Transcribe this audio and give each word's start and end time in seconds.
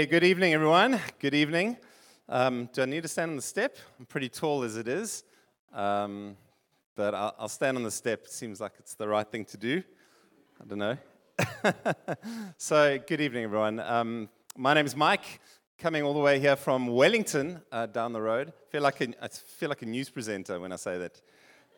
Hey, 0.00 0.06
good 0.06 0.24
evening, 0.24 0.54
everyone. 0.54 0.98
Good 1.18 1.34
evening. 1.34 1.76
Um, 2.26 2.70
do 2.72 2.80
I 2.80 2.86
need 2.86 3.02
to 3.02 3.08
stand 3.08 3.32
on 3.32 3.36
the 3.36 3.42
step? 3.42 3.76
I'm 3.98 4.06
pretty 4.06 4.30
tall 4.30 4.62
as 4.62 4.78
it 4.78 4.88
is, 4.88 5.24
um, 5.74 6.38
but 6.96 7.14
I'll, 7.14 7.34
I'll, 7.40 7.48
stand 7.50 7.76
on 7.76 7.82
the 7.82 7.90
step. 7.90 8.22
It 8.24 8.30
Seems 8.30 8.62
like 8.62 8.72
it's 8.78 8.94
the 8.94 9.06
right 9.06 9.30
thing 9.30 9.44
to 9.44 9.58
do. 9.58 9.82
I 10.58 10.64
don't 10.64 10.78
know. 10.78 10.96
so, 12.56 12.98
good 13.06 13.20
evening, 13.20 13.44
everyone. 13.44 13.78
Um, 13.78 14.30
my 14.56 14.72
name 14.72 14.86
is 14.86 14.96
Mike, 14.96 15.38
coming 15.76 16.02
all 16.02 16.14
the 16.14 16.20
way 16.20 16.40
here 16.40 16.56
from 16.56 16.86
Wellington 16.86 17.60
uh, 17.70 17.84
down 17.84 18.14
the 18.14 18.22
road. 18.22 18.48
I 18.48 18.72
feel, 18.72 18.80
like 18.80 19.02
a, 19.02 19.08
I 19.22 19.28
feel 19.28 19.68
like 19.68 19.82
a 19.82 19.86
news 19.86 20.08
presenter 20.08 20.58
when 20.58 20.72
I 20.72 20.76
say 20.76 20.96
that. 20.96 21.20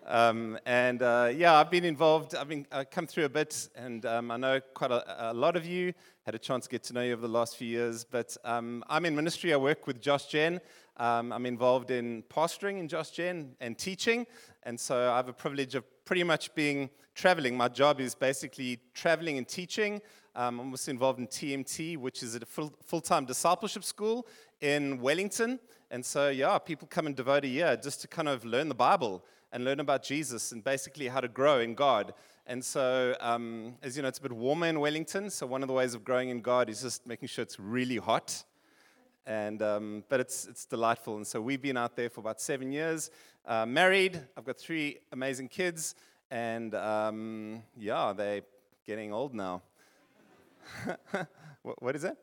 Um, 0.07 0.59
and 0.67 1.01
uh, 1.03 1.31
yeah, 1.35 1.55
I've 1.55 1.71
been 1.71 1.85
involved. 1.85 2.35
I've 2.35 2.49
been 2.49 2.67
uh, 2.73 2.85
come 2.91 3.07
through 3.07 3.25
a 3.25 3.29
bit, 3.29 3.69
and 3.77 4.05
um, 4.05 4.31
I 4.31 4.37
know 4.37 4.61
quite 4.61 4.91
a, 4.91 5.33
a, 5.33 5.35
lot 5.35 5.57
of 5.57 5.65
you. 5.65 5.93
Had 6.25 6.37
a 6.37 6.39
chance 6.39 6.67
to 6.67 6.71
get 6.71 6.85
to 6.85 6.93
know 6.93 7.03
you 7.03 7.15
over 7.15 7.23
the 7.23 7.33
last 7.33 7.57
few 7.57 7.67
years. 7.67 8.05
But 8.05 8.37
um, 8.45 8.85
I'm 8.89 9.05
in 9.07 9.17
ministry. 9.17 9.53
I 9.53 9.57
work 9.57 9.89
with 9.89 10.01
Josh 10.01 10.27
Gen. 10.27 10.61
Um, 10.97 11.33
I'm 11.33 11.47
involved 11.47 11.91
in 11.91 12.23
pastoring 12.31 12.79
in 12.79 12.87
Josh 12.87 13.11
Gen 13.11 13.57
and 13.61 13.77
teaching, 13.77 14.27
and 14.63 14.79
so 14.79 15.11
I 15.11 15.17
have 15.17 15.29
a 15.29 15.33
privilege 15.33 15.75
of 15.75 15.85
pretty 16.05 16.23
much 16.23 16.55
being 16.55 16.91
traveling. 17.17 17.57
My 17.57 17.67
job 17.67 17.99
is 17.99 18.15
basically 18.15 18.79
traveling 18.95 19.37
and 19.37 19.49
teaching. 19.49 20.01
Um, 20.37 20.61
I'm 20.61 20.71
also 20.71 20.93
involved 20.93 21.19
in 21.19 21.27
TMT, 21.27 21.97
which 21.97 22.23
is 22.23 22.37
a 22.37 22.41
full-time 22.47 23.25
discipleship 23.25 23.83
school 23.83 24.29
in 24.61 25.01
Wellington. 25.01 25.59
And 25.91 26.05
so, 26.05 26.29
yeah, 26.29 26.57
people 26.59 26.87
come 26.89 27.07
and 27.07 27.17
devote 27.17 27.45
a 27.45 27.49
year 27.49 27.77
just 27.77 28.01
to 28.03 28.09
kind 28.09 28.29
of 28.29 28.45
learn 28.45 28.69
the 28.69 28.75
Bible 28.77 29.25
and 29.53 29.65
learn 29.65 29.81
about 29.81 30.03
Jesus 30.03 30.53
and 30.53 30.63
basically 30.63 31.09
how 31.09 31.21
to 31.21 31.29
grow 31.29 31.59
in 31.59 31.75
God. 31.75 32.15
And 32.47 32.65
so, 32.65 33.15
um, 33.21 33.75
as 33.83 33.97
you 33.97 34.03
know, 34.03 34.09
it's 34.09 34.19
a 34.19 34.23
bit 34.23 34.33
warmer 34.33 34.67
in 34.67 34.81
Wellington. 34.81 35.31
So, 35.31 35.47
one 35.47 35.63
of 35.63 35.69
the 35.69 35.75
ways 35.75 35.95
of 35.95 36.03
growing 36.03 36.29
in 36.29 36.41
God 36.41 36.69
is 36.69 36.83
just 36.83 37.07
making 37.07 37.29
sure 37.29 37.43
it's 37.43 37.61
really 37.61 37.99
hot. 37.99 38.43
And, 39.25 39.63
um, 39.63 40.05
but 40.09 40.19
it's, 40.19 40.47
it's 40.47 40.67
delightful. 40.67 41.17
And 41.17 41.27
so, 41.27 41.41
we've 41.41 41.63
been 41.63 41.77
out 41.77 41.95
there 41.95 42.11
for 42.11 42.19
about 42.21 42.41
seven 42.41 42.73
years, 42.73 43.11
uh, 43.47 43.65
married. 43.65 44.21
I've 44.37 44.45
got 44.45 44.59
three 44.59 44.99
amazing 45.13 45.49
kids. 45.49 45.95
And 46.33 46.75
um, 46.75 47.63
yeah, 47.77 48.13
they're 48.13 48.43
getting 48.87 49.13
old 49.13 49.35
now. 49.35 49.63
what, 51.63 51.81
what 51.81 51.95
is 51.95 52.03
it? 52.03 52.17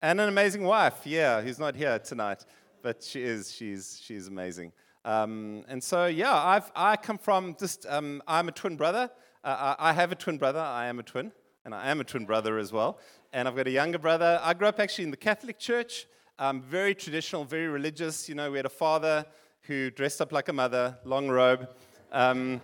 And 0.00 0.20
an 0.20 0.28
amazing 0.28 0.62
wife. 0.62 1.00
Yeah, 1.04 1.42
who's 1.42 1.58
not 1.58 1.74
here 1.74 1.98
tonight, 1.98 2.46
but 2.80 3.02
she 3.02 3.22
is. 3.22 3.52
She's, 3.52 4.00
she's 4.02 4.28
amazing. 4.28 4.72
Um, 5.06 5.64
and 5.68 5.82
so, 5.82 6.06
yeah, 6.06 6.34
I've, 6.34 6.70
I 6.74 6.96
come 6.96 7.16
from 7.16 7.56
just, 7.58 7.86
um, 7.88 8.20
I'm 8.26 8.48
a 8.48 8.52
twin 8.52 8.76
brother. 8.76 9.08
Uh, 9.44 9.76
I 9.78 9.92
have 9.92 10.10
a 10.10 10.16
twin 10.16 10.36
brother. 10.36 10.58
I 10.58 10.86
am 10.86 10.98
a 10.98 11.04
twin, 11.04 11.30
and 11.64 11.72
I 11.72 11.90
am 11.90 12.00
a 12.00 12.04
twin 12.04 12.26
brother 12.26 12.58
as 12.58 12.72
well. 12.72 12.98
And 13.32 13.46
I've 13.46 13.54
got 13.54 13.68
a 13.68 13.70
younger 13.70 14.00
brother. 14.00 14.40
I 14.42 14.52
grew 14.52 14.66
up 14.66 14.80
actually 14.80 15.04
in 15.04 15.12
the 15.12 15.16
Catholic 15.16 15.60
Church, 15.60 16.06
um, 16.40 16.60
very 16.60 16.92
traditional, 16.92 17.44
very 17.44 17.68
religious. 17.68 18.28
You 18.28 18.34
know, 18.34 18.50
we 18.50 18.58
had 18.58 18.66
a 18.66 18.68
father 18.68 19.24
who 19.62 19.92
dressed 19.92 20.20
up 20.20 20.32
like 20.32 20.48
a 20.48 20.52
mother, 20.52 20.98
long 21.04 21.28
robe, 21.28 21.68
um, 22.10 22.60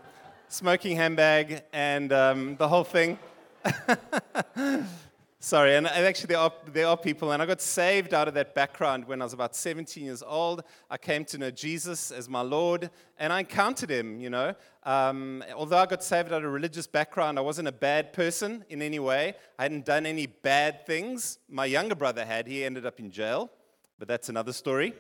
smoking 0.49 0.97
handbag, 0.97 1.63
and 1.73 2.13
um, 2.13 2.57
the 2.57 2.67
whole 2.67 2.85
thing. 2.85 3.21
Sorry, 5.45 5.75
and 5.75 5.89
actually, 5.89 6.29
there 6.29 6.39
are, 6.39 6.53
there 6.73 6.87
are 6.87 6.97
people, 6.97 7.33
and 7.33 7.43
I 7.43 7.47
got 7.47 7.61
saved 7.61 8.15
out 8.15 8.29
of 8.29 8.35
that 8.35 8.55
background 8.55 9.05
when 9.07 9.21
I 9.21 9.25
was 9.25 9.33
about 9.33 9.57
17 9.57 10.05
years 10.05 10.23
old. 10.25 10.63
I 10.89 10.97
came 10.97 11.25
to 11.25 11.37
know 11.37 11.51
Jesus 11.51 12.13
as 12.13 12.29
my 12.29 12.43
Lord, 12.43 12.91
and 13.19 13.33
I 13.33 13.41
encountered 13.41 13.91
him, 13.91 14.21
you 14.21 14.31
know. 14.31 14.55
Um, 14.85 15.43
although 15.57 15.79
I 15.79 15.87
got 15.87 16.05
saved 16.05 16.29
out 16.33 16.39
of 16.39 16.45
a 16.45 16.49
religious 16.49 16.87
background, 16.87 17.41
I 17.41 17.43
wasn't 17.43 17.67
a 17.67 17.73
bad 17.73 18.13
person 18.13 18.65
in 18.69 18.81
any 18.83 19.01
way. 19.01 19.35
I 19.59 19.65
hadn't 19.65 19.85
done 19.85 20.07
any 20.07 20.27
bad 20.27 20.87
things. 20.87 21.41
My 21.49 21.65
younger 21.65 21.97
brother 21.97 22.25
had. 22.25 22.47
He 22.47 22.63
ended 22.63 22.87
up 22.87 23.01
in 23.01 23.11
jail, 23.11 23.51
but 23.99 24.07
that's 24.07 24.29
another 24.29 24.53
story. 24.53 24.95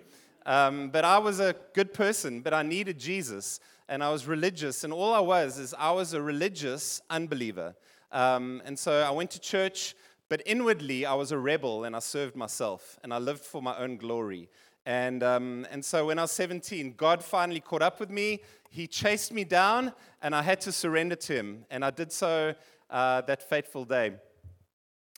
Um, 0.44 0.88
but 0.88 1.04
I 1.04 1.18
was 1.18 1.38
a 1.38 1.54
good 1.72 1.94
person, 1.94 2.40
but 2.40 2.52
I 2.52 2.64
needed 2.64 2.98
Jesus, 2.98 3.60
and 3.88 4.02
I 4.02 4.10
was 4.10 4.27
religious, 4.27 4.82
and 4.82 4.92
all 4.92 5.14
I 5.14 5.20
was 5.20 5.61
is 5.61 5.72
I 5.78 5.92
was 5.92 6.14
a 6.14 6.20
religious 6.20 7.00
unbeliever. 7.08 7.77
Um, 8.11 8.61
and 8.64 8.77
so 8.77 9.02
I 9.02 9.11
went 9.12 9.30
to 9.30 9.40
church. 9.40 9.94
But 10.32 10.42
inwardly, 10.46 11.04
I 11.04 11.12
was 11.12 11.30
a 11.30 11.36
rebel 11.36 11.84
and 11.84 11.94
I 11.94 11.98
served 11.98 12.36
myself 12.36 12.98
and 13.04 13.12
I 13.12 13.18
lived 13.18 13.44
for 13.44 13.60
my 13.60 13.76
own 13.76 13.98
glory. 13.98 14.48
And, 14.86 15.22
um, 15.22 15.66
and 15.70 15.84
so 15.84 16.06
when 16.06 16.18
I 16.18 16.22
was 16.22 16.32
17, 16.32 16.94
God 16.96 17.22
finally 17.22 17.60
caught 17.60 17.82
up 17.82 18.00
with 18.00 18.08
me. 18.08 18.40
He 18.70 18.86
chased 18.86 19.30
me 19.30 19.44
down 19.44 19.92
and 20.22 20.34
I 20.34 20.40
had 20.40 20.58
to 20.62 20.72
surrender 20.72 21.16
to 21.16 21.34
Him. 21.34 21.66
And 21.70 21.84
I 21.84 21.90
did 21.90 22.10
so 22.10 22.54
uh, 22.88 23.20
that 23.20 23.46
fateful 23.46 23.84
day. 23.84 24.14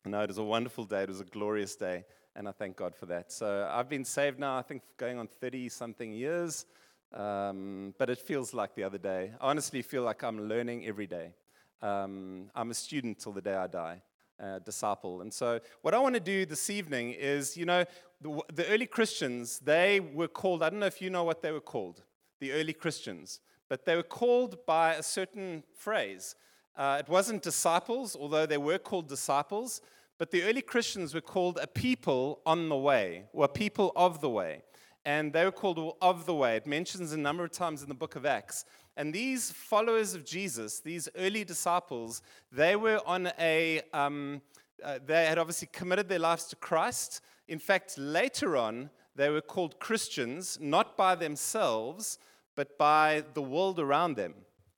No, 0.04 0.20
it 0.20 0.26
was 0.26 0.38
a 0.38 0.42
wonderful 0.42 0.84
day. 0.84 1.04
It 1.04 1.10
was 1.10 1.20
a 1.20 1.26
glorious 1.26 1.76
day. 1.76 2.04
And 2.34 2.48
I 2.48 2.50
thank 2.50 2.76
God 2.76 2.96
for 2.96 3.06
that. 3.06 3.31
So 3.31 3.70
I've 3.70 3.88
been 3.88 4.04
saved 4.04 4.41
now, 4.41 4.58
I 4.58 4.62
think, 4.62 4.82
going 4.96 5.20
on 5.20 5.28
30 5.28 5.69
something 5.69 6.12
years. 6.12 6.66
Um, 7.12 7.94
but 7.98 8.10
it 8.10 8.19
feels 8.19 8.52
like 8.52 8.75
the 8.75 8.82
other 8.82 8.98
day. 8.98 9.31
I 9.41 9.50
honestly 9.50 9.82
feel 9.82 10.02
like 10.02 10.25
I'm 10.25 10.48
learning 10.48 10.86
every 10.86 11.06
day. 11.06 11.34
Um, 11.82 12.50
I'm 12.52 12.72
a 12.72 12.75
student 12.75 13.20
till 13.20 13.31
the 13.31 13.42
day 13.42 13.54
I 13.54 13.69
die 13.69 14.02
uh, 14.43 14.59
disciple. 14.61 15.21
And 15.21 15.33
so, 15.33 15.61
what 15.83 15.95
I 15.95 15.99
want 15.99 16.15
to 16.15 16.21
do 16.21 16.47
this 16.47 16.71
evening 16.71 17.12
is, 17.12 17.56
you 17.56 17.67
know, 17.67 17.84
the, 18.21 18.41
the, 18.53 18.67
early 18.69 18.87
Christians, 18.87 19.59
they 19.59 20.00
were 20.00 20.28
called, 20.28 20.62
I 20.62 20.71
don't 20.71 20.81
know 20.81 20.87
if 20.87 21.00
you 21.00 21.11
know 21.11 21.25
what 21.25 21.43
they 21.43 21.53
were 21.53 21.61
called, 21.61 22.03
the 22.41 22.53
early 22.53 22.73
Christians, 22.73 23.41
but 23.69 23.84
they 23.84 23.97
were 23.97 24.03
called 24.03 24.65
by 24.67 24.94
a 24.94 25.03
certain 25.03 25.62
phrase. 25.77 26.34
Uh, 26.77 26.97
it 27.00 27.09
wasn't 27.09 27.43
disciples, 27.43 28.17
although 28.19 28.47
they 28.47 28.59
were 28.59 28.78
called 28.78 29.09
disciples, 29.09 29.81
but 30.19 30.31
the 30.31 30.43
early 30.43 30.62
Christians 30.62 31.15
were 31.15 31.21
called 31.21 31.59
a 31.61 31.67
people 31.67 32.41
on 32.47 32.69
the 32.69 32.77
way, 32.77 33.25
or 33.33 33.47
people 33.49 33.93
of 33.94 34.21
the 34.21 34.31
way. 34.31 34.62
And 35.05 35.33
they 35.33 35.44
were 35.44 35.53
called 35.53 35.97
of 36.00 36.25
the 36.25 36.34
way. 36.34 36.56
It 36.56 36.67
mentions 36.67 37.12
a 37.12 37.19
number 37.19 37.44
of 37.44 37.53
times 37.53 37.83
in 37.83 37.89
the 37.89 37.94
book 37.94 38.17
of 38.17 38.25
Acts. 38.25 38.65
And 38.97 39.12
these 39.12 39.50
followers 39.50 40.15
of 40.15 40.25
Jesus, 40.25 40.81
these 40.81 41.09
early 41.16 41.44
disciples, 41.44 42.22
they 42.53 42.77
were 42.77 43.00
on 43.06 43.31
a, 43.38 43.82
um, 43.93 44.41
uh, 44.82 44.99
they 45.05 45.27
had 45.27 45.38
obviously 45.38 45.69
committed 45.72 46.09
their 46.09 46.21
lives 46.21 46.44
to 46.47 46.56
Christ. 46.56 47.21
In 47.49 47.59
fact, 47.59 47.99
later 47.99 48.56
on, 48.56 48.91
they 49.16 49.31
were 49.31 49.41
called 49.41 49.78
Christians, 49.81 50.59
not 50.60 50.97
by 50.97 51.15
themselves, 51.15 52.19
but 52.55 52.78
by 52.78 53.25
the 53.34 53.43
world 53.43 53.78
around 53.78 54.16
them 54.16 54.34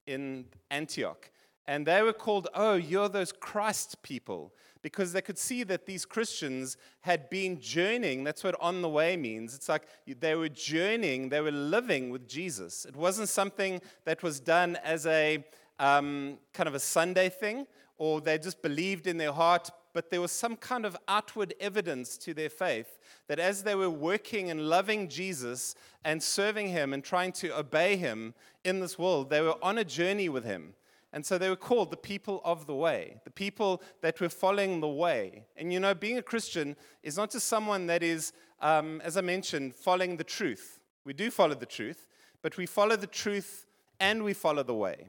in 0.07 0.47
Antioch. 0.71 1.31
And 1.69 1.87
they 1.87 2.03
were 2.03 2.13
called, 2.13 2.49
oh, 2.55 2.75
you're 2.75 3.09
those 3.09 3.33
Christ 3.33 4.03
people 4.03 4.53
because 4.83 5.13
they 5.13 5.21
could 5.21 5.39
see 5.39 5.65
that 5.65 5.85
these 5.85 6.05
Christians 6.05 6.77
had 7.01 7.29
been 7.29 7.61
journeying. 7.61 8.23
That's 8.23 8.45
what 8.45 8.55
on 8.61 8.83
the 8.83 8.89
way 8.89 9.17
means. 9.17 9.53
It's 9.53 9.69
like 9.69 9.89
they 10.07 10.37
were 10.37 10.49
journeying, 10.49 11.29
they 11.29 11.41
were 11.41 11.51
living 11.51 12.11
with 12.11 12.29
Jesus. 12.29 12.85
It 12.85 12.95
wasn't 12.95 13.29
something 13.29 13.81
that 14.05 14.23
was 14.23 14.39
done 14.39 14.77
as 14.85 15.05
a 15.07 15.45
um, 15.81 16.39
kind 16.53 16.69
of 16.69 16.75
a 16.77 16.79
Sunday 16.81 17.29
thing, 17.29 17.67
or 17.99 18.21
they 18.21 18.39
just 18.39 18.63
believed 18.63 19.07
in 19.09 19.17
their 19.17 19.33
heart, 19.33 19.71
but 19.93 20.11
there 20.11 20.21
was 20.21 20.31
some 20.31 20.55
kind 20.57 20.85
of 20.85 20.97
outward 21.09 21.55
evidence 21.59 22.17
to 22.19 22.35
their 22.35 22.51
faith 22.51 22.99
that 23.29 23.39
as 23.39 23.63
they 23.63 23.75
were 23.75 23.91
working 23.91 24.51
and 24.51 24.69
loving 24.69 25.09
Jesus 25.09 25.75
and 26.05 26.23
serving 26.23 26.69
Him 26.69 26.93
and 26.93 27.03
trying 27.03 27.33
to 27.33 27.59
obey 27.59 27.97
Him 27.97 28.35
in 28.63 28.81
this 28.81 28.99
world, 28.99 29.31
they 29.31 29.41
were 29.41 29.57
on 29.65 29.79
a 29.79 29.85
journey 29.85 30.29
with 30.29 30.45
Him. 30.45 30.75
And 31.17 31.25
so 31.25 31.39
they 31.39 31.49
were 31.49 31.57
called 31.57 31.91
the 31.91 31.97
people 31.97 32.43
of 32.45 32.67
the 32.67 32.75
way, 32.75 33.23
the 33.25 33.31
people 33.31 33.83
that 34.03 34.21
were 34.21 34.29
following 34.29 34.81
the 34.81 34.89
way. 34.89 35.47
And 35.57 35.73
you 35.73 35.81
know, 35.81 35.95
being 35.95 36.19
a 36.19 36.23
Christian 36.23 36.77
is 37.03 37.17
not 37.17 37.31
just 37.31 37.49
someone 37.49 37.87
that 37.87 38.03
is, 38.03 38.35
um, 38.61 39.01
as 39.03 39.17
I 39.17 39.23
mentioned, 39.23 39.75
following 39.75 40.19
the 40.19 40.25
truth. 40.25 40.79
We 41.07 41.15
do 41.15 41.31
follow 41.31 41.55
the 41.55 41.65
truth, 41.65 42.07
but 42.43 42.59
we 42.59 42.67
follow 42.67 42.97
the 42.97 43.07
truth 43.07 43.65
and 43.99 44.25
we 44.25 44.35
follow 44.35 44.63
the 44.63 44.75
way. 44.75 45.09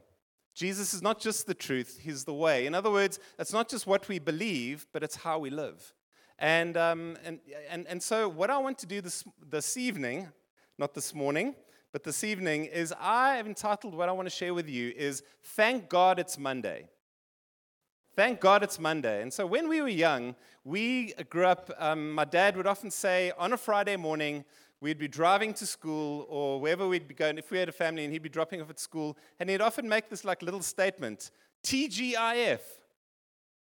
Jesus 0.56 0.94
is 0.94 1.01
not 1.01 1.19
just 1.19 1.45
the 1.45 1.53
truth, 1.53 2.00
He's 2.01 2.24
the 2.24 2.34
way. 2.34 2.66
In 2.66 2.74
other 2.74 2.89
words, 2.89 3.19
it's 3.38 3.51
not 3.51 3.68
just 3.68 3.85
what 3.85 4.07
we 4.07 4.18
believe, 4.18 4.88
but 4.94 5.03
it's 5.03 5.18
how 5.18 5.39
we 5.39 5.50
live. 5.50 5.94
And, 6.39 6.78
um, 6.78 7.18
and, 7.25 7.39
and, 7.69 7.85
and 7.85 8.01
so, 8.01 8.30
what 8.30 8.50
I 8.50 8.57
want 8.59 8.77
to 8.77 8.86
do 8.86 9.01
this, 9.01 9.25
this 9.45 9.75
evening, 9.75 10.30
not 10.77 10.94
this 10.94 11.13
morning, 11.13 11.54
but 11.92 12.04
this 12.04 12.24
evening 12.24 12.66
is 12.66 12.94
I 13.00 13.36
have 13.36 13.48
entitled 13.48 13.95
what 13.95 14.10
I 14.10 14.12
want 14.12 14.28
to 14.28 14.36
share 14.36 14.54
with 14.54 14.69
you 14.69 14.94
is 14.95 15.24
Thank 15.44 15.89
God 15.89 16.19
It's 16.19 16.38
Monday. 16.38 16.89
Thank 18.18 18.39
God 18.39 18.63
it's 18.63 18.80
Monday. 18.80 19.22
And 19.22 19.31
so 19.31 19.45
when 19.45 19.69
we 19.69 19.80
were 19.80 19.88
young, 19.88 20.34
we 20.63 21.13
grew 21.30 21.45
up, 21.45 21.69
um, 21.78 22.12
my 22.13 22.25
dad 22.25 22.57
would 22.57 22.66
often 22.66 22.89
say 22.89 23.31
on 23.38 23.54
a 23.54 23.57
Friday 23.57 23.95
morning, 23.95 24.44
we'd 24.81 24.98
be 24.98 25.07
driving 25.07 25.54
to 25.54 25.68
school 25.68 26.25
or 26.28 26.60
wherever 26.60 26.88
we'd 26.88 27.07
be 27.07 27.13
going, 27.13 27.38
if 27.38 27.51
we 27.51 27.60
had 27.60 27.69
a 27.69 27.72
family, 27.72 28.04
and 28.04 28.12
he'd 28.12 28.24
be 28.24 28.30
dropping 28.30 28.60
off 28.60 28.72
at 28.72 28.80
school, 28.80 29.16
and 29.40 29.51
he'd 29.51 29.62
often 29.62 29.88
make 29.88 30.10
this 30.10 30.25
like 30.25 30.42
little 30.42 30.63
statement 30.63 31.30
TGIF. 31.63 32.62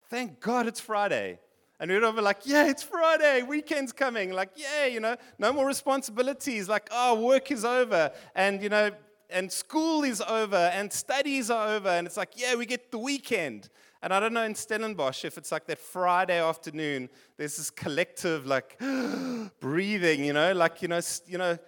Thank 0.08 0.40
God 0.40 0.66
it's 0.66 0.80
Friday. 0.80 1.38
And 1.78 1.92
all 2.04 2.12
be 2.12 2.20
like, 2.20 2.40
yeah, 2.44 2.68
it's 2.68 2.82
Friday, 2.82 3.42
weekend's 3.42 3.92
coming. 3.92 4.32
Like, 4.32 4.50
yeah, 4.56 4.86
you 4.86 5.00
know, 5.00 5.16
no 5.38 5.52
more 5.52 5.66
responsibilities. 5.66 6.68
Like, 6.68 6.88
oh, 6.90 7.20
work 7.20 7.50
is 7.50 7.64
over. 7.64 8.10
And, 8.34 8.62
you 8.62 8.70
know, 8.70 8.90
and 9.28 9.50
school 9.50 10.02
is 10.04 10.22
over 10.22 10.56
and 10.56 10.90
studies 10.92 11.50
are 11.50 11.68
over. 11.68 11.88
And 11.88 12.06
it's 12.06 12.16
like, 12.16 12.32
yeah, 12.36 12.54
we 12.54 12.64
get 12.64 12.90
the 12.90 12.98
weekend. 12.98 13.68
And 14.02 14.12
I 14.14 14.20
don't 14.20 14.32
know 14.32 14.44
in 14.44 14.54
Stellenbosch 14.54 15.24
if 15.24 15.36
it's 15.36 15.52
like 15.52 15.66
that 15.66 15.78
Friday 15.78 16.40
afternoon, 16.40 17.08
there's 17.36 17.56
this 17.56 17.70
collective 17.70 18.46
like 18.46 18.78
breathing, 19.60 20.24
you 20.24 20.32
know, 20.32 20.52
like, 20.52 20.80
you 20.80 20.88
know, 20.88 21.00
you 21.26 21.38
know, 21.38 21.58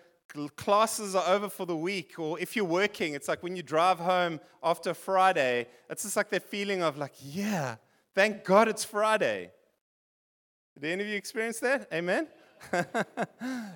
classes 0.56 1.14
are 1.14 1.26
over 1.28 1.48
for 1.48 1.66
the 1.66 1.76
week, 1.76 2.18
or 2.18 2.38
if 2.38 2.54
you're 2.54 2.64
working, 2.64 3.14
it's 3.14 3.28
like 3.28 3.42
when 3.42 3.56
you 3.56 3.62
drive 3.62 3.98
home 3.98 4.40
after 4.62 4.94
Friday, 4.94 5.66
it's 5.88 6.02
just 6.02 6.16
like 6.16 6.28
that 6.30 6.42
feeling 6.42 6.82
of 6.82 6.98
like, 6.98 7.14
yeah, 7.20 7.76
thank 8.14 8.44
God 8.44 8.68
it's 8.68 8.84
Friday. 8.84 9.50
Did 10.80 10.92
any 10.92 11.02
of 11.02 11.08
you 11.08 11.16
experience 11.16 11.58
that? 11.60 11.88
Amen? 11.92 12.28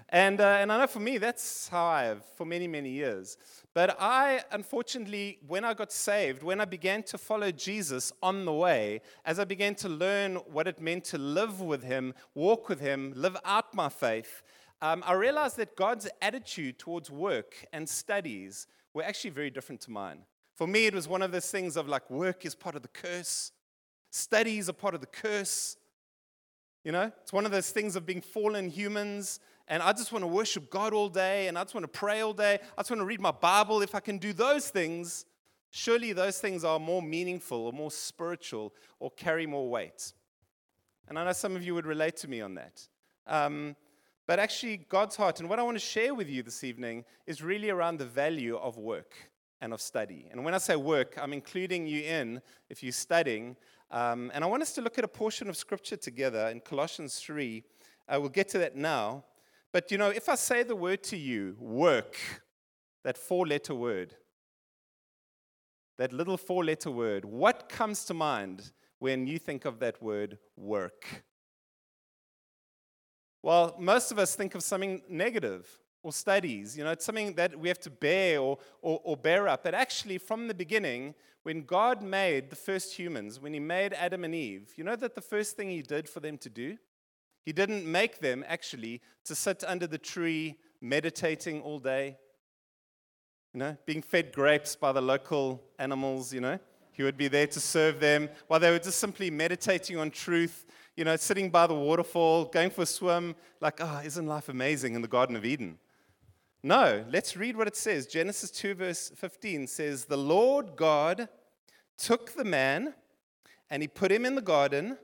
and, 0.09 0.41
uh, 0.41 0.59
and 0.61 0.71
I 0.71 0.79
know 0.79 0.87
for 0.87 1.01
me, 1.01 1.19
that's 1.19 1.69
how 1.69 1.85
I 1.85 2.05
have 2.05 2.25
for 2.37 2.45
many, 2.45 2.69
many 2.69 2.91
years. 2.91 3.37
But 3.75 3.97
I, 3.99 4.43
unfortunately, 4.53 5.39
when 5.47 5.65
I 5.65 5.75
got 5.75 5.91
saved, 5.91 6.45
when 6.45 6.61
I 6.61 6.65
began 6.65 7.03
to 7.05 7.19
follow 7.19 7.51
Jesus 7.51 8.13
on 8.23 8.45
the 8.45 8.53
way, 8.53 9.01
as 9.25 9.41
I 9.41 9.45
began 9.45 9.75
to 9.77 9.89
learn 9.89 10.37
what 10.37 10.69
it 10.69 10.81
meant 10.81 11.05
to 11.07 11.19
live 11.19 11.61
with 11.61 11.83
Him, 11.83 12.15
walk 12.35 12.69
with 12.69 12.79
Him, 12.79 13.13
live 13.17 13.37
out 13.45 13.75
my 13.75 13.89
faith, 13.89 14.43
um, 14.81 15.03
I 15.05 15.15
realized 15.15 15.57
that 15.57 15.75
God's 15.75 16.09
attitude 16.21 16.79
towards 16.79 17.11
work 17.11 17.67
and 17.73 17.89
studies 17.89 18.69
were 18.95 19.03
actually 19.03 19.31
very 19.31 19.51
different 19.51 19.81
to 19.83 19.91
mine. 19.91 20.21
For 20.55 20.69
me, 20.69 20.87
it 20.87 20.95
was 20.95 21.09
one 21.09 21.23
of 21.23 21.33
those 21.33 21.51
things 21.51 21.77
of 21.77 21.89
like, 21.89 22.09
work 22.11 22.45
is 22.45 22.55
part 22.55 22.77
of 22.77 22.83
the 22.83 22.89
curse, 22.89 23.51
studies 24.11 24.69
are 24.69 24.75
part 24.75 24.95
of 24.95 25.01
the 25.01 25.07
curse. 25.07 25.77
You 26.85 26.91
know, 26.91 27.13
it's 27.23 27.33
one 27.33 27.47
of 27.47 27.53
those 27.53 27.71
things 27.71 27.95
of 27.95 28.05
being 28.05 28.21
fallen 28.21 28.69
humans, 28.69 29.39
and 29.69 29.83
I 29.83 29.93
just 29.93 30.11
want 30.11 30.25
to 30.25 30.27
worship 30.27 30.69
God 30.69 30.93
all 30.93 31.09
day, 31.09 31.47
and 31.47 31.57
I 31.57 31.63
just 31.63 31.75
want 31.75 31.85
to 31.85 31.89
pray 31.89 32.21
all 32.23 32.33
day. 32.33 32.59
I 32.77 32.81
just 32.81 32.91
want 32.91 33.01
to 33.01 33.07
read 33.07 33.21
my 33.21 33.31
Bible. 33.31 33.83
If 33.83 33.95
I 33.95 34.01
can 34.01 34.19
do 34.19 34.33
those 34.33 34.69
things, 34.69 35.25
surely 35.71 36.13
those 36.13 36.39
things 36.41 36.65
are 36.65 36.81
more 36.81 37.01
meaningful 37.01 37.67
or 37.67 37.73
more 37.73 37.93
spiritual 37.93 38.75
or 38.99 39.13
carry 39.13 39.47
more 39.47 39.71
weight. 39.71 40.13
And 41.09 41.19
I 41.19 41.25
know 41.25 41.33
some 41.33 41.55
of 41.55 41.63
you 41.63 41.75
would 41.75 41.87
relate 41.87 42.17
to 42.19 42.29
me 42.29 42.41
on 42.41 42.55
that. 42.55 42.89
Um, 43.29 43.77
but 44.27 44.41
actually, 44.41 44.79
God's 44.89 45.15
heart, 45.15 45.39
and 45.39 45.49
what 45.49 45.61
I 45.61 45.63
want 45.63 45.77
to 45.77 45.85
share 45.85 46.15
with 46.15 46.29
you 46.29 46.43
this 46.43 46.65
evening 46.65 47.05
is 47.27 47.43
really 47.43 47.71
around 47.71 47.99
the 47.99 48.07
value 48.07 48.57
of 48.57 48.77
work 48.77 49.15
and 49.61 49.73
of 49.73 49.81
study. 49.81 50.27
And 50.33 50.45
when 50.45 50.55
I 50.55 50.59
say 50.59 50.75
work, 50.75 51.17
I'm 51.21 51.33
including 51.33 51.87
you 51.87 52.03
in, 52.03 52.43
if 52.69 52.83
you're 52.83 52.93
studying. 52.93 53.57
Um, 53.93 54.31
and 54.33 54.43
I 54.43 54.47
want 54.47 54.63
us 54.63 54.73
to 54.73 54.81
look 54.81 54.99
at 54.99 55.05
a 55.05 55.09
portion 55.09 55.51
of 55.51 55.57
scripture 55.57 55.99
together 55.99 56.49
in 56.49 56.61
Colossians 56.61 57.19
3. 57.21 57.63
Uh, 58.09 58.19
we'll 58.19 58.31
get 58.31 58.49
to 58.49 58.59
that 58.59 58.75
now. 58.75 59.25
But 59.71 59.91
you 59.91 59.99
know, 59.99 60.09
if 60.09 60.31
I 60.31 60.35
say 60.35 60.63
the 60.63 60.75
word 60.75 61.03
to 61.05 61.17
you, 61.17 61.57
work, 61.59 62.17
that 63.05 63.19
four 63.19 63.47
letter 63.47 63.75
word, 63.75 64.15
that 65.99 66.11
little 66.13 66.39
four 66.39 66.65
letter 66.65 66.91
word, 66.91 67.27
what 67.27 67.69
comes 67.69 68.07
to 68.07 68.15
mind 68.15 68.73
when 68.99 69.27
you 69.27 69.39
think 69.39 69.67
of 69.67 69.79
that 69.81 70.03
word 70.03 70.39
work? 70.57 71.25
Well, 73.43 73.77
most 73.79 74.11
of 74.11 74.19
us 74.19 74.35
think 74.35 74.55
of 74.55 74.63
something 74.63 75.03
negative 75.07 75.69
or 76.03 76.13
studies. 76.13 76.77
You 76.77 76.85
know, 76.85 76.91
it's 76.91 77.05
something 77.05 77.35
that 77.35 77.59
we 77.59 77.69
have 77.69 77.81
to 77.81 77.91
bear 77.91 78.41
or, 78.41 78.59
or, 78.81 79.01
or, 79.05 79.17
bear 79.17 79.49
up. 79.49 79.65
But 79.65 79.75
actually, 79.75 80.19
from 80.19 80.49
the 80.49 80.55
beginning, 80.55 81.15
when 81.43 81.63
God 81.63 82.03
made 82.03 82.51
the 82.51 82.57
first 82.57 82.95
humans, 82.95 83.41
when 83.41 83.55
He 83.55 83.61
made 83.61 83.93
Adam 83.95 84.25
and 84.25 84.35
Eve, 84.35 84.73
you 84.77 84.85
know 84.85 84.97
that 84.97 85.15
the 85.15 85.21
first 85.21 85.57
thing 85.57 85.71
He 85.71 85.83
did 85.83 86.09
for 86.09 86.21
them 86.21 86.39
to 86.39 86.51
do? 86.51 86.77
He 87.45 87.53
didn't 87.53 87.91
make 87.91 88.21
them 88.21 88.45
actually 88.47 89.01
to 89.25 89.35
sit 89.35 89.65
under 89.67 89.87
the 89.87 89.99
tree 89.99 90.59
meditating 90.81 91.61
all 91.63 91.79
day, 91.79 92.17
you 93.53 93.61
know, 93.61 93.77
being 93.85 94.03
fed 94.03 94.33
grapes 94.33 94.77
by 94.77 94.93
the 94.93 95.01
local 95.01 95.63
animals, 95.79 96.33
you 96.33 96.41
know. 96.41 96.59
He 96.93 97.03
would 97.03 97.17
be 97.17 97.29
there 97.29 97.47
to 97.47 97.61
serve 97.61 98.01
them 98.01 98.29
while 98.49 98.61
they 98.61 98.71
were 98.71 98.79
just 98.79 98.99
simply 98.99 99.31
meditating 99.31 99.97
on 99.97 100.11
truth 100.11 100.67
you 100.97 101.05
know, 101.05 101.17
sitting 101.17 101.49
by 101.49 101.67
the 101.67 101.75
waterfall, 101.75 102.45
going 102.45 102.71
for 102.71 102.83
a 102.83 102.87
swim, 102.87 103.35
like, 103.61 103.79
ah, 103.81 104.01
oh, 104.01 104.07
isn't 104.07 104.27
life 104.27 104.49
amazing 104.49 104.95
in 104.95 105.03
the 105.03 105.09
Garden 105.09 105.37
of 105.37 105.45
Eden? 105.45 105.79
No, 106.65 107.05
let's 107.11 107.37
read 107.37 107.57
what 107.57 107.67
it 107.67 107.77
says. 107.77 108.07
Genesis 108.07 108.51
2, 108.53 108.75
verse 108.75 109.11
15 109.17 109.67
says, 109.67 110.05
The 110.05 110.17
Lord 110.17 110.77
God 110.77 111.29
took 111.99 112.35
the 112.35 112.45
man 112.45 112.95
and 113.69 113.83
he 113.83 113.89
put 113.89 114.13
him 114.13 114.25
in 114.25 114.37
the 114.37 114.43
Garden 114.43 114.97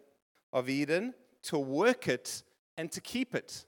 of 0.53 0.69
Eden 0.69 1.15
to 1.45 1.59
work 1.59 2.07
it 2.07 2.43
and 2.77 2.93
to 2.93 3.01
keep 3.01 3.35
it. 3.35 3.65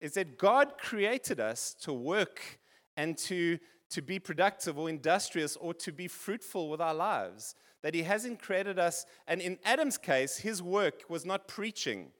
Is 0.00 0.14
that 0.14 0.38
God 0.38 0.78
created 0.78 1.38
us 1.38 1.74
to 1.82 1.92
work 1.92 2.58
and 2.96 3.16
to, 3.18 3.58
to 3.90 4.00
be 4.00 4.18
productive 4.18 4.78
or 4.78 4.88
industrious 4.88 5.56
or 5.56 5.74
to 5.74 5.92
be 5.92 6.08
fruitful 6.08 6.70
with 6.70 6.80
our 6.80 6.94
lives 6.94 7.54
that 7.82 7.94
He 7.94 8.02
hasn't 8.02 8.40
created 8.40 8.78
us. 8.78 9.04
And 9.28 9.42
in 9.42 9.58
Adam's 9.64 9.98
case, 9.98 10.38
his 10.38 10.62
work 10.62 11.02
was 11.10 11.26
not 11.26 11.46
preaching 11.46 12.12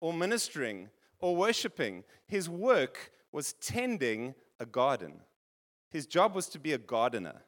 or 0.00 0.12
ministering 0.12 0.88
or 1.20 1.36
worshiping, 1.36 2.02
his 2.26 2.48
work 2.48 3.12
was 3.32 3.52
tending 3.54 4.34
a 4.58 4.66
garden. 4.66 5.20
His 5.90 6.06
job 6.06 6.34
was 6.34 6.48
to 6.48 6.58
be 6.58 6.72
a 6.72 6.78
gardener. 6.78 7.42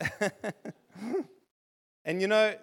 and 2.04 2.20
you 2.20 2.28
know, 2.28 2.54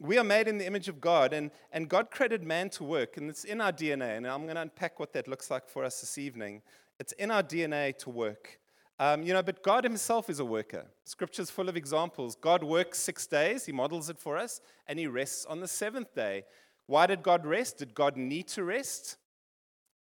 we 0.00 0.18
are 0.18 0.24
made 0.24 0.48
in 0.48 0.58
the 0.58 0.66
image 0.66 0.88
of 0.88 1.00
God, 1.00 1.32
and, 1.32 1.50
and 1.72 1.88
God 1.88 2.10
created 2.10 2.42
man 2.42 2.68
to 2.70 2.84
work, 2.84 3.16
and 3.16 3.30
it's 3.30 3.44
in 3.44 3.60
our 3.60 3.72
DNA. 3.72 4.16
And 4.16 4.26
I'm 4.26 4.42
going 4.42 4.56
to 4.56 4.62
unpack 4.62 4.98
what 4.98 5.12
that 5.12 5.28
looks 5.28 5.50
like 5.50 5.68
for 5.68 5.84
us 5.84 6.00
this 6.00 6.18
evening. 6.18 6.62
It's 6.98 7.12
in 7.12 7.30
our 7.30 7.42
DNA 7.42 7.96
to 7.98 8.10
work. 8.10 8.58
Um, 8.98 9.22
you 9.22 9.32
know, 9.32 9.42
but 9.42 9.62
God 9.62 9.82
Himself 9.82 10.30
is 10.30 10.38
a 10.38 10.44
worker. 10.44 10.86
Scripture's 11.04 11.50
full 11.50 11.68
of 11.68 11.76
examples. 11.76 12.36
God 12.36 12.62
works 12.62 12.98
six 12.98 13.26
days, 13.26 13.66
He 13.66 13.72
models 13.72 14.08
it 14.08 14.18
for 14.18 14.36
us, 14.36 14.60
and 14.86 14.98
He 14.98 15.06
rests 15.06 15.44
on 15.46 15.60
the 15.60 15.68
seventh 15.68 16.14
day. 16.14 16.44
Why 16.86 17.06
did 17.06 17.22
God 17.22 17.46
rest? 17.46 17.78
Did 17.78 17.94
God 17.94 18.16
need 18.16 18.48
to 18.48 18.62
rest? 18.62 19.16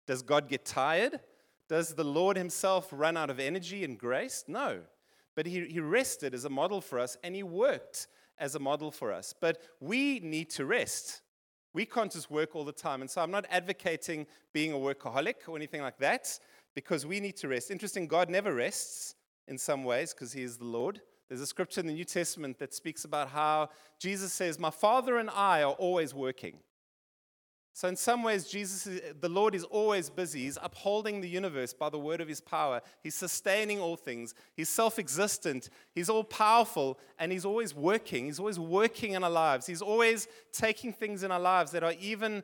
Does 0.06 0.22
God 0.22 0.48
get 0.48 0.64
tired? 0.64 1.20
Does 1.68 1.94
the 1.94 2.04
Lord 2.04 2.36
Himself 2.36 2.88
run 2.92 3.16
out 3.16 3.30
of 3.30 3.40
energy 3.40 3.84
and 3.84 3.98
grace? 3.98 4.44
No. 4.46 4.80
But 5.34 5.46
He, 5.46 5.66
he 5.66 5.80
rested 5.80 6.34
as 6.34 6.44
a 6.44 6.50
model 6.50 6.80
for 6.80 6.98
us, 6.98 7.16
and 7.22 7.34
He 7.34 7.42
worked 7.42 8.06
as 8.38 8.54
a 8.54 8.58
model 8.58 8.90
for 8.90 9.12
us. 9.12 9.34
But 9.38 9.58
we 9.80 10.20
need 10.20 10.50
to 10.50 10.66
rest. 10.66 11.22
We 11.72 11.84
can't 11.84 12.10
just 12.10 12.30
work 12.30 12.54
all 12.54 12.64
the 12.64 12.72
time. 12.72 13.00
And 13.00 13.10
so 13.10 13.20
I'm 13.20 13.30
not 13.30 13.46
advocating 13.50 14.26
being 14.52 14.72
a 14.72 14.76
workaholic 14.76 15.46
or 15.46 15.56
anything 15.56 15.82
like 15.82 15.98
that 15.98 16.38
because 16.74 17.04
we 17.04 17.20
need 17.20 17.36
to 17.36 17.48
rest. 17.48 17.70
Interesting, 17.70 18.06
God 18.06 18.30
never 18.30 18.54
rests 18.54 19.14
in 19.48 19.58
some 19.58 19.84
ways 19.84 20.14
because 20.14 20.32
He 20.32 20.42
is 20.42 20.56
the 20.56 20.64
Lord. 20.64 21.00
There's 21.28 21.40
a 21.40 21.46
scripture 21.46 21.80
in 21.80 21.86
the 21.86 21.92
New 21.92 22.04
Testament 22.04 22.58
that 22.60 22.72
speaks 22.72 23.04
about 23.04 23.28
how 23.28 23.70
Jesus 23.98 24.32
says, 24.32 24.58
My 24.58 24.70
Father 24.70 25.18
and 25.18 25.28
I 25.30 25.64
are 25.64 25.72
always 25.72 26.14
working. 26.14 26.58
So, 27.76 27.88
in 27.88 27.96
some 27.96 28.22
ways, 28.22 28.48
Jesus, 28.48 28.86
is, 28.86 29.02
the 29.20 29.28
Lord 29.28 29.54
is 29.54 29.64
always 29.64 30.08
busy. 30.08 30.44
He's 30.44 30.56
upholding 30.62 31.20
the 31.20 31.28
universe 31.28 31.74
by 31.74 31.90
the 31.90 31.98
word 31.98 32.22
of 32.22 32.26
his 32.26 32.40
power. 32.40 32.80
He's 33.02 33.14
sustaining 33.14 33.80
all 33.80 33.96
things. 33.96 34.34
He's 34.54 34.70
self 34.70 34.98
existent. 34.98 35.68
He's 35.94 36.08
all 36.08 36.24
powerful. 36.24 36.98
And 37.18 37.30
he's 37.30 37.44
always 37.44 37.74
working. 37.74 38.24
He's 38.24 38.40
always 38.40 38.58
working 38.58 39.12
in 39.12 39.22
our 39.22 39.28
lives. 39.28 39.66
He's 39.66 39.82
always 39.82 40.26
taking 40.54 40.90
things 40.94 41.22
in 41.22 41.30
our 41.30 41.38
lives 41.38 41.70
that 41.72 41.84
are 41.84 41.92
even 42.00 42.42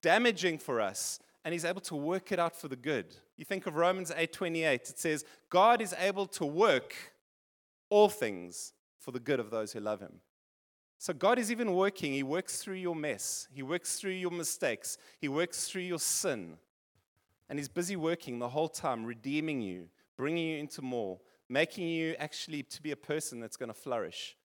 damaging 0.00 0.58
for 0.58 0.80
us 0.80 1.18
and 1.44 1.52
he's 1.52 1.64
able 1.64 1.80
to 1.80 1.96
work 1.96 2.30
it 2.30 2.38
out 2.38 2.54
for 2.54 2.68
the 2.68 2.76
good. 2.76 3.16
You 3.36 3.44
think 3.44 3.66
of 3.66 3.74
Romans 3.74 4.12
8:28. 4.14 4.90
It 4.90 4.98
says, 5.00 5.24
"God 5.50 5.82
is 5.82 5.92
able 5.94 6.26
to 6.28 6.46
work 6.46 6.94
all 7.88 8.08
things 8.08 8.74
for 9.00 9.10
the 9.10 9.18
good 9.18 9.40
of 9.40 9.50
those 9.50 9.72
who 9.72 9.80
love 9.80 9.98
him." 9.98 10.20
So 10.98 11.12
God 11.12 11.38
is 11.38 11.52
even 11.52 11.74
working. 11.74 12.12
He 12.12 12.24
works 12.24 12.60
through 12.60 12.74
your 12.74 12.96
mess. 12.96 13.46
He 13.52 13.62
works 13.62 13.96
through 13.96 14.12
your 14.12 14.32
mistakes. 14.32 14.98
He 15.20 15.28
works 15.28 15.68
through 15.68 15.82
your 15.82 16.00
sin. 16.00 16.58
And 17.48 17.58
he's 17.58 17.68
busy 17.68 17.94
working 17.94 18.40
the 18.40 18.48
whole 18.48 18.68
time, 18.68 19.04
redeeming 19.04 19.62
you, 19.62 19.88
bringing 20.16 20.48
you 20.48 20.58
into 20.58 20.82
more, 20.82 21.20
making 21.48 21.88
you 21.88 22.16
actually 22.18 22.64
to 22.64 22.82
be 22.82 22.90
a 22.90 22.96
person 22.96 23.38
that's 23.38 23.56
going 23.56 23.68
to 23.68 23.74
flourish 23.74 24.36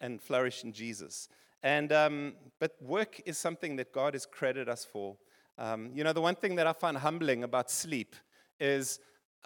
and 0.00 0.20
flourish 0.20 0.64
in 0.64 0.72
Jesus. 0.72 1.28
And 1.62 1.92
um, 1.92 2.34
but 2.58 2.74
work 2.82 3.20
is 3.24 3.38
something 3.38 3.76
that 3.76 3.92
God 3.92 4.14
has 4.14 4.26
credited 4.26 4.68
us 4.68 4.84
for. 4.84 5.16
Um, 5.58 5.90
you 5.94 6.02
know, 6.02 6.12
the 6.12 6.20
one 6.20 6.34
thing 6.34 6.56
that 6.56 6.66
I 6.66 6.72
find 6.72 6.96
humbling 6.96 7.44
about 7.44 7.70
sleep 7.70 8.16
is 8.58 8.98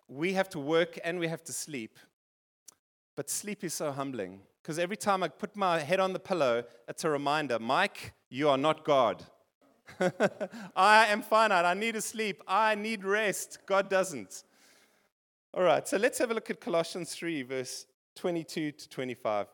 we 0.09 0.33
have 0.33 0.49
to 0.51 0.59
work 0.59 0.99
and 1.05 1.19
we 1.19 1.29
have 1.29 1.45
to 1.45 1.53
sleep. 1.53 1.99
But 3.17 3.29
sleep 3.29 3.65
is 3.65 3.75
so 3.75 3.93
humbling 3.93 4.41
because 4.65 4.79
every 4.79 4.97
time 4.97 5.23
I 5.23 5.29
put 5.29 5.55
my 5.57 5.79
head 5.79 6.01
on 6.01 6.15
the 6.15 6.19
pillow, 6.19 6.65
it's 6.89 7.05
a 7.05 7.11
reminder 7.11 7.59
Mike, 7.59 8.15
you 8.31 8.49
are 8.49 8.57
not 8.57 8.83
God. 8.83 9.23
I 10.75 11.05
am 11.09 11.21
finite. 11.21 11.67
I 11.67 11.75
need 11.75 11.93
to 11.97 12.01
sleep. 12.01 12.43
I 12.49 12.75
need 12.75 13.05
rest. 13.05 13.59
God 13.67 13.91
doesn't. 13.91 14.45
All 15.53 15.63
right, 15.63 15.87
so 15.87 15.99
let's 15.99 16.19
have 16.19 16.31
a 16.31 16.35
look 16.35 16.49
at 16.49 16.63
Colossians 16.63 17.15
3, 17.15 17.43
verse 17.43 17.85
22 18.17 18.73
to 18.73 18.89
25. 18.89 19.49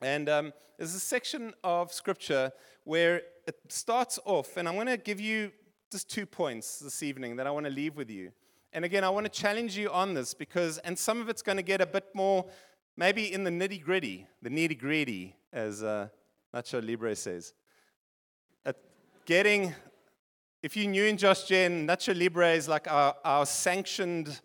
And 0.00 0.28
um, 0.28 0.52
there's 0.78 0.94
a 0.94 1.00
section 1.00 1.52
of 1.64 1.92
scripture 1.92 2.52
where 2.84 3.22
it 3.48 3.56
starts 3.68 4.20
off, 4.24 4.56
and 4.56 4.68
I'm 4.68 4.74
going 4.74 4.86
to 4.86 4.98
give 4.98 5.20
you 5.20 5.50
just 5.90 6.08
two 6.08 6.26
points 6.26 6.78
this 6.78 7.02
evening 7.02 7.34
that 7.36 7.46
I 7.48 7.50
want 7.50 7.66
to 7.66 7.72
leave 7.72 7.96
with 7.96 8.10
you. 8.10 8.30
And 8.72 8.84
again, 8.84 9.02
I 9.02 9.10
want 9.10 9.24
to 9.24 9.32
challenge 9.32 9.76
you 9.76 9.90
on 9.90 10.14
this 10.14 10.32
because, 10.32 10.78
and 10.78 10.96
some 10.96 11.20
of 11.20 11.28
it's 11.28 11.42
going 11.42 11.56
to 11.56 11.62
get 11.62 11.80
a 11.80 11.86
bit 11.86 12.04
more 12.14 12.46
maybe 12.96 13.32
in 13.32 13.44
the 13.44 13.50
nitty 13.50 13.82
gritty, 13.82 14.26
the 14.42 14.50
nitty 14.50 14.78
gritty, 14.78 15.36
as 15.52 15.82
uh, 15.82 16.08
Nacho 16.54 16.84
Libre 16.84 17.14
says. 17.14 17.52
At 18.64 18.76
getting, 19.24 19.74
if 20.62 20.76
you're 20.76 20.90
new 20.90 21.04
in 21.04 21.16
Josh 21.16 21.44
Gen, 21.44 21.86
Nacho 21.86 22.18
Libre 22.18 22.52
is 22.52 22.68
like 22.68 22.90
our, 22.90 23.14
our 23.24 23.46
sanctioned 23.46 24.40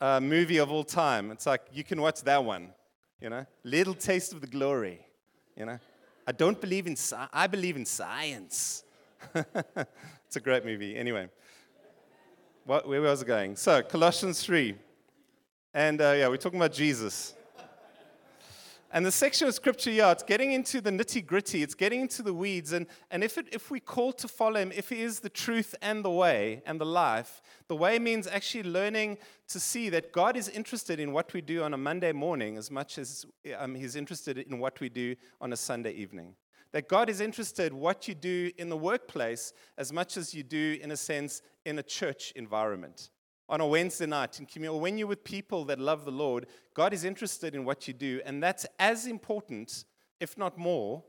uh, 0.00 0.20
movie 0.20 0.58
of 0.58 0.70
all 0.70 0.84
time. 0.84 1.30
It's 1.30 1.46
like 1.46 1.62
you 1.72 1.84
can 1.84 2.00
watch 2.00 2.22
that 2.22 2.44
one, 2.44 2.70
you 3.20 3.30
know? 3.30 3.46
Little 3.64 3.94
taste 3.94 4.32
of 4.32 4.40
the 4.40 4.46
glory, 4.46 5.00
you 5.56 5.66
know? 5.66 5.78
I 6.26 6.32
don't 6.32 6.60
believe 6.60 6.86
in, 6.86 6.92
sci- 6.92 7.28
I 7.32 7.46
believe 7.46 7.76
in 7.76 7.84
science. 7.86 8.84
it's 9.34 10.36
a 10.36 10.40
great 10.40 10.64
movie. 10.64 10.96
Anyway, 10.96 11.28
what, 12.64 12.86
where 12.86 13.00
was 13.00 13.22
it 13.22 13.26
going? 13.26 13.56
So, 13.56 13.82
Colossians 13.82 14.42
3. 14.44 14.74
And 15.72 16.00
uh, 16.00 16.14
yeah, 16.16 16.28
we're 16.28 16.36
talking 16.36 16.58
about 16.58 16.72
Jesus. 16.72 17.34
And 18.92 19.06
the 19.06 19.12
section 19.12 19.46
of 19.46 19.54
scripture, 19.54 19.92
yeah, 19.92 20.10
it's 20.10 20.24
getting 20.24 20.50
into 20.50 20.80
the 20.80 20.90
nitty 20.90 21.24
gritty, 21.24 21.62
it's 21.62 21.76
getting 21.76 22.00
into 22.00 22.22
the 22.24 22.34
weeds. 22.34 22.72
And, 22.72 22.88
and 23.12 23.22
if, 23.22 23.38
it, 23.38 23.46
if 23.52 23.70
we 23.70 23.78
call 23.78 24.12
to 24.14 24.26
follow 24.26 24.60
him, 24.60 24.72
if 24.74 24.88
he 24.88 25.02
is 25.02 25.20
the 25.20 25.28
truth 25.28 25.76
and 25.80 26.04
the 26.04 26.10
way 26.10 26.60
and 26.66 26.80
the 26.80 26.86
life, 26.86 27.40
the 27.68 27.76
way 27.76 28.00
means 28.00 28.26
actually 28.26 28.64
learning 28.64 29.18
to 29.48 29.60
see 29.60 29.90
that 29.90 30.10
God 30.10 30.36
is 30.36 30.48
interested 30.48 30.98
in 30.98 31.12
what 31.12 31.32
we 31.32 31.40
do 31.40 31.62
on 31.62 31.72
a 31.72 31.76
Monday 31.76 32.10
morning 32.10 32.56
as 32.56 32.68
much 32.68 32.98
as 32.98 33.24
um, 33.56 33.76
he's 33.76 33.94
interested 33.94 34.38
in 34.38 34.58
what 34.58 34.80
we 34.80 34.88
do 34.88 35.14
on 35.40 35.52
a 35.52 35.56
Sunday 35.56 35.92
evening. 35.92 36.34
That 36.72 36.88
God 36.88 37.08
is 37.08 37.20
interested 37.20 37.72
what 37.72 38.08
you 38.08 38.14
do 38.16 38.50
in 38.58 38.70
the 38.70 38.76
workplace 38.76 39.52
as 39.78 39.92
much 39.92 40.16
as 40.16 40.34
you 40.34 40.42
do, 40.42 40.78
in 40.82 40.90
a 40.90 40.96
sense, 40.96 41.42
in 41.64 41.78
a 41.78 41.82
church 41.82 42.32
environment 42.34 43.10
on 43.50 43.60
a 43.60 43.66
Wednesday 43.66 44.06
night 44.06 44.38
in 44.40 44.46
community, 44.46 44.76
or 44.76 44.80
when 44.80 44.96
you're 44.96 45.08
with 45.08 45.24
people 45.24 45.64
that 45.66 45.78
love 45.78 46.04
the 46.04 46.10
Lord, 46.12 46.46
God 46.72 46.94
is 46.94 47.04
interested 47.04 47.54
in 47.54 47.64
what 47.64 47.86
you 47.88 47.92
do, 47.92 48.22
and 48.24 48.42
that's 48.42 48.64
as 48.78 49.06
important, 49.06 49.84
if 50.20 50.38
not 50.38 50.56
more, 50.56 51.02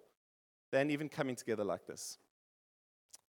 than 0.71 0.89
even 0.89 1.07
coming 1.07 1.35
together 1.35 1.63
like 1.63 1.85
this. 1.85 2.17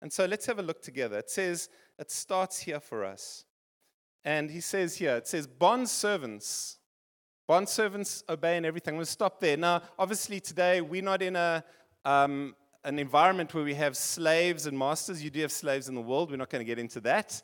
And 0.02 0.12
so 0.12 0.26
let's 0.26 0.46
have 0.46 0.60
a 0.60 0.64
look 0.64 0.82
together. 0.82 1.20
It 1.20 1.30
says, 1.30 1.70
it 2.00 2.12
starts 2.12 2.60
here 2.60 2.80
for 2.80 3.06
us. 3.06 3.46
And 4.24 4.50
he 4.50 4.60
says 4.60 4.96
here, 4.96 5.16
it 5.18 5.28
says, 5.28 5.46
bond 5.48 5.88
servants. 5.88 6.80
Bond 7.48 7.70
servants 7.70 8.24
obey 8.28 8.58
in 8.58 8.66
everything. 8.66 8.94
I'm 8.94 8.98
going 8.98 9.06
to 9.06 9.12
stop 9.12 9.40
there. 9.40 9.56
Now, 9.56 9.84
obviously, 10.00 10.40
today 10.40 10.82
we're 10.82 11.04
not 11.04 11.22
in 11.22 11.36
a, 11.36 11.64
um, 12.04 12.56
an 12.84 12.98
environment 12.98 13.54
where 13.54 13.64
we 13.64 13.76
have 13.76 13.96
slaves 13.96 14.66
and 14.66 14.78
masters. 14.78 15.24
You 15.24 15.30
do 15.30 15.42
have 15.42 15.52
slaves 15.52 15.90
in 15.90 15.96
the 15.96 16.02
world. 16.02 16.32
We're 16.32 16.38
not 16.38 16.50
going 16.50 16.62
to 16.62 16.66
get 16.66 16.80
into 16.80 17.00
that. 17.02 17.42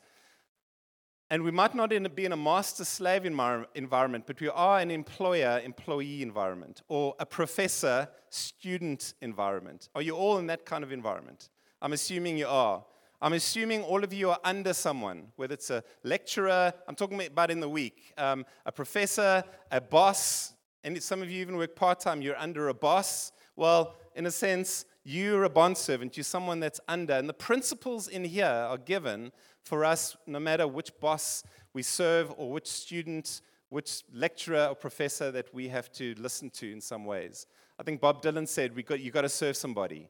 And 1.32 1.44
we 1.44 1.50
might 1.50 1.74
not 1.74 1.88
be 2.14 2.26
in 2.26 2.32
a 2.32 2.36
master 2.36 2.84
slave 2.84 3.24
environment, 3.24 4.24
but 4.26 4.38
we 4.38 4.50
are 4.50 4.80
an 4.80 4.90
employer 4.90 5.62
employee 5.64 6.20
environment 6.20 6.82
or 6.88 7.14
a 7.18 7.24
professor 7.24 8.06
student 8.28 9.14
environment. 9.22 9.88
Are 9.94 10.02
you 10.02 10.14
all 10.14 10.36
in 10.36 10.46
that 10.48 10.66
kind 10.66 10.84
of 10.84 10.92
environment? 10.92 11.48
I'm 11.80 11.94
assuming 11.94 12.36
you 12.36 12.48
are. 12.48 12.84
I'm 13.22 13.32
assuming 13.32 13.82
all 13.82 14.04
of 14.04 14.12
you 14.12 14.28
are 14.28 14.38
under 14.44 14.74
someone, 14.74 15.28
whether 15.36 15.54
it's 15.54 15.70
a 15.70 15.82
lecturer, 16.02 16.70
I'm 16.86 16.96
talking 16.96 17.18
about 17.24 17.50
in 17.50 17.60
the 17.60 17.68
week, 17.68 18.12
um, 18.18 18.44
a 18.66 18.72
professor, 18.72 19.42
a 19.70 19.80
boss, 19.80 20.52
and 20.84 21.02
some 21.02 21.22
of 21.22 21.30
you 21.30 21.40
even 21.40 21.56
work 21.56 21.74
part 21.74 22.00
time, 22.00 22.20
you're 22.20 22.36
under 22.36 22.68
a 22.68 22.74
boss. 22.74 23.32
Well, 23.56 23.94
in 24.14 24.26
a 24.26 24.30
sense, 24.30 24.84
you're 25.02 25.44
a 25.44 25.50
bond 25.50 25.78
servant, 25.78 26.16
you're 26.16 26.24
someone 26.24 26.60
that's 26.60 26.80
under. 26.88 27.14
And 27.14 27.26
the 27.26 27.34
principles 27.34 28.06
in 28.06 28.24
here 28.24 28.44
are 28.44 28.76
given 28.76 29.32
for 29.64 29.84
us, 29.84 30.16
no 30.26 30.40
matter 30.40 30.66
which 30.66 30.90
boss 31.00 31.44
we 31.72 31.82
serve 31.82 32.32
or 32.36 32.50
which 32.50 32.66
student, 32.66 33.40
which 33.68 34.02
lecturer 34.12 34.66
or 34.66 34.74
professor 34.74 35.30
that 35.30 35.52
we 35.54 35.68
have 35.68 35.90
to 35.92 36.14
listen 36.18 36.50
to 36.50 36.70
in 36.70 36.80
some 36.80 37.04
ways. 37.04 37.46
I 37.78 37.82
think 37.82 38.00
Bob 38.00 38.22
Dylan 38.22 38.46
said, 38.46 38.76
we 38.76 38.82
got, 38.82 39.00
you 39.00 39.10
got 39.10 39.22
to 39.22 39.28
serve 39.28 39.56
somebody. 39.56 40.08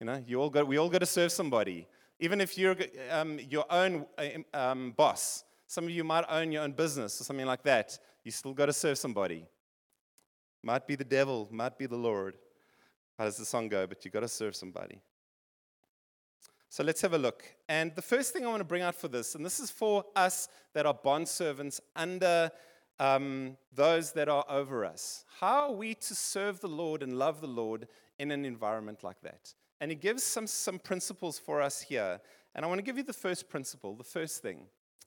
You 0.00 0.06
know, 0.06 0.22
you 0.26 0.40
all 0.40 0.50
got, 0.50 0.66
we 0.66 0.78
all 0.78 0.88
got 0.88 1.00
to 1.00 1.06
serve 1.06 1.30
somebody. 1.30 1.86
Even 2.18 2.40
if 2.40 2.56
you're 2.56 2.76
um, 3.10 3.38
your 3.50 3.64
own 3.70 4.06
um, 4.54 4.92
boss, 4.96 5.44
some 5.66 5.84
of 5.84 5.90
you 5.90 6.04
might 6.04 6.24
own 6.28 6.52
your 6.52 6.62
own 6.62 6.72
business 6.72 7.20
or 7.20 7.24
something 7.24 7.46
like 7.46 7.62
that, 7.64 7.98
you 8.24 8.30
still 8.30 8.54
got 8.54 8.66
to 8.66 8.72
serve 8.72 8.98
somebody. 8.98 9.46
Might 10.62 10.86
be 10.86 10.94
the 10.94 11.04
devil, 11.04 11.48
might 11.50 11.76
be 11.78 11.86
the 11.86 11.96
Lord. 11.96 12.34
How 13.18 13.24
does 13.24 13.36
the 13.36 13.44
song 13.44 13.68
go? 13.68 13.86
But 13.86 14.04
you 14.04 14.10
got 14.10 14.20
to 14.20 14.28
serve 14.28 14.56
somebody. 14.56 15.00
So 16.72 16.82
let's 16.82 17.02
have 17.02 17.12
a 17.12 17.18
look. 17.18 17.44
And 17.68 17.94
the 17.94 18.00
first 18.00 18.32
thing 18.32 18.46
I 18.46 18.48
want 18.48 18.60
to 18.60 18.64
bring 18.64 18.80
out 18.80 18.94
for 18.94 19.08
this, 19.08 19.34
and 19.34 19.44
this 19.44 19.60
is 19.60 19.70
for 19.70 20.06
us 20.16 20.48
that 20.72 20.86
are 20.86 20.94
bond 20.94 21.28
servants 21.28 21.82
under 21.94 22.50
um, 22.98 23.58
those 23.74 24.12
that 24.12 24.30
are 24.30 24.46
over 24.48 24.86
us. 24.86 25.26
How 25.38 25.64
are 25.64 25.72
we 25.72 25.92
to 25.96 26.14
serve 26.14 26.60
the 26.60 26.68
Lord 26.68 27.02
and 27.02 27.18
love 27.18 27.42
the 27.42 27.46
Lord 27.46 27.88
in 28.18 28.30
an 28.30 28.46
environment 28.46 29.04
like 29.04 29.20
that? 29.20 29.52
And 29.82 29.90
he 29.90 29.94
gives 29.94 30.22
some, 30.22 30.46
some 30.46 30.78
principles 30.78 31.38
for 31.38 31.60
us 31.60 31.82
here. 31.82 32.22
And 32.54 32.64
I 32.64 32.68
want 32.68 32.78
to 32.78 32.82
give 32.82 32.96
you 32.96 33.02
the 33.02 33.12
first 33.12 33.50
principle. 33.50 33.94
The 33.94 34.02
first 34.02 34.40
thing 34.40 34.60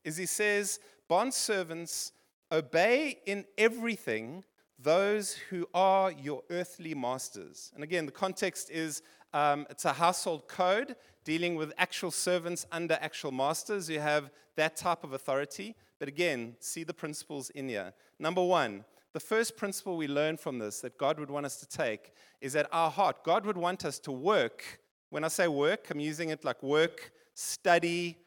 is 0.03 0.17
he 0.17 0.27
says, 0.27 0.79
Bond 1.07 1.33
servants, 1.33 2.11
obey 2.51 3.21
in 3.25 3.43
everything 3.57 4.43
those 4.77 5.33
who 5.49 5.67
are 5.73 6.11
your 6.11 6.43
earthly 6.51 6.93
masters. 6.93 7.71
And 7.73 7.83
again, 7.83 8.05
the 8.05 8.11
context 8.11 8.69
is 8.69 9.01
um, 9.33 9.65
it's 9.71 9.85
a 9.85 9.93
household 9.93 10.47
code 10.47 10.95
dealing 11.25 11.55
with 11.55 11.73
actual 11.77 12.11
servants 12.11 12.65
under 12.71 12.97
actual 13.01 13.31
masters. 13.31 13.89
You 13.89 13.99
have 13.99 14.31
that 14.55 14.77
type 14.77 15.03
of 15.03 15.11
authority. 15.11 15.75
But 15.99 16.07
again, 16.07 16.55
see 16.59 16.83
the 16.83 16.93
principles 16.93 17.49
in 17.49 17.67
here. 17.67 17.93
Number 18.19 18.43
one, 18.43 18.85
the 19.13 19.19
first 19.19 19.57
principle 19.57 19.97
we 19.97 20.07
learn 20.07 20.37
from 20.37 20.59
this 20.59 20.79
that 20.81 20.97
God 20.97 21.19
would 21.19 21.31
want 21.31 21.45
us 21.45 21.57
to 21.57 21.67
take 21.67 22.13
is 22.41 22.53
that 22.53 22.67
our 22.71 22.89
heart, 22.89 23.23
God 23.23 23.45
would 23.45 23.57
want 23.57 23.83
us 23.83 23.99
to 23.99 24.11
work. 24.11 24.79
When 25.09 25.23
I 25.23 25.29
say 25.29 25.47
work, 25.47 25.87
I'm 25.89 25.99
using 25.99 26.29
it 26.29 26.45
like 26.45 26.61
work, 26.61 27.11
study, 27.33 28.17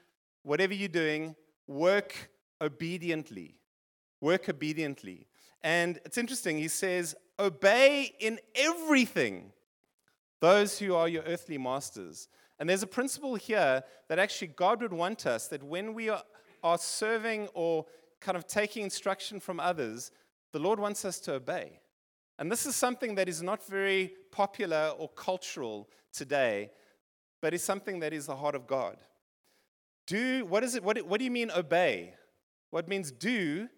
whatever 0.43 0.75
you're 0.75 0.89
doing, 0.89 1.37
work 1.67 2.31
obediently. 2.61 3.55
Work 4.21 4.49
obediently. 4.49 5.27
And 5.63 6.01
it's 6.05 6.19
interesting, 6.19 6.59
he 6.59 6.69
says, 6.69 7.15
obey 7.39 8.15
in 8.19 8.39
everything 8.55 9.53
those 10.41 10.79
who 10.79 10.95
are 10.95 11.09
your 11.09 11.23
earthly 11.25 11.59
masters. 11.59 12.29
And 12.59 12.69
there's 12.69 12.83
a 12.83 12.89
principle 12.89 13.37
here 13.37 13.83
that 14.09 14.19
actually 14.19 14.49
God 14.49 14.83
would 14.83 14.93
want 14.93 15.27
us 15.27 15.49
that 15.49 15.63
when 15.63 15.95
we 15.95 16.09
are, 16.09 16.23
are 16.63 16.79
serving 16.79 17.49
or 17.55 17.87
kind 18.21 18.37
of 18.37 18.47
taking 18.47 18.83
instruction 18.83 19.39
from 19.39 19.61
others, 19.61 20.11
the 20.53 20.59
Lord 20.59 20.81
wants 20.81 21.05
us 21.05 21.21
to 21.21 21.35
obey. 21.35 21.81
And 22.39 22.51
this 22.51 22.67
is 22.67 22.75
something 22.75 23.15
that 23.17 23.29
is 23.29 23.43
not 23.43 23.67
very 23.67 24.13
popular 24.31 24.93
or 24.99 25.09
cultural 25.09 25.89
today, 26.13 26.71
but 27.41 27.55
is 27.55 27.63
something 27.63 28.01
that 28.01 28.13
is 28.13 28.27
the 28.27 28.37
heart 28.37 28.55
of 28.55 28.67
God. 28.67 28.97
Do, 30.07 30.45
what 30.47 30.65
is 30.65 30.75
it? 30.75 30.83
What, 30.83 31.01
what 31.07 31.19
do 31.19 31.25
you 31.25 31.31
mean 31.31 31.51
obey? 31.51 32.15
What 32.71 32.89
means 32.89 33.11
do 33.11 33.69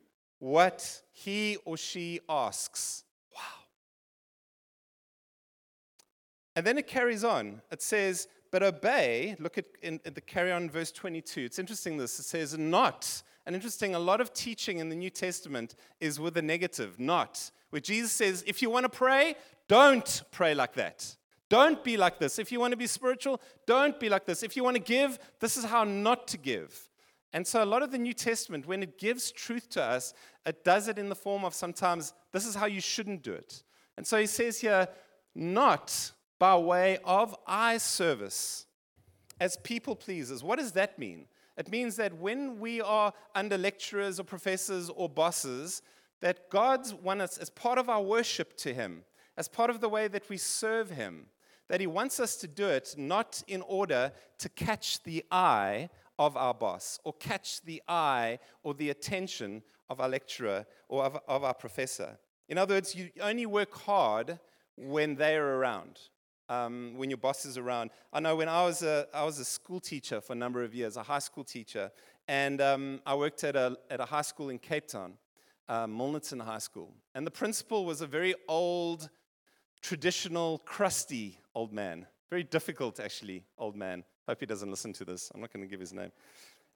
what 0.40 1.02
he 1.12 1.58
or 1.64 1.76
she 1.76 2.18
asks. 2.28 3.04
Wow. 3.36 3.42
And 6.56 6.66
then 6.66 6.78
it 6.78 6.88
carries 6.88 7.22
on. 7.22 7.62
It 7.70 7.82
says, 7.82 8.26
but 8.50 8.62
obey, 8.62 9.36
look 9.38 9.58
at 9.58 9.66
in, 9.82 10.00
the 10.02 10.20
carry 10.20 10.50
on 10.50 10.68
verse 10.68 10.90
22. 10.90 11.42
It's 11.42 11.58
interesting 11.58 11.96
this. 11.96 12.18
It 12.18 12.24
says, 12.24 12.56
not. 12.58 13.22
And 13.46 13.54
interesting, 13.54 13.94
a 13.94 13.98
lot 13.98 14.20
of 14.20 14.32
teaching 14.32 14.78
in 14.78 14.88
the 14.88 14.96
New 14.96 15.10
Testament 15.10 15.76
is 16.00 16.18
with 16.18 16.36
a 16.36 16.42
negative, 16.42 16.98
not. 16.98 17.50
Where 17.70 17.80
Jesus 17.80 18.12
says, 18.12 18.42
if 18.46 18.60
you 18.60 18.70
want 18.70 18.84
to 18.84 18.88
pray, 18.88 19.36
don't 19.68 20.22
pray 20.30 20.54
like 20.54 20.74
that. 20.74 21.16
Don't 21.48 21.82
be 21.82 21.96
like 21.96 22.18
this. 22.18 22.38
If 22.38 22.52
you 22.52 22.60
want 22.60 22.72
to 22.72 22.76
be 22.76 22.86
spiritual, 22.86 23.40
don't 23.66 23.98
be 23.98 24.08
like 24.08 24.24
this. 24.24 24.42
If 24.42 24.56
you 24.56 24.64
want 24.64 24.76
to 24.76 24.82
give, 24.82 25.18
this 25.40 25.56
is 25.56 25.64
how 25.64 25.84
not 25.84 26.28
to 26.28 26.38
give. 26.38 26.88
And 27.32 27.46
so, 27.46 27.62
a 27.62 27.64
lot 27.64 27.82
of 27.82 27.92
the 27.92 27.98
New 27.98 28.12
Testament, 28.12 28.66
when 28.66 28.82
it 28.82 28.98
gives 28.98 29.30
truth 29.30 29.68
to 29.70 29.82
us, 29.82 30.14
it 30.44 30.64
does 30.64 30.88
it 30.88 30.98
in 30.98 31.08
the 31.08 31.14
form 31.14 31.44
of 31.44 31.54
sometimes, 31.54 32.12
this 32.32 32.44
is 32.44 32.54
how 32.54 32.66
you 32.66 32.80
shouldn't 32.80 33.22
do 33.22 33.32
it. 33.32 33.62
And 33.96 34.06
so, 34.06 34.18
he 34.18 34.26
says 34.26 34.60
here, 34.60 34.88
not 35.34 36.12
by 36.40 36.56
way 36.56 36.98
of 37.04 37.36
eye 37.46 37.76
service 37.78 38.66
as 39.38 39.58
people 39.58 39.94
pleasers. 39.94 40.42
What 40.42 40.58
does 40.58 40.72
that 40.72 40.98
mean? 40.98 41.26
It 41.56 41.70
means 41.70 41.96
that 41.96 42.16
when 42.16 42.58
we 42.58 42.80
are 42.80 43.12
under 43.34 43.58
lecturers 43.58 44.18
or 44.18 44.24
professors 44.24 44.88
or 44.88 45.08
bosses, 45.08 45.82
that 46.20 46.48
God 46.50 46.90
wants 47.02 47.24
us, 47.24 47.38
as 47.38 47.50
part 47.50 47.78
of 47.78 47.90
our 47.90 48.02
worship 48.02 48.56
to 48.58 48.72
Him, 48.72 49.04
as 49.36 49.48
part 49.48 49.68
of 49.68 49.80
the 49.80 49.88
way 49.88 50.08
that 50.08 50.28
we 50.30 50.38
serve 50.38 50.90
Him, 50.90 51.26
that 51.68 51.80
He 51.80 51.86
wants 51.86 52.18
us 52.18 52.36
to 52.36 52.48
do 52.48 52.66
it 52.66 52.94
not 52.96 53.42
in 53.46 53.62
order 53.62 54.10
to 54.38 54.48
catch 54.48 55.02
the 55.02 55.22
eye 55.30 55.90
of 56.18 56.38
our 56.38 56.54
boss 56.54 56.98
or 57.04 57.12
catch 57.14 57.60
the 57.62 57.82
eye 57.86 58.38
or 58.62 58.72
the 58.72 58.88
attention 58.88 59.62
of 59.90 60.00
our 60.00 60.08
lecturer 60.08 60.64
or 60.88 61.04
of, 61.04 61.18
of 61.28 61.44
our 61.44 61.54
professor. 61.54 62.18
In 62.48 62.56
other 62.56 62.76
words, 62.76 62.94
you 62.94 63.10
only 63.20 63.46
work 63.46 63.74
hard 63.74 64.38
when 64.76 65.16
they're 65.16 65.56
around. 65.56 65.98
Um, 66.50 66.94
when 66.96 67.10
your 67.10 67.16
boss 67.16 67.44
is 67.44 67.56
around. 67.56 67.90
I 68.12 68.18
know 68.18 68.34
when 68.34 68.48
I 68.48 68.64
was 68.64 68.82
a, 68.82 69.06
I 69.14 69.22
was 69.24 69.38
a 69.38 69.44
school 69.44 69.78
teacher 69.78 70.20
for 70.20 70.32
a 70.32 70.36
number 70.36 70.64
of 70.64 70.74
years, 70.74 70.96
a 70.96 71.02
high 71.04 71.20
school 71.20 71.44
teacher, 71.44 71.92
and 72.26 72.60
um, 72.60 73.00
I 73.06 73.14
worked 73.14 73.44
at 73.44 73.54
a, 73.54 73.78
at 73.88 74.00
a 74.00 74.04
high 74.04 74.22
school 74.22 74.48
in 74.48 74.58
Cape 74.58 74.88
Town, 74.88 75.12
uh, 75.68 75.86
High 75.86 76.58
School. 76.58 76.92
And 77.14 77.24
the 77.24 77.30
principal 77.30 77.84
was 77.84 78.00
a 78.00 78.06
very 78.06 78.34
old 78.48 79.10
traditional, 79.80 80.58
crusty 80.58 81.38
old 81.54 81.72
man. 81.72 82.06
Very 82.30 82.44
difficult, 82.44 83.00
actually, 83.00 83.44
old 83.56 83.76
man. 83.76 84.04
Hope 84.28 84.40
he 84.40 84.46
doesn't 84.46 84.70
listen 84.70 84.92
to 84.94 85.04
this. 85.04 85.30
I'm 85.34 85.40
not 85.40 85.52
going 85.52 85.64
to 85.64 85.70
give 85.70 85.80
his 85.80 85.92
name. 85.92 86.12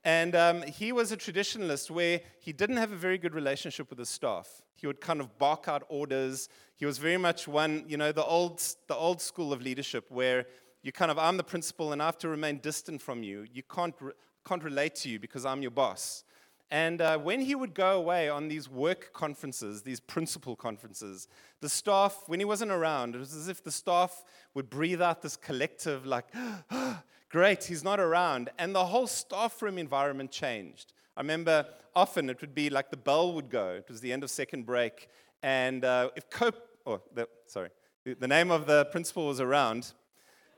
And 0.04 0.36
um, 0.36 0.62
he 0.62 0.92
was 0.92 1.12
a 1.12 1.16
traditionalist 1.16 1.90
where 1.90 2.20
he 2.38 2.52
didn't 2.52 2.76
have 2.76 2.92
a 2.92 2.96
very 2.96 3.16
good 3.16 3.34
relationship 3.34 3.88
with 3.88 3.98
his 3.98 4.10
staff. 4.10 4.62
He 4.76 4.86
would 4.86 5.00
kind 5.00 5.20
of 5.20 5.38
bark 5.38 5.66
out 5.66 5.84
orders. 5.88 6.48
He 6.76 6.84
was 6.84 6.98
very 6.98 7.16
much 7.16 7.48
one, 7.48 7.84
you 7.88 7.96
know, 7.96 8.12
the 8.12 8.24
old, 8.24 8.62
the 8.86 8.94
old 8.94 9.22
school 9.22 9.52
of 9.52 9.62
leadership 9.62 10.10
where 10.10 10.46
you 10.82 10.92
kind 10.92 11.10
of, 11.10 11.18
I'm 11.18 11.38
the 11.38 11.44
principal 11.44 11.92
and 11.92 12.02
I 12.02 12.06
have 12.06 12.18
to 12.18 12.28
remain 12.28 12.58
distant 12.58 13.00
from 13.00 13.22
you. 13.22 13.46
You 13.50 13.62
can't, 13.62 13.94
re- 13.98 14.12
can't 14.46 14.62
relate 14.62 14.94
to 14.96 15.08
you 15.08 15.18
because 15.18 15.46
I'm 15.46 15.62
your 15.62 15.70
boss. 15.70 16.24
And 16.70 17.00
uh, 17.00 17.18
when 17.18 17.40
he 17.40 17.54
would 17.54 17.72
go 17.72 17.96
away 17.96 18.28
on 18.28 18.48
these 18.48 18.68
work 18.68 19.12
conferences, 19.14 19.82
these 19.82 20.00
principal 20.00 20.56
conferences, 20.56 21.28
the 21.60 21.68
staff, 21.68 22.24
when 22.26 22.40
he 22.40 22.44
wasn't 22.44 22.72
around, 22.72 23.14
it 23.14 23.18
was 23.18 23.34
as 23.34 23.48
if 23.48 23.62
the 23.62 23.70
staff 23.70 24.24
would 24.54 24.68
breathe 24.68 25.00
out 25.00 25.22
this 25.22 25.36
collective, 25.36 26.04
like, 26.04 26.26
great, 27.34 27.64
he's 27.64 27.82
not 27.82 27.98
around. 27.98 28.48
And 28.60 28.72
the 28.72 28.84
whole 28.84 29.08
staff 29.08 29.60
room 29.60 29.76
environment 29.76 30.30
changed. 30.30 30.92
I 31.16 31.20
remember 31.20 31.66
often 31.96 32.30
it 32.30 32.40
would 32.40 32.54
be 32.54 32.70
like 32.70 32.90
the 32.90 32.96
bell 32.96 33.32
would 33.32 33.50
go. 33.50 33.70
It 33.70 33.86
was 33.88 34.00
the 34.00 34.12
end 34.12 34.22
of 34.22 34.30
second 34.30 34.66
break. 34.66 35.08
And 35.42 35.84
uh, 35.84 36.10
if 36.14 36.30
Cope, 36.30 36.64
oh, 36.86 37.00
the, 37.12 37.28
sorry, 37.48 37.70
the 38.04 38.28
name 38.28 38.52
of 38.52 38.66
the 38.66 38.84
principal 38.84 39.26
was 39.26 39.40
around, 39.40 39.94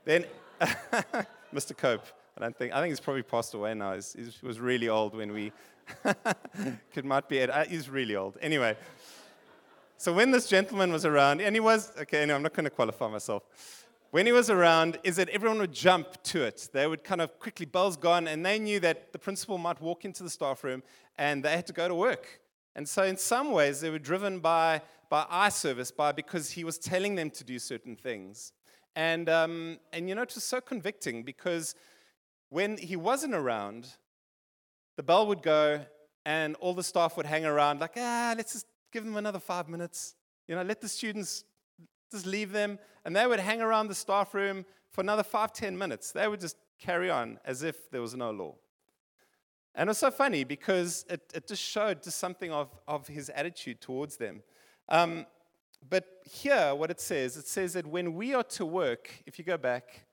then 0.05 0.25
Mr. 1.51 1.75
Cope, 1.75 2.05
I 2.37 2.41
don't 2.41 2.55
think, 2.55 2.71
I 2.73 2.79
think 2.79 2.91
he's 2.91 2.99
probably 2.99 3.23
passed 3.23 3.55
away 3.55 3.73
now. 3.73 3.95
He's, 3.95 4.13
he 4.13 4.45
was 4.45 4.59
really 4.59 4.87
old 4.87 5.15
when 5.15 5.33
we 5.33 5.51
Could 6.93 7.05
might 7.05 7.27
be 7.27 7.39
it. 7.39 7.49
Uh, 7.49 7.65
he's 7.65 7.89
really 7.89 8.15
old. 8.15 8.37
Anyway, 8.39 8.77
so 9.97 10.13
when 10.13 10.29
this 10.29 10.47
gentleman 10.47 10.91
was 10.91 11.05
around, 11.05 11.41
and 11.41 11.55
he 11.55 11.59
was, 11.59 11.91
okay, 12.01 12.21
I'm 12.21 12.43
not 12.43 12.53
going 12.53 12.65
to 12.65 12.69
qualify 12.69 13.09
myself. 13.09 13.86
When 14.11 14.25
he 14.25 14.31
was 14.31 14.49
around, 14.49 14.99
is 15.03 15.17
that 15.17 15.27
everyone 15.29 15.59
would 15.59 15.73
jump 15.73 16.23
to 16.23 16.43
it. 16.43 16.69
They 16.71 16.87
would 16.87 17.03
kind 17.03 17.19
of 17.19 17.37
quickly, 17.39 17.65
bells 17.65 17.97
gone, 17.97 18.27
and 18.27 18.45
they 18.45 18.57
knew 18.57 18.79
that 18.79 19.11
the 19.11 19.19
principal 19.19 19.57
might 19.57 19.81
walk 19.81 20.05
into 20.05 20.23
the 20.23 20.29
staff 20.29 20.63
room 20.63 20.81
and 21.17 21.43
they 21.43 21.51
had 21.51 21.67
to 21.67 21.73
go 21.73 21.89
to 21.89 21.95
work. 21.95 22.39
And 22.73 22.87
so, 22.87 23.03
in 23.03 23.17
some 23.17 23.51
ways, 23.51 23.81
they 23.81 23.89
were 23.89 23.99
driven 23.99 24.39
by, 24.39 24.81
by 25.09 25.25
eye 25.29 25.49
service, 25.49 25.91
by 25.91 26.13
because 26.13 26.51
he 26.51 26.63
was 26.63 26.77
telling 26.77 27.15
them 27.15 27.29
to 27.31 27.43
do 27.43 27.59
certain 27.59 27.97
things. 27.97 28.53
And, 28.95 29.27
um, 29.27 29.79
and 29.91 30.07
you 30.07 30.15
know, 30.15 30.21
it 30.21 30.33
was 30.33 30.43
so 30.43 30.61
convicting 30.61 31.23
because 31.23 31.75
when 32.49 32.77
he 32.77 32.95
wasn't 32.95 33.33
around, 33.33 33.89
the 34.95 35.03
bell 35.03 35.27
would 35.27 35.43
go 35.43 35.85
and 36.25 36.55
all 36.61 36.73
the 36.73 36.83
staff 36.83 37.17
would 37.17 37.25
hang 37.25 37.45
around 37.45 37.81
like, 37.81 37.93
ah, 37.97 38.33
let's 38.37 38.53
just 38.53 38.67
give 38.93 39.03
them 39.03 39.17
another 39.17 39.39
five 39.39 39.67
minutes. 39.67 40.15
You 40.47 40.55
know, 40.55 40.61
let 40.61 40.79
the 40.79 40.87
students 40.87 41.43
just 42.11 42.25
leave 42.25 42.51
them. 42.51 42.79
And 43.05 43.15
they 43.15 43.25
would 43.25 43.39
hang 43.39 43.61
around 43.61 43.87
the 43.87 43.95
staff 43.95 44.33
room 44.33 44.65
for 44.91 45.01
another 45.01 45.23
five, 45.23 45.53
ten 45.53 45.77
minutes. 45.77 46.11
They 46.11 46.27
would 46.27 46.39
just 46.39 46.57
carry 46.79 47.09
on 47.09 47.39
as 47.45 47.63
if 47.63 47.89
there 47.91 48.01
was 48.01 48.15
no 48.15 48.31
law. 48.31 48.55
And 49.75 49.87
it 49.87 49.91
was 49.91 49.99
so 49.99 50.09
funny 50.09 50.43
because 50.43 51.05
it, 51.09 51.21
it 51.35 51.47
just 51.47 51.61
showed 51.61 52.01
just 52.01 52.17
something 52.17 52.51
of, 52.51 52.69
of 52.87 53.07
his 53.07 53.29
attitude 53.29 53.79
towards 53.79 54.17
them. 54.17 54.41
Um, 54.89 55.27
but 55.87 56.05
here, 56.25 56.73
what 56.73 56.89
it 56.89 56.99
says, 56.99 57.37
it 57.37 57.47
says 57.47 57.73
that 57.73 57.85
when 57.85 58.15
we 58.15 58.33
are 58.33 58.43
to 58.43 58.65
work, 58.65 59.23
if 59.27 59.37
you 59.37 59.45
go 59.45 59.57
back, 59.57 60.05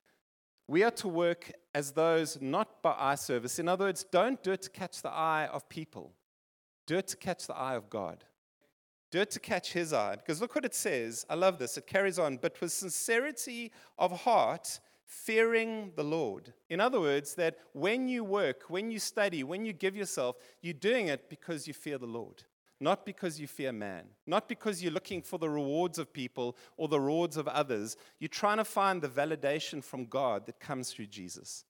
we 0.66 0.82
are 0.82 0.90
to 0.92 1.08
work 1.08 1.50
as 1.74 1.92
those 1.92 2.38
not 2.40 2.82
by 2.82 2.94
eye 2.98 3.14
service. 3.14 3.58
In 3.58 3.68
other 3.68 3.86
words, 3.86 4.04
don't 4.04 4.42
do 4.42 4.52
it 4.52 4.62
to 4.62 4.70
catch 4.70 5.02
the 5.02 5.10
eye 5.10 5.48
of 5.50 5.68
people, 5.68 6.12
do 6.86 6.98
it 6.98 7.08
to 7.08 7.16
catch 7.16 7.46
the 7.46 7.54
eye 7.54 7.74
of 7.74 7.88
God. 7.90 8.24
Do 9.14 9.20
it 9.20 9.30
to 9.30 9.38
catch 9.38 9.72
his 9.72 9.92
eye. 9.92 10.16
Because 10.16 10.40
look 10.40 10.56
what 10.56 10.64
it 10.64 10.74
says. 10.74 11.24
I 11.30 11.36
love 11.36 11.60
this. 11.60 11.78
It 11.78 11.86
carries 11.86 12.18
on. 12.18 12.36
But 12.36 12.60
with 12.60 12.72
sincerity 12.72 13.70
of 13.96 14.10
heart, 14.22 14.80
fearing 15.04 15.92
the 15.94 16.02
Lord. 16.02 16.52
In 16.68 16.80
other 16.80 17.00
words, 17.00 17.36
that 17.36 17.58
when 17.74 18.08
you 18.08 18.24
work, 18.24 18.64
when 18.66 18.90
you 18.90 18.98
study, 18.98 19.44
when 19.44 19.64
you 19.64 19.72
give 19.72 19.94
yourself, 19.94 20.34
you're 20.62 20.74
doing 20.74 21.06
it 21.06 21.30
because 21.30 21.68
you 21.68 21.74
fear 21.74 21.96
the 21.96 22.06
Lord 22.06 22.42
not 22.80 23.06
because 23.06 23.40
you 23.40 23.46
fear 23.46 23.72
man, 23.72 24.02
not 24.26 24.48
because 24.48 24.82
you're 24.82 24.92
looking 24.92 25.22
for 25.22 25.38
the 25.38 25.48
rewards 25.48 25.96
of 25.96 26.12
people 26.12 26.56
or 26.76 26.88
the 26.88 27.00
rewards 27.00 27.36
of 27.36 27.46
others. 27.48 27.96
You're 28.18 28.28
trying 28.28 28.58
to 28.58 28.64
find 28.64 29.00
the 29.00 29.08
validation 29.08 29.82
from 29.82 30.04
God 30.06 30.44
that 30.46 30.58
comes 30.58 30.92
through 30.92 31.06
Jesus. 31.06 31.64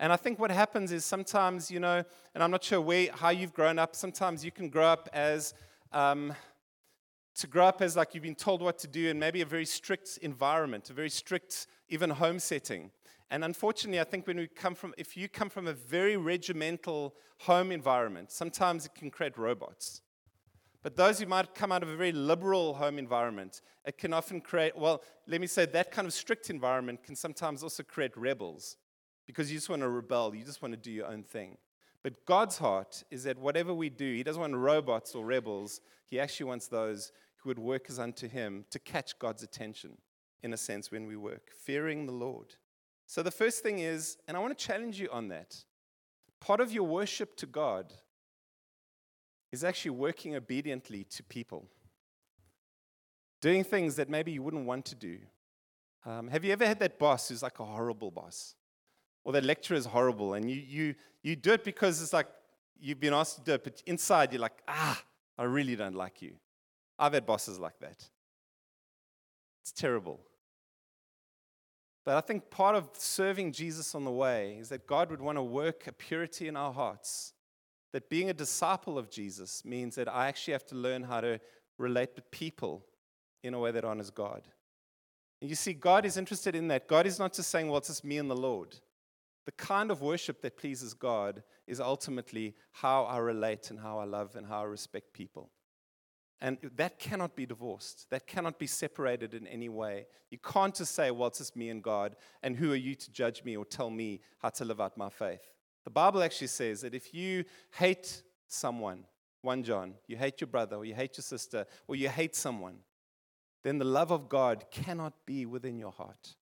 And 0.00 0.12
I 0.12 0.16
think 0.16 0.38
what 0.38 0.50
happens 0.50 0.90
is 0.90 1.04
sometimes, 1.04 1.70
you 1.70 1.78
know, 1.78 2.04
and 2.34 2.42
I'm 2.42 2.50
not 2.50 2.64
sure 2.64 2.80
where, 2.80 3.08
how 3.14 3.30
you've 3.30 3.54
grown 3.54 3.78
up, 3.78 3.94
sometimes 3.94 4.44
you 4.44 4.50
can 4.50 4.68
grow 4.68 4.86
up 4.86 5.08
as, 5.14 5.54
um, 5.92 6.34
to 7.38 7.46
grow 7.46 7.66
up 7.66 7.80
as 7.80 7.96
like 7.96 8.14
you've 8.14 8.22
been 8.22 8.34
told 8.34 8.60
what 8.60 8.78
to 8.78 8.88
do 8.88 9.08
in 9.08 9.18
maybe 9.18 9.40
a 9.40 9.46
very 9.46 9.64
strict 9.64 10.18
environment, 10.22 10.90
a 10.90 10.92
very 10.92 11.10
strict, 11.10 11.66
even 11.88 12.10
home 12.10 12.38
setting. 12.38 12.90
And 13.30 13.44
unfortunately, 13.44 14.00
I 14.00 14.04
think 14.04 14.26
when 14.26 14.38
we 14.38 14.48
come 14.48 14.74
from, 14.74 14.92
if 14.98 15.16
you 15.16 15.28
come 15.28 15.48
from 15.48 15.66
a 15.66 15.72
very 15.72 16.16
regimental 16.16 17.14
home 17.38 17.70
environment, 17.70 18.32
sometimes 18.32 18.86
it 18.86 18.94
can 18.94 19.10
create 19.10 19.38
robots. 19.38 20.02
But 20.82 20.96
those 20.96 21.20
who 21.20 21.26
might 21.26 21.54
come 21.54 21.70
out 21.70 21.82
of 21.82 21.88
a 21.88 21.96
very 21.96 22.12
liberal 22.12 22.74
home 22.74 22.98
environment, 22.98 23.60
it 23.84 23.98
can 23.98 24.12
often 24.12 24.40
create, 24.40 24.76
well, 24.76 25.02
let 25.26 25.40
me 25.40 25.46
say 25.46 25.66
that 25.66 25.90
kind 25.90 26.06
of 26.06 26.14
strict 26.14 26.50
environment 26.50 27.02
can 27.02 27.14
sometimes 27.14 27.62
also 27.62 27.82
create 27.82 28.16
rebels 28.16 28.76
because 29.26 29.50
you 29.50 29.58
just 29.58 29.68
want 29.68 29.82
to 29.82 29.88
rebel, 29.88 30.34
you 30.34 30.44
just 30.44 30.62
want 30.62 30.72
to 30.72 30.80
do 30.80 30.90
your 30.90 31.06
own 31.06 31.22
thing. 31.22 31.58
But 32.02 32.24
God's 32.24 32.58
heart 32.58 33.02
is 33.10 33.24
that 33.24 33.38
whatever 33.38 33.74
we 33.74 33.90
do, 33.90 34.14
He 34.14 34.22
doesn't 34.22 34.40
want 34.40 34.54
robots 34.54 35.14
or 35.14 35.24
rebels. 35.24 35.80
He 36.06 36.18
actually 36.18 36.46
wants 36.46 36.68
those 36.68 37.12
who 37.38 37.50
would 37.50 37.58
work 37.58 37.86
as 37.88 37.98
unto 37.98 38.28
Him 38.28 38.64
to 38.70 38.78
catch 38.78 39.18
God's 39.18 39.42
attention, 39.42 39.98
in 40.42 40.52
a 40.52 40.56
sense, 40.56 40.90
when 40.90 41.06
we 41.06 41.16
work, 41.16 41.50
fearing 41.56 42.06
the 42.06 42.12
Lord. 42.12 42.54
So 43.06 43.22
the 43.22 43.30
first 43.30 43.62
thing 43.62 43.78
is, 43.78 44.18
and 44.28 44.36
I 44.36 44.40
want 44.40 44.56
to 44.56 44.64
challenge 44.66 45.00
you 45.00 45.08
on 45.10 45.28
that 45.28 45.64
part 46.40 46.60
of 46.60 46.72
your 46.72 46.84
worship 46.84 47.36
to 47.36 47.46
God 47.46 47.92
is 49.50 49.64
actually 49.64 49.92
working 49.92 50.36
obediently 50.36 51.04
to 51.04 51.22
people, 51.22 51.66
doing 53.40 53.64
things 53.64 53.96
that 53.96 54.08
maybe 54.08 54.32
you 54.32 54.42
wouldn't 54.42 54.66
want 54.66 54.84
to 54.86 54.94
do. 54.94 55.18
Um, 56.04 56.28
have 56.28 56.44
you 56.44 56.52
ever 56.52 56.66
had 56.66 56.78
that 56.80 56.98
boss 56.98 57.28
who's 57.28 57.42
like 57.42 57.58
a 57.58 57.64
horrible 57.64 58.10
boss? 58.10 58.54
Or 59.24 59.32
that 59.32 59.44
lecturer 59.44 59.76
is 59.76 59.84
horrible, 59.84 60.34
and 60.34 60.50
you, 60.50 60.56
you, 60.56 60.94
you 61.22 61.36
do 61.36 61.52
it 61.52 61.64
because 61.64 62.00
it's 62.00 62.12
like 62.12 62.28
you've 62.80 63.00
been 63.00 63.12
asked 63.12 63.36
to 63.36 63.42
do 63.42 63.52
it, 63.54 63.64
but 63.64 63.82
inside 63.86 64.32
you're 64.32 64.40
like, 64.40 64.62
ah, 64.68 65.02
I 65.36 65.44
really 65.44 65.76
don't 65.76 65.96
like 65.96 66.22
you. 66.22 66.34
I've 66.98 67.12
had 67.12 67.26
bosses 67.26 67.58
like 67.58 67.78
that. 67.80 68.08
It's 69.62 69.72
terrible. 69.72 70.20
But 72.04 72.16
I 72.16 72.20
think 72.22 72.50
part 72.50 72.74
of 72.74 72.88
serving 72.94 73.52
Jesus 73.52 73.94
on 73.94 74.04
the 74.04 74.10
way 74.10 74.56
is 74.58 74.70
that 74.70 74.86
God 74.86 75.10
would 75.10 75.20
want 75.20 75.36
to 75.36 75.42
work 75.42 75.86
a 75.86 75.92
purity 75.92 76.48
in 76.48 76.56
our 76.56 76.72
hearts 76.72 77.34
that 77.92 78.08
being 78.08 78.30
a 78.30 78.34
disciple 78.34 78.98
of 78.98 79.10
Jesus 79.10 79.64
means 79.64 79.94
that 79.96 80.08
I 80.08 80.28
actually 80.28 80.52
have 80.52 80.66
to 80.66 80.74
learn 80.74 81.02
how 81.02 81.20
to 81.20 81.40
relate 81.78 82.10
with 82.16 82.30
people 82.30 82.84
in 83.42 83.54
a 83.54 83.58
way 83.58 83.70
that 83.70 83.84
honors 83.84 84.10
God. 84.10 84.42
And 85.40 85.48
you 85.48 85.56
see, 85.56 85.72
God 85.72 86.04
is 86.04 86.16
interested 86.16 86.54
in 86.54 86.68
that. 86.68 86.88
God 86.88 87.06
is 87.06 87.18
not 87.18 87.32
just 87.32 87.50
saying, 87.50 87.68
well, 87.68 87.78
it's 87.78 87.88
just 87.88 88.04
me 88.04 88.18
and 88.18 88.30
the 88.30 88.36
Lord. 88.36 88.76
The 89.46 89.52
kind 89.52 89.90
of 89.90 90.02
worship 90.02 90.42
that 90.42 90.56
pleases 90.56 90.94
God 90.94 91.42
is 91.66 91.80
ultimately 91.80 92.54
how 92.72 93.04
I 93.04 93.18
relate 93.18 93.70
and 93.70 93.78
how 93.78 93.98
I 93.98 94.04
love 94.04 94.36
and 94.36 94.46
how 94.46 94.62
I 94.62 94.64
respect 94.64 95.12
people. 95.12 95.50
And 96.40 96.58
that 96.76 96.98
cannot 96.98 97.34
be 97.34 97.46
divorced. 97.46 98.06
That 98.10 98.26
cannot 98.26 98.58
be 98.58 98.68
separated 98.68 99.34
in 99.34 99.46
any 99.48 99.68
way. 99.68 100.06
You 100.30 100.38
can't 100.38 100.74
just 100.74 100.94
say, 100.94 101.10
well, 101.10 101.28
it's 101.28 101.38
just 101.38 101.56
me 101.56 101.68
and 101.68 101.82
God, 101.82 102.14
and 102.42 102.54
who 102.54 102.72
are 102.72 102.76
you 102.76 102.94
to 102.94 103.10
judge 103.10 103.42
me 103.44 103.56
or 103.56 103.64
tell 103.64 103.90
me 103.90 104.20
how 104.40 104.50
to 104.50 104.64
live 104.64 104.80
out 104.80 104.96
my 104.96 105.08
faith? 105.08 105.42
The 105.84 105.90
Bible 105.90 106.22
actually 106.22 106.48
says 106.48 106.82
that 106.82 106.94
if 106.94 107.12
you 107.12 107.44
hate 107.72 108.22
someone, 108.46 109.04
1 109.42 109.62
John, 109.64 109.94
you 110.06 110.16
hate 110.16 110.40
your 110.40 110.48
brother 110.48 110.76
or 110.76 110.84
you 110.84 110.94
hate 110.94 111.16
your 111.16 111.22
sister 111.22 111.66
or 111.88 111.96
you 111.96 112.08
hate 112.08 112.36
someone, 112.36 112.78
then 113.64 113.78
the 113.78 113.84
love 113.84 114.12
of 114.12 114.28
God 114.28 114.66
cannot 114.70 115.14
be 115.26 115.44
within 115.44 115.78
your 115.78 115.92
heart. 115.92 116.36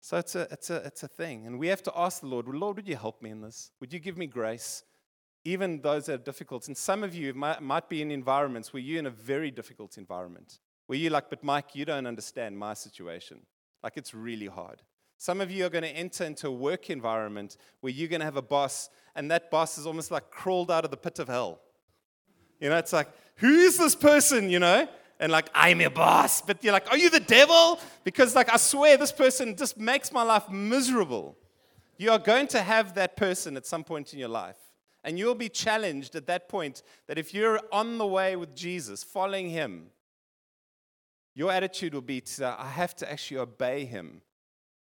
So 0.00 0.16
it's 0.16 0.34
a, 0.34 0.48
it's, 0.50 0.70
a, 0.70 0.76
it's 0.76 1.02
a 1.02 1.08
thing. 1.08 1.46
And 1.46 1.58
we 1.58 1.68
have 1.68 1.82
to 1.84 1.92
ask 1.94 2.20
the 2.20 2.26
Lord, 2.26 2.48
Lord, 2.48 2.76
would 2.76 2.88
you 2.88 2.96
help 2.96 3.22
me 3.22 3.30
in 3.30 3.42
this? 3.42 3.70
Would 3.80 3.92
you 3.92 3.98
give 3.98 4.16
me 4.16 4.26
grace? 4.26 4.82
Even 5.44 5.80
those 5.80 6.06
that 6.06 6.14
are 6.14 6.24
difficult. 6.24 6.68
And 6.68 6.76
some 6.76 7.02
of 7.02 7.14
you 7.14 7.32
might, 7.34 7.62
might 7.62 7.88
be 7.88 8.02
in 8.02 8.10
environments 8.10 8.72
where 8.72 8.82
you're 8.82 8.98
in 8.98 9.06
a 9.06 9.10
very 9.10 9.50
difficult 9.50 9.96
environment, 9.96 10.58
where 10.86 10.98
you're 10.98 11.10
like, 11.10 11.30
but 11.30 11.42
Mike, 11.42 11.74
you 11.74 11.84
don't 11.84 12.06
understand 12.06 12.58
my 12.58 12.74
situation. 12.74 13.40
Like 13.82 13.96
it's 13.96 14.12
really 14.12 14.46
hard. 14.46 14.82
Some 15.16 15.40
of 15.42 15.50
you 15.50 15.66
are 15.66 15.70
going 15.70 15.84
to 15.84 15.90
enter 15.90 16.24
into 16.24 16.48
a 16.48 16.52
work 16.52 16.88
environment 16.88 17.58
where 17.80 17.92
you're 17.92 18.08
going 18.08 18.20
to 18.20 18.24
have 18.24 18.38
a 18.38 18.42
boss, 18.42 18.88
and 19.14 19.30
that 19.30 19.50
boss 19.50 19.76
is 19.76 19.86
almost 19.86 20.10
like 20.10 20.30
crawled 20.30 20.70
out 20.70 20.84
of 20.84 20.90
the 20.90 20.96
pit 20.96 21.18
of 21.18 21.28
hell. 21.28 21.60
You 22.58 22.70
know, 22.70 22.78
it's 22.78 22.92
like, 22.92 23.08
who 23.36 23.54
is 23.54 23.76
this 23.76 23.94
person, 23.94 24.48
you 24.48 24.58
know? 24.58 24.88
And 25.18 25.30
like, 25.30 25.50
I'm 25.54 25.80
your 25.82 25.90
boss. 25.90 26.40
But 26.40 26.64
you're 26.64 26.72
like, 26.72 26.90
are 26.90 26.96
you 26.96 27.10
the 27.10 27.20
devil? 27.20 27.78
Because, 28.04 28.34
like, 28.34 28.50
I 28.50 28.56
swear 28.56 28.96
this 28.96 29.12
person 29.12 29.54
just 29.56 29.78
makes 29.78 30.10
my 30.10 30.22
life 30.22 30.48
miserable. 30.48 31.36
You 31.98 32.12
are 32.12 32.18
going 32.18 32.46
to 32.48 32.62
have 32.62 32.94
that 32.94 33.16
person 33.16 33.58
at 33.58 33.66
some 33.66 33.84
point 33.84 34.14
in 34.14 34.18
your 34.18 34.28
life. 34.28 34.56
And 35.02 35.18
you'll 35.18 35.34
be 35.34 35.48
challenged 35.48 36.14
at 36.14 36.26
that 36.26 36.48
point 36.48 36.82
that 37.06 37.18
if 37.18 37.32
you're 37.32 37.60
on 37.72 37.98
the 37.98 38.06
way 38.06 38.36
with 38.36 38.54
Jesus, 38.54 39.02
following 39.02 39.48
him, 39.48 39.90
your 41.34 41.50
attitude 41.50 41.94
will 41.94 42.02
be 42.02 42.20
to 42.20 42.54
I 42.58 42.68
have 42.68 42.94
to 42.96 43.10
actually 43.10 43.38
obey 43.38 43.84
him 43.84 44.20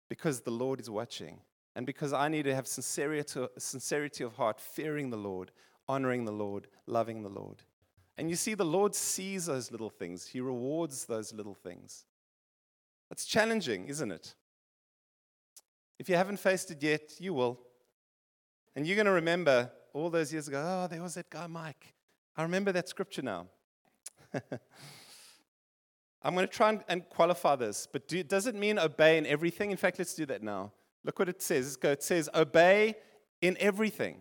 because 0.10 0.42
the 0.42 0.52
Lord 0.52 0.80
is 0.80 0.90
watching 0.90 1.40
and 1.76 1.86
because 1.86 2.12
I 2.12 2.28
need 2.28 2.44
to 2.44 2.56
have 2.56 2.68
sincerity, 2.68 3.48
sincerity 3.58 4.24
of 4.24 4.36
heart, 4.36 4.60
fearing 4.60 5.10
the 5.10 5.18
Lord, 5.18 5.52
honoring 5.88 6.26
the 6.26 6.32
Lord, 6.32 6.68
loving 6.86 7.24
the 7.24 7.30
Lord. 7.30 7.64
And 8.18 8.30
you 8.30 8.36
see, 8.36 8.54
the 8.54 8.66
Lord 8.66 8.94
sees 8.94 9.48
those 9.48 9.72
little 9.72 9.90
things, 9.90 10.28
He 10.28 10.40
rewards 10.40 11.06
those 11.06 11.34
little 11.34 11.56
things. 11.56 12.06
It's 13.10 13.26
challenging, 13.26 13.88
isn't 13.88 14.12
it? 14.12 14.36
If 16.00 16.10
you 16.10 16.16
haven't 16.16 16.38
faced 16.38 16.72
it 16.72 16.82
yet, 16.82 17.14
you 17.20 17.34
will. 17.34 17.60
And 18.76 18.86
you're 18.86 18.96
going 18.96 19.06
to 19.06 19.12
remember 19.12 19.72
all 19.94 20.10
those 20.10 20.34
years 20.34 20.48
ago, 20.48 20.62
oh, 20.66 20.88
there 20.88 21.02
was 21.02 21.14
that 21.14 21.30
guy, 21.30 21.48
Mike. 21.48 21.94
I 22.36 22.44
remember 22.44 22.72
that 22.72 22.90
scripture 22.90 23.22
now. 23.22 23.46
I'm 26.24 26.34
going 26.34 26.48
to 26.48 26.54
try 26.54 26.70
and, 26.70 26.84
and 26.88 27.08
qualify 27.10 27.56
this, 27.56 27.88
but 27.92 28.08
do, 28.08 28.24
does 28.24 28.48
it 28.48 28.56
mean 28.56 28.80
obey 28.80 29.18
in 29.18 29.26
everything? 29.26 29.72
In 29.72 29.78
fact, 29.78 30.00
let's 30.00 30.16
do 30.16 30.26
that 30.26 30.42
now. 30.42 30.72
Look 31.04 31.20
what 31.20 31.30
it 31.30 31.42
says. 31.42 31.66
Let's 31.66 31.76
go. 31.76 31.92
It 31.92 32.02
says, 32.04 32.30
obey 32.34 32.96
in 33.42 33.58
everything. 33.60 34.18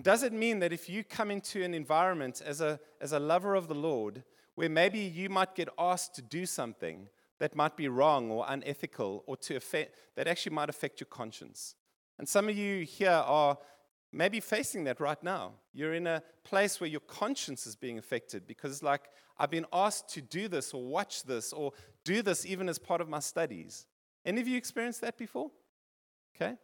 Does 0.00 0.22
it 0.22 0.32
mean 0.32 0.58
that 0.58 0.72
if 0.72 0.88
you 0.88 1.02
come 1.02 1.30
into 1.30 1.62
an 1.64 1.72
environment 1.72 2.42
as 2.44 2.60
a, 2.60 2.78
as 3.00 3.12
a 3.12 3.18
lover 3.18 3.54
of 3.54 3.68
the 3.68 3.74
Lord, 3.74 4.22
where 4.54 4.68
maybe 4.68 4.98
you 4.98 5.28
might 5.28 5.54
get 5.54 5.68
asked 5.78 6.14
to 6.16 6.22
do 6.22 6.46
something 6.46 7.08
that 7.40 7.56
might 7.56 7.76
be 7.76 7.88
wrong 7.88 8.30
or 8.30 8.44
unethical 8.48 9.24
or 9.26 9.36
to 9.38 9.56
affect, 9.56 9.96
that 10.16 10.28
actually 10.28 10.54
might 10.54 10.68
affect 10.68 11.00
your 11.00 11.08
conscience? 11.08 11.74
And 12.18 12.28
some 12.28 12.48
of 12.48 12.56
you 12.56 12.84
here 12.84 13.10
are 13.10 13.58
maybe 14.14 14.40
facing 14.40 14.84
that 14.84 15.00
right 15.00 15.22
now. 15.22 15.52
You're 15.72 15.94
in 15.94 16.06
a 16.06 16.22
place 16.44 16.80
where 16.80 16.88
your 16.88 17.00
conscience 17.00 17.66
is 17.66 17.76
being 17.76 17.98
affected 17.98 18.46
because 18.46 18.72
it's 18.72 18.82
like, 18.82 19.08
I've 19.38 19.50
been 19.50 19.66
asked 19.72 20.08
to 20.10 20.22
do 20.22 20.48
this 20.48 20.72
or 20.72 20.82
watch 20.82 21.24
this 21.24 21.52
or 21.52 21.72
do 22.04 22.22
this 22.22 22.46
even 22.46 22.68
as 22.68 22.78
part 22.78 23.00
of 23.00 23.08
my 23.08 23.18
studies. 23.18 23.86
Any 24.24 24.40
of 24.40 24.48
you 24.48 24.56
experienced 24.56 25.00
that 25.00 25.18
before? 25.18 25.50
Okay? 26.34 26.54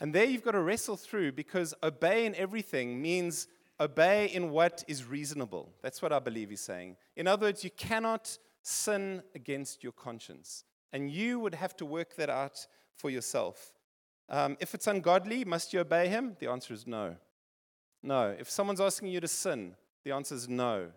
And 0.00 0.14
there 0.14 0.24
you've 0.24 0.44
got 0.44 0.52
to 0.52 0.60
wrestle 0.60 0.96
through 0.96 1.32
because 1.32 1.74
obey 1.82 2.24
in 2.24 2.34
everything 2.34 3.02
means 3.02 3.46
obey 3.80 4.26
in 4.26 4.50
what 4.50 4.84
is 4.88 5.04
reasonable. 5.04 5.72
That's 5.82 6.00
what 6.00 6.12
I 6.12 6.18
believe 6.18 6.50
he's 6.50 6.60
saying. 6.60 6.96
In 7.16 7.26
other 7.26 7.46
words, 7.46 7.62
you 7.62 7.70
cannot 7.70 8.38
sin 8.62 9.22
against 9.34 9.82
your 9.82 9.92
conscience. 9.92 10.64
And 10.92 11.10
you 11.10 11.38
would 11.40 11.54
have 11.54 11.76
to 11.76 11.86
work 11.86 12.16
that 12.16 12.30
out 12.30 12.66
for 12.96 13.10
yourself. 13.10 13.74
Um, 14.30 14.56
if 14.60 14.74
it's 14.74 14.86
ungodly, 14.86 15.44
must 15.44 15.72
you 15.72 15.80
obey 15.80 16.08
him? 16.08 16.36
The 16.38 16.48
answer 16.48 16.74
is 16.74 16.86
no. 16.86 17.16
No. 18.02 18.34
If 18.38 18.50
someone's 18.50 18.80
asking 18.80 19.08
you 19.08 19.20
to 19.20 19.28
sin, 19.28 19.74
the 20.04 20.12
answer 20.12 20.34
is 20.34 20.48
no. 20.48 20.88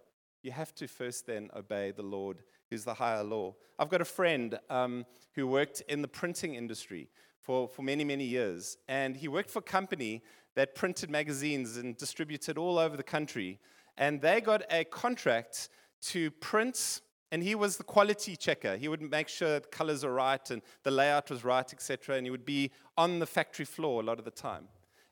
You 0.43 0.51
have 0.51 0.73
to 0.75 0.87
first 0.87 1.27
then 1.27 1.49
obey 1.55 1.91
the 1.91 2.01
Lord, 2.01 2.43
who's 2.69 2.83
the 2.83 2.95
higher 2.95 3.23
law. 3.23 3.55
I've 3.79 3.89
got 3.89 4.01
a 4.01 4.05
friend 4.05 4.59
um, 4.69 5.05
who 5.35 5.47
worked 5.47 5.81
in 5.87 6.01
the 6.01 6.07
printing 6.07 6.55
industry 6.55 7.09
for, 7.39 7.67
for 7.67 7.83
many, 7.83 8.03
many 8.03 8.25
years. 8.25 8.77
And 8.87 9.15
he 9.15 9.27
worked 9.27 9.49
for 9.49 9.59
a 9.59 9.63
company 9.63 10.23
that 10.55 10.75
printed 10.75 11.09
magazines 11.09 11.77
and 11.77 11.95
distributed 11.95 12.57
all 12.57 12.77
over 12.77 12.97
the 12.97 13.03
country. 13.03 13.59
And 13.97 14.21
they 14.21 14.41
got 14.41 14.63
a 14.71 14.83
contract 14.85 15.69
to 16.01 16.31
print 16.31 17.01
and 17.31 17.41
he 17.41 17.55
was 17.55 17.77
the 17.77 17.83
quality 17.83 18.35
checker. 18.35 18.75
He 18.75 18.89
would 18.89 19.01
make 19.01 19.29
sure 19.29 19.59
the 19.59 19.67
colors 19.67 20.03
are 20.03 20.13
right 20.13 20.51
and 20.51 20.61
the 20.83 20.91
layout 20.91 21.29
was 21.29 21.43
right, 21.45 21.71
etc. 21.73 22.17
And 22.17 22.25
he 22.25 22.31
would 22.31 22.45
be 22.45 22.71
on 22.97 23.19
the 23.19 23.25
factory 23.25 23.65
floor 23.65 24.01
a 24.01 24.05
lot 24.05 24.19
of 24.19 24.25
the 24.25 24.31
time. 24.31 24.67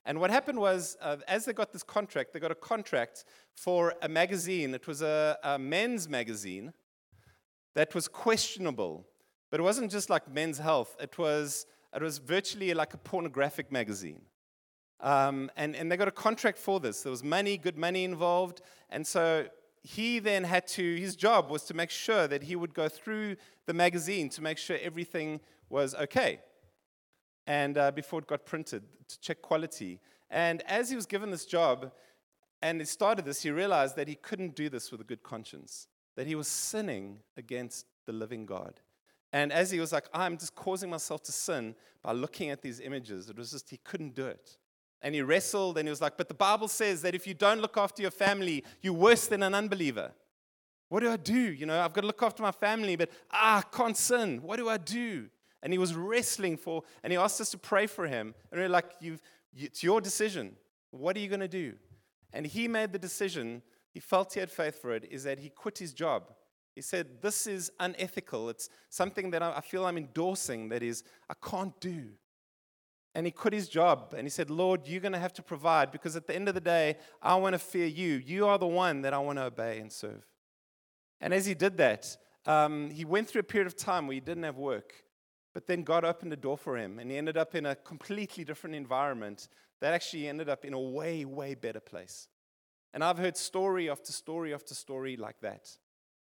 And 0.05 0.19
what 0.19 0.29
happened 0.29 0.59
was, 0.59 0.97
uh, 1.01 1.17
as 1.27 1.45
they 1.45 1.53
got 1.53 1.71
this 1.71 1.83
contract, 1.83 2.33
they 2.33 2.39
got 2.39 2.51
a 2.51 2.55
contract 2.55 3.25
for 3.53 3.93
a 4.01 4.09
magazine. 4.09 4.73
It 4.73 4.87
was 4.87 5.01
a, 5.01 5.37
a 5.43 5.57
men's 5.57 6.09
magazine 6.09 6.73
that 7.75 7.95
was 7.95 8.07
questionable. 8.07 9.05
But 9.49 9.59
it 9.61 9.63
wasn't 9.63 9.91
just 9.91 10.09
like 10.09 10.31
men's 10.31 10.57
health, 10.57 10.95
it 10.99 11.17
was, 11.17 11.65
it 11.95 12.01
was 12.01 12.17
virtually 12.19 12.73
like 12.73 12.93
a 12.93 12.97
pornographic 12.97 13.71
magazine. 13.71 14.21
Um, 15.01 15.49
and, 15.55 15.75
and 15.75 15.91
they 15.91 15.95
got 15.95 16.09
a 16.09 16.11
contract 16.11 16.57
for 16.57 16.79
this. 16.79 17.01
There 17.01 17.09
was 17.09 17.23
money, 17.23 17.57
good 17.57 17.77
money 17.77 18.03
involved. 18.03 18.61
And 18.89 19.07
so 19.07 19.47
he 19.83 20.19
then 20.19 20.43
had 20.43 20.67
to, 20.67 20.95
his 20.95 21.15
job 21.15 21.49
was 21.49 21.63
to 21.63 21.73
make 21.73 21.89
sure 21.89 22.27
that 22.27 22.43
he 22.43 22.55
would 22.55 22.73
go 22.73 22.89
through 22.89 23.37
the 23.65 23.73
magazine 23.73 24.29
to 24.29 24.41
make 24.41 24.57
sure 24.57 24.77
everything 24.81 25.39
was 25.69 25.95
okay. 25.95 26.39
And 27.47 27.77
uh, 27.77 27.91
before 27.91 28.19
it 28.19 28.27
got 28.27 28.45
printed, 28.45 28.83
to 29.07 29.19
check 29.19 29.41
quality. 29.41 29.99
And 30.29 30.61
as 30.67 30.89
he 30.89 30.95
was 30.95 31.05
given 31.05 31.31
this 31.31 31.45
job 31.45 31.91
and 32.61 32.79
he 32.79 32.85
started 32.85 33.25
this, 33.25 33.41
he 33.41 33.51
realized 33.51 33.95
that 33.95 34.07
he 34.07 34.15
couldn't 34.15 34.55
do 34.55 34.69
this 34.69 34.91
with 34.91 35.01
a 35.01 35.05
good 35.05 35.23
conscience, 35.23 35.87
that 36.15 36.27
he 36.27 36.35
was 36.35 36.47
sinning 36.47 37.19
against 37.37 37.85
the 38.05 38.13
living 38.13 38.45
God. 38.45 38.81
And 39.31 39.51
as 39.51 39.71
he 39.71 39.79
was 39.79 39.91
like, 39.91 40.05
I'm 40.13 40.37
just 40.37 40.55
causing 40.55 40.89
myself 40.89 41.23
to 41.23 41.31
sin 41.31 41.75
by 42.03 42.11
looking 42.11 42.49
at 42.49 42.61
these 42.61 42.79
images, 42.79 43.29
it 43.29 43.37
was 43.37 43.51
just, 43.51 43.69
he 43.69 43.77
couldn't 43.77 44.15
do 44.15 44.25
it. 44.25 44.57
And 45.01 45.15
he 45.15 45.21
wrestled 45.21 45.77
and 45.77 45.87
he 45.87 45.89
was 45.89 46.01
like, 46.01 46.17
But 46.17 46.27
the 46.27 46.33
Bible 46.33 46.67
says 46.67 47.01
that 47.03 47.15
if 47.15 47.25
you 47.25 47.33
don't 47.33 47.61
look 47.61 47.77
after 47.77 48.01
your 48.01 48.11
family, 48.11 48.63
you're 48.81 48.93
worse 48.93 49.27
than 49.27 49.43
an 49.43 49.55
unbeliever. 49.55 50.11
What 50.89 51.01
do 51.01 51.09
I 51.09 51.17
do? 51.17 51.39
You 51.39 51.65
know, 51.67 51.79
I've 51.79 51.93
got 51.93 52.01
to 52.01 52.07
look 52.07 52.23
after 52.23 52.41
my 52.41 52.51
family, 52.51 52.95
but 52.95 53.09
ah, 53.31 53.59
I 53.59 53.75
can't 53.75 53.95
sin. 53.95 54.41
What 54.41 54.57
do 54.57 54.67
I 54.67 54.77
do? 54.77 55.27
And 55.61 55.71
he 55.71 55.77
was 55.77 55.93
wrestling 55.93 56.57
for, 56.57 56.83
and 57.03 57.11
he 57.11 57.17
asked 57.17 57.39
us 57.39 57.51
to 57.51 57.57
pray 57.57 57.85
for 57.85 58.07
him. 58.07 58.33
And 58.51 58.59
we 58.59 58.65
are 58.65 58.69
like, 58.69 58.91
you, 58.99 59.19
it's 59.55 59.83
your 59.83 60.01
decision. 60.01 60.55
What 60.91 61.15
are 61.15 61.19
you 61.19 61.27
going 61.27 61.41
to 61.41 61.47
do? 61.47 61.73
And 62.33 62.45
he 62.45 62.67
made 62.67 62.91
the 62.91 62.99
decision, 62.99 63.61
he 63.91 63.99
felt 63.99 64.33
he 64.33 64.39
had 64.39 64.49
faith 64.51 64.81
for 64.81 64.91
it, 64.93 65.07
is 65.09 65.23
that 65.23 65.39
he 65.39 65.49
quit 65.49 65.77
his 65.77 65.93
job. 65.93 66.31
He 66.75 66.81
said, 66.81 67.21
This 67.21 67.45
is 67.45 67.71
unethical. 67.79 68.49
It's 68.49 68.69
something 68.89 69.31
that 69.31 69.43
I 69.43 69.59
feel 69.61 69.85
I'm 69.85 69.97
endorsing 69.97 70.69
that 70.69 70.81
is, 70.81 71.03
I 71.29 71.33
can't 71.43 71.77
do. 71.79 72.09
And 73.19 73.25
he 73.25 73.31
quit 73.33 73.53
his 73.53 73.67
job 73.67 74.13
and 74.15 74.25
he 74.25 74.29
said, 74.29 74.49
Lord, 74.49 74.87
you're 74.87 75.01
going 75.01 75.11
to 75.11 75.19
have 75.19 75.33
to 75.33 75.41
provide 75.41 75.91
because 75.91 76.15
at 76.15 76.25
the 76.25 76.33
end 76.33 76.47
of 76.47 76.55
the 76.55 76.61
day, 76.61 76.95
I 77.21 77.35
want 77.35 77.51
to 77.51 77.59
fear 77.59 77.85
you. 77.85 78.13
You 78.13 78.47
are 78.47 78.57
the 78.57 78.65
one 78.65 79.01
that 79.01 79.13
I 79.13 79.17
want 79.17 79.39
to 79.39 79.43
obey 79.43 79.79
and 79.79 79.91
serve. 79.91 80.25
And 81.19 81.33
as 81.33 81.45
he 81.45 81.53
did 81.53 81.75
that, 81.75 82.15
um, 82.45 82.89
he 82.89 83.03
went 83.03 83.27
through 83.27 83.41
a 83.41 83.43
period 83.43 83.67
of 83.67 83.75
time 83.75 84.07
where 84.07 84.13
he 84.13 84.21
didn't 84.21 84.43
have 84.43 84.55
work. 84.55 84.93
But 85.53 85.67
then 85.67 85.83
God 85.83 86.05
opened 86.05 86.31
a 86.31 86.37
door 86.37 86.57
for 86.57 86.77
him 86.77 86.97
and 86.97 87.11
he 87.11 87.17
ended 87.17 87.35
up 87.35 87.55
in 87.55 87.65
a 87.65 87.75
completely 87.75 88.45
different 88.45 88.77
environment 88.77 89.49
that 89.81 89.93
actually 89.93 90.29
ended 90.29 90.47
up 90.47 90.63
in 90.63 90.71
a 90.71 90.79
way, 90.79 91.25
way 91.25 91.55
better 91.55 91.81
place. 91.81 92.29
And 92.93 93.03
I've 93.03 93.17
heard 93.17 93.35
story 93.35 93.89
after 93.89 94.13
story 94.13 94.53
after 94.53 94.73
story 94.73 95.17
like 95.17 95.41
that. 95.41 95.67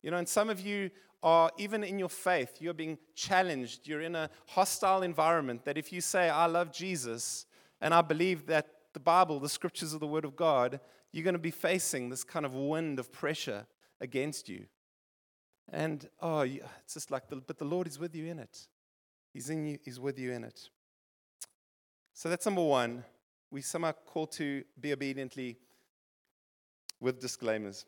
You 0.02 0.10
know, 0.10 0.16
and 0.16 0.26
some 0.26 0.48
of 0.48 0.58
you 0.58 0.88
are, 1.22 1.50
even 1.58 1.82
in 1.82 1.98
your 1.98 2.08
faith, 2.08 2.58
you're 2.60 2.74
being 2.74 2.98
challenged. 3.14 3.86
You're 3.86 4.02
in 4.02 4.14
a 4.14 4.30
hostile 4.46 5.02
environment 5.02 5.64
that 5.64 5.76
if 5.76 5.92
you 5.92 6.00
say, 6.00 6.28
I 6.28 6.46
love 6.46 6.72
Jesus, 6.72 7.46
and 7.80 7.92
I 7.92 8.02
believe 8.02 8.46
that 8.46 8.68
the 8.92 9.00
Bible, 9.00 9.40
the 9.40 9.48
scriptures 9.48 9.92
of 9.92 10.00
the 10.00 10.06
Word 10.06 10.24
of 10.24 10.36
God, 10.36 10.80
you're 11.12 11.24
going 11.24 11.34
to 11.34 11.38
be 11.38 11.50
facing 11.50 12.08
this 12.08 12.24
kind 12.24 12.44
of 12.44 12.54
wind 12.54 12.98
of 12.98 13.12
pressure 13.12 13.66
against 14.00 14.48
you. 14.48 14.66
And, 15.70 16.08
oh, 16.20 16.40
it's 16.40 16.94
just 16.94 17.10
like, 17.10 17.28
the, 17.28 17.36
but 17.36 17.58
the 17.58 17.64
Lord 17.64 17.86
is 17.86 17.98
with 17.98 18.14
you 18.14 18.26
in 18.26 18.38
it. 18.38 18.66
He's 19.32 19.50
in 19.50 19.66
you, 19.66 19.78
He's 19.84 20.00
with 20.00 20.18
you 20.18 20.32
in 20.32 20.44
it. 20.44 20.68
So 22.14 22.28
that's 22.28 22.46
number 22.46 22.62
one. 22.62 23.04
We 23.50 23.62
somehow 23.62 23.92
call 23.92 24.26
to 24.28 24.62
be 24.80 24.92
obediently 24.92 25.58
with 27.00 27.20
disclaimers. 27.20 27.86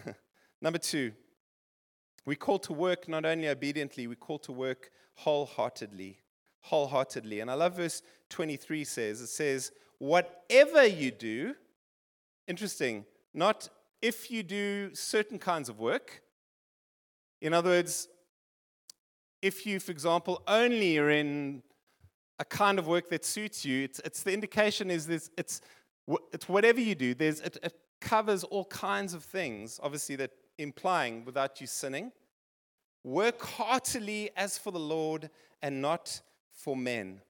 number 0.60 0.78
two, 0.78 1.12
we 2.26 2.34
call 2.34 2.58
to 2.58 2.72
work 2.72 3.08
not 3.08 3.24
only 3.24 3.48
obediently, 3.48 4.06
we 4.08 4.16
call 4.16 4.38
to 4.40 4.52
work 4.52 4.90
wholeheartedly. 5.14 6.18
Wholeheartedly. 6.60 7.40
And 7.40 7.50
I 7.50 7.54
love 7.54 7.76
verse 7.76 8.02
23 8.30 8.84
says, 8.84 9.20
it 9.20 9.28
says, 9.28 9.70
whatever 9.98 10.84
you 10.84 11.12
do, 11.12 11.54
interesting, 12.48 13.04
not 13.32 13.68
if 14.02 14.30
you 14.30 14.42
do 14.42 14.94
certain 14.94 15.38
kinds 15.38 15.68
of 15.68 15.78
work. 15.78 16.22
In 17.40 17.54
other 17.54 17.70
words, 17.70 18.08
if 19.40 19.64
you, 19.64 19.78
for 19.78 19.92
example, 19.92 20.42
only 20.48 20.98
are 20.98 21.10
in 21.10 21.62
a 22.40 22.44
kind 22.44 22.78
of 22.78 22.88
work 22.88 23.08
that 23.10 23.24
suits 23.24 23.64
you, 23.64 23.84
it's, 23.84 24.00
it's 24.00 24.22
the 24.24 24.32
indication 24.32 24.90
is 24.90 25.06
this, 25.06 25.30
it's, 25.38 25.60
it's 26.32 26.48
whatever 26.48 26.80
you 26.80 26.94
do, 26.94 27.14
there's, 27.14 27.40
it, 27.40 27.56
it 27.62 27.74
covers 28.00 28.42
all 28.44 28.64
kinds 28.64 29.14
of 29.14 29.22
things, 29.22 29.78
obviously, 29.82 30.16
that 30.16 30.32
implying 30.58 31.24
without 31.24 31.60
you 31.60 31.66
sinning. 31.66 32.12
Work 33.04 33.42
heartily 33.42 34.30
as 34.36 34.58
for 34.58 34.70
the 34.70 34.80
Lord 34.80 35.30
and 35.62 35.80
not 35.80 36.20
for 36.50 36.76
men. 36.76 37.20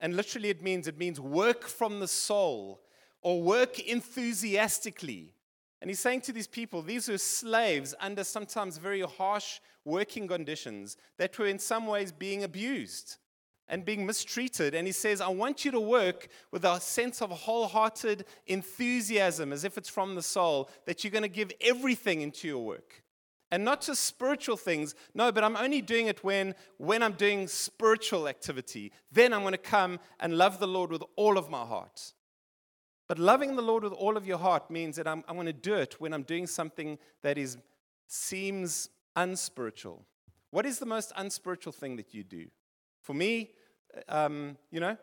And 0.00 0.16
literally, 0.16 0.50
it 0.50 0.62
means 0.62 0.88
it 0.88 0.98
means 0.98 1.20
work 1.20 1.64
from 1.64 2.00
the 2.00 2.08
soul 2.08 2.80
or 3.22 3.40
work 3.40 3.78
enthusiastically. 3.78 5.32
And 5.80 5.90
he's 5.90 6.00
saying 6.00 6.22
to 6.22 6.32
these 6.32 6.46
people, 6.46 6.82
these 6.82 7.08
were 7.08 7.18
slaves 7.18 7.94
under 8.00 8.24
sometimes 8.24 8.78
very 8.78 9.00
harsh 9.00 9.60
working 9.84 10.28
conditions 10.28 10.96
that 11.18 11.38
were 11.38 11.46
in 11.46 11.58
some 11.58 11.86
ways 11.86 12.12
being 12.12 12.44
abused 12.44 13.16
and 13.72 13.86
being 13.86 14.04
mistreated. 14.04 14.74
And 14.74 14.86
he 14.86 14.92
says, 14.92 15.22
I 15.22 15.28
want 15.28 15.64
you 15.64 15.70
to 15.70 15.80
work 15.80 16.28
with 16.50 16.64
a 16.64 16.78
sense 16.78 17.22
of 17.22 17.30
wholehearted 17.30 18.26
enthusiasm, 18.46 19.50
as 19.50 19.64
if 19.64 19.78
it's 19.78 19.88
from 19.88 20.14
the 20.14 20.22
soul, 20.22 20.68
that 20.84 21.02
you're 21.02 21.10
going 21.10 21.22
to 21.22 21.28
give 21.28 21.50
everything 21.60 22.20
into 22.20 22.46
your 22.46 22.62
work. 22.62 23.02
And 23.50 23.64
not 23.64 23.80
just 23.80 24.04
spiritual 24.04 24.58
things. 24.58 24.94
No, 25.14 25.32
but 25.32 25.42
I'm 25.42 25.56
only 25.56 25.80
doing 25.80 26.06
it 26.06 26.22
when, 26.22 26.54
when 26.76 27.02
I'm 27.02 27.14
doing 27.14 27.48
spiritual 27.48 28.28
activity. 28.28 28.92
Then 29.10 29.32
I'm 29.32 29.40
going 29.40 29.52
to 29.52 29.58
come 29.58 30.00
and 30.20 30.36
love 30.36 30.58
the 30.58 30.68
Lord 30.68 30.90
with 30.90 31.02
all 31.16 31.38
of 31.38 31.48
my 31.48 31.64
heart. 31.64 32.12
But 33.08 33.18
loving 33.18 33.56
the 33.56 33.62
Lord 33.62 33.84
with 33.84 33.94
all 33.94 34.18
of 34.18 34.26
your 34.26 34.38
heart 34.38 34.70
means 34.70 34.96
that 34.96 35.08
I'm, 35.08 35.24
I'm 35.26 35.36
going 35.36 35.46
to 35.46 35.52
do 35.52 35.74
it 35.74 35.98
when 35.98 36.12
I'm 36.12 36.24
doing 36.24 36.46
something 36.46 36.98
that 37.22 37.38
is, 37.38 37.56
seems 38.06 38.90
unspiritual. 39.16 40.04
What 40.50 40.66
is 40.66 40.78
the 40.78 40.86
most 40.86 41.12
unspiritual 41.16 41.72
thing 41.72 41.96
that 41.96 42.12
you 42.12 42.22
do? 42.22 42.46
For 43.02 43.14
me, 43.14 43.50
um, 44.08 44.56
you 44.70 44.80
know, 44.80 44.96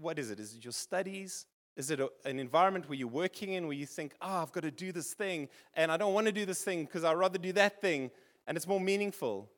what 0.00 0.18
is 0.18 0.30
it? 0.30 0.40
Is 0.40 0.54
it 0.54 0.64
your 0.64 0.72
studies? 0.72 1.46
Is 1.76 1.90
it 1.90 2.00
a, 2.00 2.10
an 2.24 2.38
environment 2.38 2.88
where 2.88 2.98
you're 2.98 3.08
working 3.08 3.54
in 3.54 3.66
where 3.66 3.76
you 3.76 3.86
think, 3.86 4.14
oh, 4.20 4.42
I've 4.42 4.52
got 4.52 4.62
to 4.62 4.70
do 4.70 4.92
this 4.92 5.14
thing, 5.14 5.48
and 5.74 5.90
I 5.90 5.96
don't 5.96 6.12
want 6.14 6.26
to 6.26 6.32
do 6.32 6.44
this 6.44 6.62
thing 6.62 6.84
because 6.84 7.04
I'd 7.04 7.14
rather 7.16 7.38
do 7.38 7.52
that 7.54 7.80
thing, 7.80 8.10
and 8.46 8.56
it's 8.56 8.66
more 8.66 8.80
meaningful? 8.80 9.48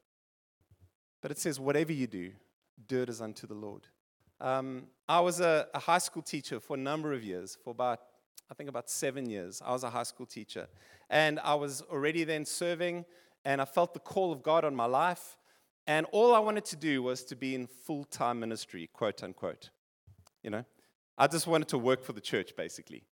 But 1.20 1.31
it 1.31 1.38
says, 1.38 1.59
whatever 1.59 1.92
you 1.92 2.07
do, 2.07 2.33
do 2.87 3.03
it 3.03 3.09
as 3.09 3.20
unto 3.20 3.47
the 3.47 3.55
Lord. 3.55 3.87
Um, 4.40 4.88
I 5.09 5.20
was 5.20 5.40
a, 5.40 5.66
a 5.75 5.79
high 5.79 5.99
school 5.99 6.23
teacher 6.23 6.61
for 6.61 6.75
a 6.75 6.81
number 6.81 7.12
of 7.12 7.25
years, 7.25 7.57
for 7.62 7.70
about, 7.70 8.01
I 8.51 8.55
think, 8.55 8.68
about 8.68 8.90
seven 8.90 9.29
years. 9.29 9.62
I 9.64 9.73
was 9.73 9.85
a 9.85 9.90
high 9.90 10.03
school 10.03 10.27
teacher. 10.27 10.68
And 11.09 11.40
I 11.40 11.55
was 11.55 11.83
already 11.90 12.25
then 12.25 12.44
serving, 12.44 13.05
and 13.44 13.61
I 13.61 13.64
felt 13.64 13.94
the 13.94 14.01
call 14.01 14.33
of 14.33 14.42
God 14.42 14.64
on 14.64 14.75
my 14.75 14.87
life. 14.87 15.37
And 15.87 16.07
all 16.12 16.35
I 16.35 16.38
wanted 16.38 16.64
to 16.66 16.77
do 16.77 17.03
was 17.03 17.25
to 17.25 17.37
be 17.37 17.55
in 17.55 17.66
full 17.66 18.05
time 18.05 18.40
ministry, 18.40 18.88
quote 18.92 19.23
unquote. 19.23 19.70
You 20.42 20.51
know, 20.51 20.64
I 21.18 21.27
just 21.27 21.47
wanted 21.47 21.68
to 21.68 21.79
work 21.79 22.03
for 22.03 22.12
the 22.12 22.20
church, 22.20 22.57
basically. 22.57 23.05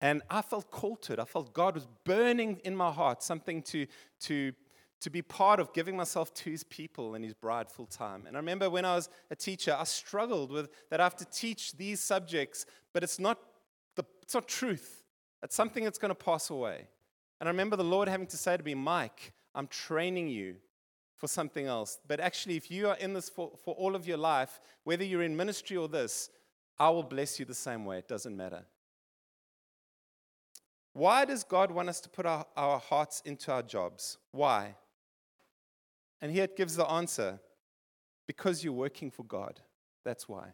And 0.00 0.22
I 0.28 0.42
felt 0.42 0.70
called 0.70 1.02
to 1.02 1.14
it. 1.14 1.18
I 1.18 1.24
felt 1.24 1.52
God 1.54 1.74
was 1.74 1.86
burning 2.04 2.60
in 2.64 2.76
my 2.76 2.90
heart 2.90 3.22
something 3.22 3.62
to, 3.62 3.86
to, 4.20 4.52
to 5.00 5.10
be 5.10 5.22
part 5.22 5.58
of 5.58 5.72
giving 5.72 5.96
myself 5.96 6.34
to 6.34 6.50
his 6.50 6.64
people 6.64 7.14
and 7.14 7.24
his 7.24 7.32
bride 7.32 7.70
full 7.70 7.86
time. 7.86 8.24
And 8.26 8.36
I 8.36 8.40
remember 8.40 8.68
when 8.68 8.84
I 8.84 8.94
was 8.94 9.08
a 9.30 9.36
teacher, 9.36 9.74
I 9.78 9.84
struggled 9.84 10.50
with 10.50 10.68
that 10.90 11.00
I 11.00 11.04
have 11.04 11.16
to 11.16 11.24
teach 11.24 11.72
these 11.76 12.00
subjects, 12.00 12.66
but 12.92 13.02
it's 13.02 13.18
not, 13.18 13.38
the, 13.94 14.04
it's 14.22 14.34
not 14.34 14.46
truth. 14.46 15.02
It's 15.42 15.56
something 15.56 15.84
that's 15.84 15.98
going 15.98 16.10
to 16.10 16.14
pass 16.14 16.50
away. 16.50 16.88
And 17.40 17.48
I 17.48 17.50
remember 17.50 17.76
the 17.76 17.84
Lord 17.84 18.08
having 18.08 18.26
to 18.28 18.36
say 18.36 18.56
to 18.56 18.62
me, 18.62 18.74
Mike, 18.74 19.32
I'm 19.54 19.66
training 19.66 20.28
you 20.28 20.56
for 21.16 21.28
something 21.28 21.66
else. 21.66 21.98
But 22.06 22.20
actually, 22.20 22.56
if 22.56 22.70
you 22.70 22.88
are 22.88 22.96
in 22.96 23.14
this 23.14 23.28
for, 23.28 23.52
for 23.64 23.74
all 23.74 23.96
of 23.96 24.06
your 24.06 24.18
life, 24.18 24.60
whether 24.84 25.04
you're 25.04 25.22
in 25.22 25.36
ministry 25.36 25.76
or 25.76 25.88
this, 25.88 26.30
I 26.78 26.90
will 26.90 27.02
bless 27.02 27.38
you 27.38 27.44
the 27.44 27.54
same 27.54 27.84
way. 27.84 27.98
It 27.98 28.08
doesn't 28.08 28.36
matter. 28.36 28.64
Why 30.92 31.24
does 31.24 31.44
God 31.44 31.70
want 31.70 31.88
us 31.88 32.00
to 32.00 32.08
put 32.08 32.26
our, 32.26 32.46
our 32.56 32.78
hearts 32.78 33.22
into 33.24 33.52
our 33.52 33.62
jobs? 33.62 34.18
Why? 34.32 34.74
And 36.20 36.32
here 36.32 36.44
it 36.44 36.56
gives 36.56 36.76
the 36.76 36.86
answer 36.86 37.38
because 38.26 38.64
you're 38.64 38.72
working 38.72 39.10
for 39.10 39.22
God. 39.22 39.60
That's 40.04 40.28
why. 40.28 40.52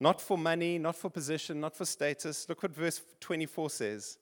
Not 0.00 0.20
for 0.20 0.38
money, 0.38 0.78
not 0.78 0.96
for 0.96 1.10
position, 1.10 1.60
not 1.60 1.76
for 1.76 1.84
status. 1.84 2.48
Look 2.48 2.62
what 2.62 2.74
verse 2.74 3.00
24 3.20 3.70
says. 3.70 4.18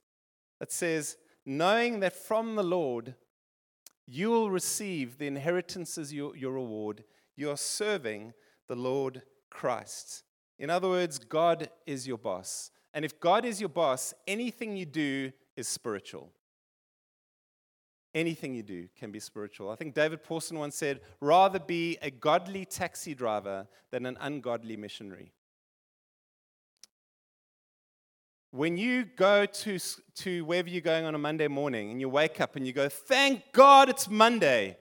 It 0.61 0.73
says, 0.73 1.17
knowing 1.45 2.01
that 2.01 2.15
from 2.15 2.55
the 2.55 2.63
Lord 2.63 3.15
you 4.07 4.31
will 4.31 4.51
receive 4.51 5.19
the 5.19 5.27
inheritance 5.27 5.99
as 5.99 6.13
your, 6.13 6.37
your 6.37 6.53
reward. 6.53 7.05
You 7.37 7.51
are 7.51 7.57
serving 7.57 8.35
the 8.69 8.77
Lord 8.77 9.23
Christ. 9.51 10.23
In 10.59 10.71
other 10.71 10.89
words, 10.89 11.19
God 11.19 11.71
is 11.87 12.07
your 12.07 12.19
boss. 12.19 12.71
And 12.95 13.05
if 13.05 13.19
God 13.21 13.45
is 13.45 13.61
your 13.61 13.69
boss, 13.69 14.15
anything 14.27 14.77
you 14.77 14.87
do 14.87 15.33
is 15.57 15.69
spiritual. 15.69 16.31
Anything 18.15 18.55
you 18.55 18.63
do 18.63 18.89
can 18.99 19.11
be 19.11 19.21
spiritual. 19.21 19.71
I 19.71 19.77
think 19.77 19.95
David 19.95 20.23
Pawson 20.23 20.59
once 20.59 20.77
said, 20.77 21.01
rather 21.21 21.59
be 21.59 21.99
a 22.01 22.11
godly 22.11 22.65
taxi 22.65 23.15
driver 23.15 23.67
than 23.91 24.07
an 24.07 24.17
ungodly 24.21 24.77
missionary. 24.77 25.33
When 28.57 28.79
you 28.79 29.05
go 29.05 29.45
to, 29.45 29.79
to 30.15 30.45
wherever 30.47 30.71
you're 30.71 30.81
going 30.81 31.05
on 31.05 31.15
a 31.15 31.19
Monday 31.19 31.47
morning 31.47 31.91
and 31.91 32.01
you 32.01 32.09
wake 32.09 32.41
up 32.41 32.57
and 32.57 32.67
you 32.67 32.73
go, 32.73 32.89
Thank 32.89 33.43
God 33.53 33.91
it's 33.91 34.09
Monday, 34.09 34.79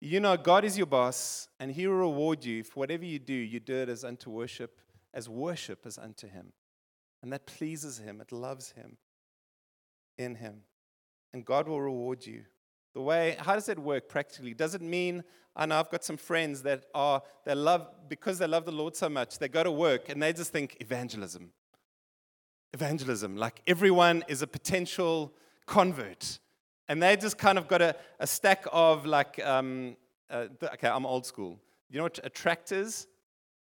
you 0.00 0.20
know 0.20 0.36
God 0.36 0.64
is 0.64 0.78
your 0.78 0.86
boss 0.86 1.48
and 1.58 1.72
He 1.72 1.88
will 1.88 1.96
reward 1.96 2.44
you 2.44 2.62
for 2.62 2.74
whatever 2.78 3.04
you 3.04 3.18
do, 3.18 3.34
you 3.34 3.58
do 3.58 3.74
it 3.74 3.88
as 3.88 4.04
unto 4.04 4.30
worship, 4.30 4.78
as 5.12 5.28
worship 5.28 5.86
as 5.86 5.98
unto 5.98 6.28
Him. 6.28 6.52
And 7.20 7.32
that 7.32 7.46
pleases 7.46 7.98
Him, 7.98 8.20
it 8.20 8.30
loves 8.30 8.70
Him 8.70 8.96
in 10.16 10.36
Him. 10.36 10.60
And 11.32 11.44
God 11.44 11.66
will 11.66 11.80
reward 11.80 12.24
you. 12.24 12.44
The 12.94 13.02
way, 13.02 13.36
how 13.40 13.54
does 13.54 13.68
it 13.68 13.76
work 13.80 14.08
practically? 14.08 14.54
Does 14.54 14.76
it 14.76 14.82
mean, 14.82 15.24
I 15.56 15.66
know 15.66 15.80
I've 15.80 15.90
got 15.90 16.04
some 16.04 16.16
friends 16.16 16.62
that 16.62 16.84
are, 16.94 17.22
they 17.44 17.56
love, 17.56 17.88
because 18.08 18.38
they 18.38 18.46
love 18.46 18.66
the 18.66 18.70
Lord 18.70 18.94
so 18.94 19.08
much, 19.08 19.40
they 19.40 19.48
go 19.48 19.64
to 19.64 19.72
work 19.72 20.10
and 20.10 20.22
they 20.22 20.32
just 20.32 20.52
think 20.52 20.76
evangelism 20.78 21.50
evangelism. 22.74 23.36
Like 23.36 23.62
everyone 23.66 24.24
is 24.28 24.42
a 24.42 24.46
potential 24.46 25.32
convert. 25.64 26.40
And 26.88 27.02
they 27.02 27.16
just 27.16 27.38
kind 27.38 27.56
of 27.56 27.66
got 27.68 27.80
a, 27.80 27.96
a 28.20 28.26
stack 28.26 28.66
of 28.70 29.06
like, 29.06 29.42
um, 29.42 29.96
uh, 30.28 30.46
okay, 30.74 30.88
I'm 30.88 31.06
old 31.06 31.24
school. 31.24 31.58
You 31.88 31.98
know 31.98 32.02
what 32.02 32.18
a 32.22 32.28
tract 32.28 32.72
is? 32.72 33.06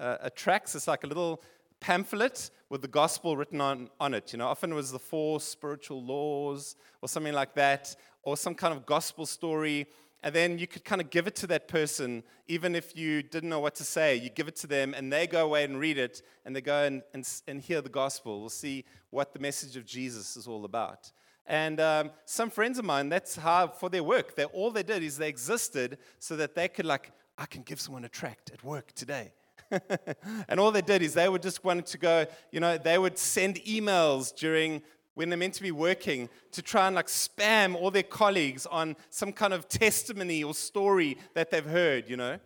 Uh, 0.01 0.17
a 0.23 0.31
tract 0.31 0.75
is 0.75 0.89
like 0.89 1.05
a 1.05 1.07
little 1.07 1.43
pamphlet 1.81 2.51
with 2.71 2.81
the 2.81 2.89
gospel 2.89 3.37
written 3.37 3.61
on, 3.61 3.91
on 4.01 4.15
it. 4.15 4.33
You 4.33 4.39
know, 4.39 4.47
often 4.47 4.73
it 4.73 4.77
was 4.77 4.93
the 4.93 4.99
four 4.99 5.41
spiritual 5.41 6.03
laws 6.03 6.77
or 7.03 7.09
something 7.09 7.35
like 7.35 7.55
that, 7.55 7.95
or 8.23 8.37
some 8.37 8.55
kind 8.55 8.73
of 8.73 8.87
gospel 8.87 9.27
story 9.27 9.87
and 10.23 10.35
then 10.35 10.59
you 10.59 10.67
could 10.67 10.85
kind 10.85 11.01
of 11.01 11.11
give 11.11 11.27
it 11.27 11.35
to 11.37 11.47
that 11.49 11.67
person, 11.67 12.23
even 12.47 12.75
if 12.75 12.97
you 12.97 13.23
didn't 13.23 13.49
know 13.49 13.61
what 13.61 13.75
to 13.77 13.85
say. 13.85 14.15
You 14.17 14.31
give 14.31 14.47
it 14.47 14.57
to 14.57 14.67
them, 14.67 14.95
and 14.95 15.13
they 15.13 15.27
go 15.27 15.45
away 15.45 15.65
and 15.65 15.79
read 15.79 15.99
it, 15.99 16.23
and 16.45 16.55
they 16.55 16.61
go 16.61 16.85
and, 16.85 17.03
and, 17.13 17.29
and 17.49 17.61
hear 17.61 17.81
the 17.81 17.89
gospel. 17.89 18.41
We'll 18.41 18.49
see 18.49 18.85
what 19.11 19.33
the 19.33 19.41
message 19.41 19.77
of 19.77 19.85
Jesus 19.85 20.37
is 20.37 20.47
all 20.47 20.65
about. 20.65 21.11
And 21.47 21.81
um, 21.81 22.11
some 22.25 22.51
friends 22.51 22.79
of 22.79 22.85
mine, 22.85 23.09
that's 23.09 23.35
how, 23.35 23.67
for 23.69 23.91
their 23.91 24.05
work, 24.05 24.37
they, 24.37 24.45
all 24.45 24.71
they 24.71 24.85
did 24.85 25.03
is 25.03 25.19
they 25.19 25.29
existed 25.29 25.99
so 26.21 26.37
that 26.37 26.55
they 26.55 26.69
could, 26.69 26.87
like, 26.87 27.11
I 27.37 27.47
can 27.47 27.63
give 27.63 27.81
someone 27.81 28.05
a 28.05 28.09
tract 28.09 28.51
at 28.53 28.63
work 28.63 28.93
today. 28.93 29.33
and 30.49 30.61
all 30.61 30.71
they 30.71 30.83
did 30.83 31.03
is 31.03 31.15
they 31.15 31.29
would 31.29 31.43
just 31.43 31.65
wanted 31.65 31.87
to 31.87 31.99
go, 31.99 32.27
you 32.53 32.61
know, 32.61 32.79
they 32.79 32.99
would 32.99 33.19
send 33.19 33.57
emails 33.65 34.35
during 34.35 34.83
when 35.15 35.29
they're 35.29 35.39
meant 35.39 35.55
to 35.55 35.63
be 35.63 35.73
working 35.73 36.29
to 36.53 36.63
try 36.63 36.87
and 36.87 36.97
like 36.97 37.07
spam 37.07 37.75
all 37.75 37.91
their 37.91 38.03
colleagues 38.03 38.67
on 38.67 38.97
some 39.11 39.33
kind 39.33 39.53
of 39.53 39.69
testimony 39.69 40.43
or 40.43 40.55
story 40.55 41.19
that 41.35 41.51
they've 41.51 41.65
heard, 41.65 42.09
you 42.09 42.17
know. 42.17 42.39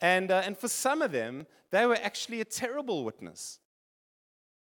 And, 0.00 0.30
uh, 0.30 0.42
and 0.44 0.56
for 0.56 0.68
some 0.68 1.02
of 1.02 1.12
them, 1.12 1.46
they 1.70 1.86
were 1.86 1.98
actually 2.00 2.40
a 2.40 2.44
terrible 2.44 3.04
witness 3.04 3.58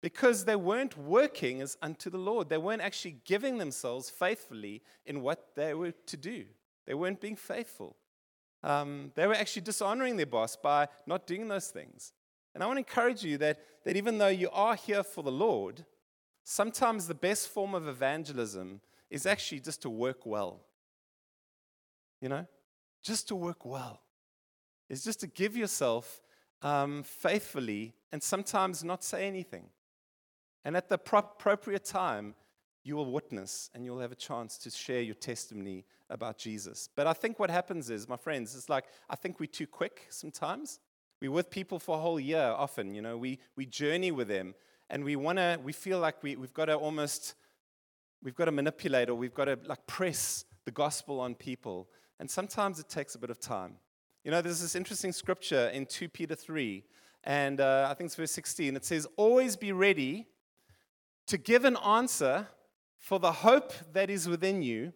because 0.02 0.44
they 0.44 0.56
weren't 0.56 0.96
working 0.96 1.60
as 1.60 1.76
unto 1.80 2.10
the 2.10 2.18
Lord. 2.18 2.48
They 2.48 2.58
weren't 2.58 2.82
actually 2.82 3.16
giving 3.24 3.58
themselves 3.58 4.10
faithfully 4.10 4.82
in 5.06 5.22
what 5.22 5.54
they 5.54 5.74
were 5.74 5.92
to 5.92 6.16
do, 6.16 6.44
they 6.86 6.94
weren't 6.94 7.20
being 7.20 7.36
faithful. 7.36 7.96
Um, 8.64 9.10
they 9.16 9.26
were 9.26 9.34
actually 9.34 9.62
dishonoring 9.62 10.16
their 10.16 10.26
boss 10.26 10.54
by 10.54 10.86
not 11.04 11.26
doing 11.26 11.48
those 11.48 11.68
things. 11.68 12.12
And 12.54 12.62
I 12.62 12.66
want 12.66 12.76
to 12.76 12.80
encourage 12.80 13.24
you 13.24 13.36
that, 13.38 13.58
that 13.84 13.96
even 13.96 14.18
though 14.18 14.28
you 14.28 14.50
are 14.52 14.76
here 14.76 15.02
for 15.02 15.24
the 15.24 15.32
Lord, 15.32 15.84
Sometimes 16.44 17.07
the 17.07 17.14
best 17.14 17.48
form 17.48 17.74
of 17.74 17.87
evangelism 17.87 18.81
is 19.11 19.26
actually 19.26 19.61
just 19.61 19.83
to 19.83 19.90
work 19.90 20.26
well. 20.26 20.61
You 22.20 22.28
know, 22.28 22.46
just 23.02 23.28
to 23.28 23.35
work 23.35 23.64
well. 23.64 24.00
It's 24.88 25.05
just 25.05 25.20
to 25.20 25.26
give 25.26 25.57
yourself 25.57 26.20
um, 26.62 27.02
faithfully 27.02 27.94
and 28.12 28.22
sometimes 28.22 28.85
not 28.85 29.02
say 29.02 29.26
anything. 29.26 29.64
And 30.64 30.76
at 30.76 30.88
the 30.88 30.98
pro- 30.98 31.20
appropriate 31.20 31.85
time, 31.85 32.35
you 32.85 32.96
will 32.96 33.11
witness 33.11 33.70
and 33.74 33.85
you'll 33.85 34.00
have 34.00 34.12
a 34.12 34.16
chance 34.16 34.59
to 34.59 34.70
share 34.70 35.00
your 35.00 35.14
testimony 35.14 35.85
about 36.11 36.38
Jesus. 36.38 36.88
But 36.94 37.07
I 37.07 37.12
think 37.12 37.38
what 37.38 37.50
happens 37.50 37.90
is, 37.90 38.09
my 38.09 38.16
friends, 38.16 38.55
it's 38.55 38.68
like 38.68 38.85
I 39.09 39.16
think 39.16 39.40
we're 39.40 39.46
too 39.46 39.66
quick 39.66 40.07
sometimes. 40.11 40.81
We're 41.20 41.31
with 41.31 41.50
people 41.50 41.78
for 41.78 41.96
a 41.96 42.00
whole 42.00 42.18
year 42.18 42.55
often, 42.57 42.94
you 42.94 43.02
know, 43.02 43.16
we, 43.16 43.38
we 43.57 43.64
journey 43.64 44.11
with 44.11 44.26
them 44.26 44.55
and 44.92 45.02
we 45.02 45.16
want 45.16 45.38
to, 45.38 45.59
we 45.64 45.72
feel 45.72 45.98
like 45.98 46.22
we, 46.22 46.37
we've 46.37 46.52
got 46.52 46.66
to 46.66 46.74
almost, 46.74 47.35
we've 48.22 48.35
got 48.35 48.44
to 48.44 48.52
manipulate 48.52 49.09
or 49.09 49.14
we've 49.14 49.35
got 49.35 49.46
to 49.46 49.59
like 49.64 49.85
press 49.87 50.44
the 50.66 50.70
gospel 50.70 51.18
on 51.18 51.35
people. 51.35 51.88
And 52.20 52.31
sometimes 52.31 52.78
it 52.78 52.90
takes 52.90 53.14
a 53.14 53.18
bit 53.18 53.31
of 53.31 53.40
time. 53.40 53.78
You 54.22 54.31
know, 54.31 54.42
there's 54.42 54.61
this 54.61 54.76
interesting 54.76 55.11
scripture 55.11 55.68
in 55.68 55.87
2 55.87 56.11
Peter 56.11 56.35
3, 56.35 56.85
and 57.24 57.61
uh, 57.61 57.88
I 57.90 57.94
think 57.94 58.09
it's 58.09 58.14
verse 58.14 58.31
16. 58.33 58.76
It 58.76 58.85
says, 58.85 59.07
Always 59.16 59.57
be 59.57 59.72
ready 59.72 60.28
to 61.26 61.38
give 61.38 61.64
an 61.64 61.76
answer 61.78 62.46
for 62.98 63.18
the 63.18 63.33
hope 63.33 63.72
that 63.94 64.11
is 64.11 64.28
within 64.28 64.62
you. 64.62 64.92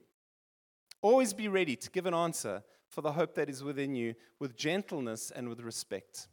Always 1.01 1.33
be 1.33 1.49
ready 1.49 1.75
to 1.75 1.91
give 1.91 2.05
an 2.05 2.15
answer 2.15 2.63
for 2.89 3.01
the 3.01 3.13
hope 3.13 3.35
that 3.35 3.49
is 3.49 3.65
within 3.65 3.95
you 3.95 4.15
with 4.39 4.57
gentleness 4.57 5.33
and 5.35 5.49
with 5.49 5.61
respect. 5.61 6.29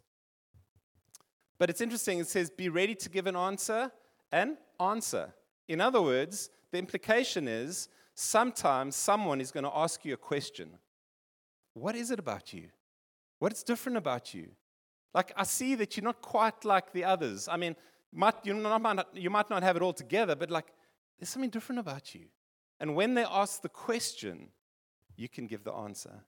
But 1.59 1.69
it's 1.69 1.81
interesting, 1.81 2.19
it 2.19 2.27
says, 2.27 2.49
be 2.49 2.69
ready 2.69 2.95
to 2.95 3.09
give 3.09 3.27
an 3.27 3.35
answer 3.35 3.91
and 4.31 4.57
answer. 4.79 5.33
In 5.67 5.79
other 5.79 6.01
words, 6.01 6.49
the 6.71 6.77
implication 6.77 7.47
is 7.47 7.87
sometimes 8.15 8.95
someone 8.95 9.39
is 9.39 9.51
going 9.51 9.63
to 9.63 9.75
ask 9.75 10.03
you 10.05 10.13
a 10.13 10.17
question 10.17 10.69
What 11.73 11.95
is 11.95 12.11
it 12.11 12.19
about 12.19 12.53
you? 12.53 12.69
What's 13.39 13.63
different 13.63 13.97
about 13.97 14.33
you? 14.33 14.49
Like, 15.13 15.31
I 15.35 15.43
see 15.43 15.75
that 15.75 15.95
you're 15.95 16.03
not 16.03 16.21
quite 16.21 16.65
like 16.65 16.91
the 16.91 17.03
others. 17.03 17.47
I 17.47 17.57
mean, 17.57 17.75
might, 18.11 18.35
you, 18.43 18.53
not, 18.53 19.07
you 19.13 19.29
might 19.29 19.49
not 19.49 19.63
have 19.63 19.75
it 19.75 19.81
all 19.81 19.93
together, 19.93 20.35
but 20.35 20.49
like, 20.49 20.67
there's 21.19 21.29
something 21.29 21.49
different 21.49 21.79
about 21.79 22.15
you. 22.15 22.25
And 22.79 22.95
when 22.95 23.13
they 23.13 23.23
ask 23.23 23.61
the 23.61 23.69
question, 23.69 24.49
you 25.15 25.29
can 25.29 25.45
give 25.47 25.63
the 25.63 25.73
answer. 25.73 26.23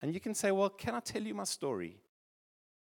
And 0.00 0.14
you 0.14 0.20
can 0.20 0.34
say, 0.34 0.50
Well, 0.50 0.70
can 0.70 0.94
I 0.94 1.00
tell 1.00 1.22
you 1.22 1.34
my 1.34 1.44
story? 1.44 1.98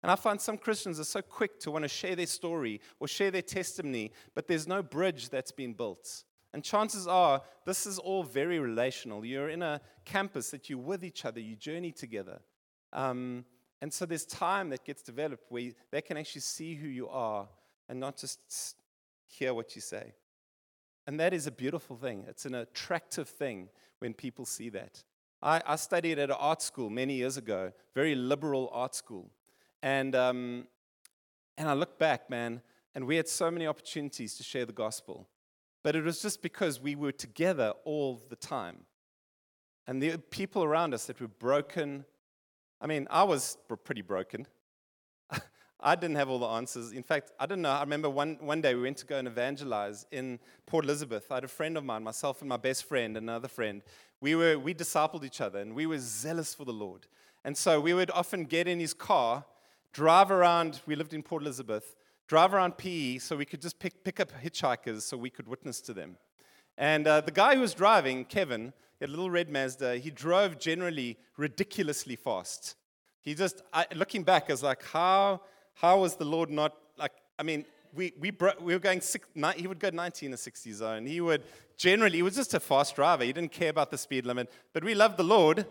And 0.06 0.12
I 0.12 0.14
find 0.14 0.40
some 0.40 0.56
Christians 0.56 1.00
are 1.00 1.04
so 1.04 1.20
quick 1.20 1.58
to 1.58 1.72
want 1.72 1.82
to 1.82 1.88
share 1.88 2.14
their 2.14 2.28
story 2.28 2.80
or 3.00 3.08
share 3.08 3.32
their 3.32 3.42
testimony, 3.42 4.12
but 4.36 4.46
there's 4.46 4.68
no 4.68 4.80
bridge 4.80 5.30
that's 5.30 5.50
been 5.50 5.72
built. 5.72 6.22
And 6.54 6.62
chances 6.62 7.08
are, 7.08 7.42
this 7.64 7.86
is 7.86 7.98
all 7.98 8.22
very 8.22 8.60
relational. 8.60 9.24
You're 9.24 9.48
in 9.48 9.62
a 9.62 9.80
campus 10.04 10.52
that 10.52 10.70
you're 10.70 10.78
with 10.78 11.04
each 11.04 11.24
other, 11.24 11.40
you 11.40 11.56
journey 11.56 11.90
together. 11.90 12.38
Um, 12.92 13.46
and 13.82 13.92
so 13.92 14.06
there's 14.06 14.24
time 14.24 14.70
that 14.70 14.84
gets 14.84 15.02
developed 15.02 15.46
where 15.48 15.72
they 15.90 16.02
can 16.02 16.16
actually 16.16 16.42
see 16.42 16.76
who 16.76 16.86
you 16.86 17.08
are 17.08 17.48
and 17.88 17.98
not 17.98 18.16
just 18.16 18.76
hear 19.26 19.54
what 19.54 19.74
you 19.74 19.80
say. 19.80 20.14
And 21.08 21.18
that 21.18 21.34
is 21.34 21.48
a 21.48 21.50
beautiful 21.50 21.96
thing. 21.96 22.26
It's 22.28 22.46
an 22.46 22.54
attractive 22.54 23.28
thing 23.28 23.70
when 23.98 24.14
people 24.14 24.44
see 24.44 24.68
that. 24.68 25.02
I, 25.42 25.62
I 25.66 25.74
studied 25.74 26.20
at 26.20 26.30
an 26.30 26.36
art 26.38 26.62
school 26.62 26.90
many 26.90 27.14
years 27.14 27.36
ago, 27.36 27.72
very 27.92 28.14
liberal 28.14 28.70
art 28.72 28.94
school. 28.94 29.32
And, 29.86 30.16
um, 30.16 30.66
and 31.56 31.68
I 31.68 31.74
look 31.74 31.96
back, 31.96 32.28
man, 32.28 32.60
and 32.96 33.06
we 33.06 33.14
had 33.14 33.28
so 33.28 33.52
many 33.52 33.68
opportunities 33.68 34.36
to 34.36 34.42
share 34.42 34.66
the 34.66 34.72
gospel. 34.72 35.28
But 35.84 35.94
it 35.94 36.02
was 36.02 36.20
just 36.20 36.42
because 36.42 36.80
we 36.80 36.96
were 36.96 37.12
together 37.12 37.72
all 37.84 38.20
the 38.28 38.34
time. 38.34 38.78
And 39.86 40.02
the 40.02 40.18
people 40.18 40.64
around 40.64 40.92
us 40.92 41.06
that 41.06 41.20
were 41.20 41.28
broken. 41.28 42.04
I 42.80 42.88
mean, 42.88 43.06
I 43.12 43.22
was 43.22 43.58
pretty 43.84 44.02
broken. 44.02 44.48
I 45.80 45.94
didn't 45.94 46.16
have 46.16 46.30
all 46.30 46.40
the 46.40 46.46
answers. 46.46 46.90
In 46.90 47.04
fact, 47.04 47.30
I 47.38 47.46
didn't 47.46 47.62
know. 47.62 47.70
I 47.70 47.82
remember 47.82 48.10
one, 48.10 48.38
one 48.40 48.60
day 48.60 48.74
we 48.74 48.82
went 48.82 48.96
to 48.96 49.06
go 49.06 49.18
and 49.18 49.28
evangelize 49.28 50.04
in 50.10 50.40
Port 50.66 50.84
Elizabeth. 50.84 51.30
I 51.30 51.36
had 51.36 51.44
a 51.44 51.48
friend 51.48 51.76
of 51.76 51.84
mine, 51.84 52.02
myself 52.02 52.40
and 52.40 52.48
my 52.48 52.56
best 52.56 52.88
friend, 52.88 53.16
and 53.16 53.30
another 53.30 53.46
friend. 53.46 53.82
We, 54.20 54.34
were, 54.34 54.58
we 54.58 54.74
discipled 54.74 55.22
each 55.22 55.40
other 55.40 55.60
and 55.60 55.76
we 55.76 55.86
were 55.86 56.00
zealous 56.00 56.54
for 56.54 56.64
the 56.64 56.72
Lord. 56.72 57.06
And 57.44 57.56
so 57.56 57.80
we 57.80 57.94
would 57.94 58.10
often 58.10 58.46
get 58.46 58.66
in 58.66 58.80
his 58.80 58.92
car, 58.92 59.44
drive 59.96 60.30
around. 60.30 60.82
We 60.84 60.94
lived 60.94 61.14
in 61.14 61.22
Port 61.22 61.42
Elizabeth, 61.42 61.96
drive 62.26 62.52
around 62.52 62.76
PE 62.76 63.16
so 63.16 63.34
we 63.34 63.46
could 63.46 63.62
just 63.62 63.78
pick, 63.78 64.04
pick 64.04 64.20
up 64.20 64.30
hitchhikers 64.44 65.00
so 65.00 65.16
we 65.16 65.30
could 65.30 65.48
witness 65.48 65.80
to 65.80 65.94
them. 65.94 66.18
And 66.76 67.08
uh, 67.08 67.22
the 67.22 67.30
guy 67.30 67.54
who 67.54 67.62
was 67.62 67.72
driving, 67.72 68.26
Kevin, 68.26 68.74
had 69.00 69.08
a 69.08 69.12
little 69.12 69.30
red 69.30 69.48
Mazda, 69.48 69.96
he 69.96 70.10
drove 70.10 70.58
generally 70.58 71.16
ridiculously 71.38 72.14
fast. 72.14 72.76
He 73.22 73.34
just, 73.34 73.62
I, 73.72 73.86
looking 73.94 74.22
back, 74.22 74.50
I 74.50 74.52
was 74.52 74.62
like, 74.62 74.84
how 74.84 75.40
how 75.72 76.00
was 76.00 76.16
the 76.16 76.26
Lord 76.26 76.50
not 76.50 76.74
like? 76.98 77.12
I 77.38 77.42
mean, 77.42 77.64
we, 77.94 78.12
we, 78.20 78.30
bro- 78.30 78.60
we 78.60 78.74
were 78.74 78.78
going, 78.78 79.00
six, 79.00 79.26
nine, 79.34 79.56
he 79.56 79.66
would 79.66 79.80
go 79.80 79.88
90 79.88 80.26
in 80.26 80.34
a 80.34 80.36
60 80.36 80.72
zone. 80.72 81.06
He 81.06 81.22
would 81.22 81.42
generally, 81.78 82.18
he 82.18 82.22
was 82.22 82.34
just 82.34 82.52
a 82.52 82.60
fast 82.60 82.96
driver. 82.96 83.24
He 83.24 83.32
didn't 83.32 83.52
care 83.52 83.70
about 83.70 83.90
the 83.90 83.98
speed 83.98 84.26
limit, 84.26 84.52
but 84.74 84.84
we 84.84 84.94
loved 84.94 85.16
the 85.16 85.24
Lord. 85.24 85.64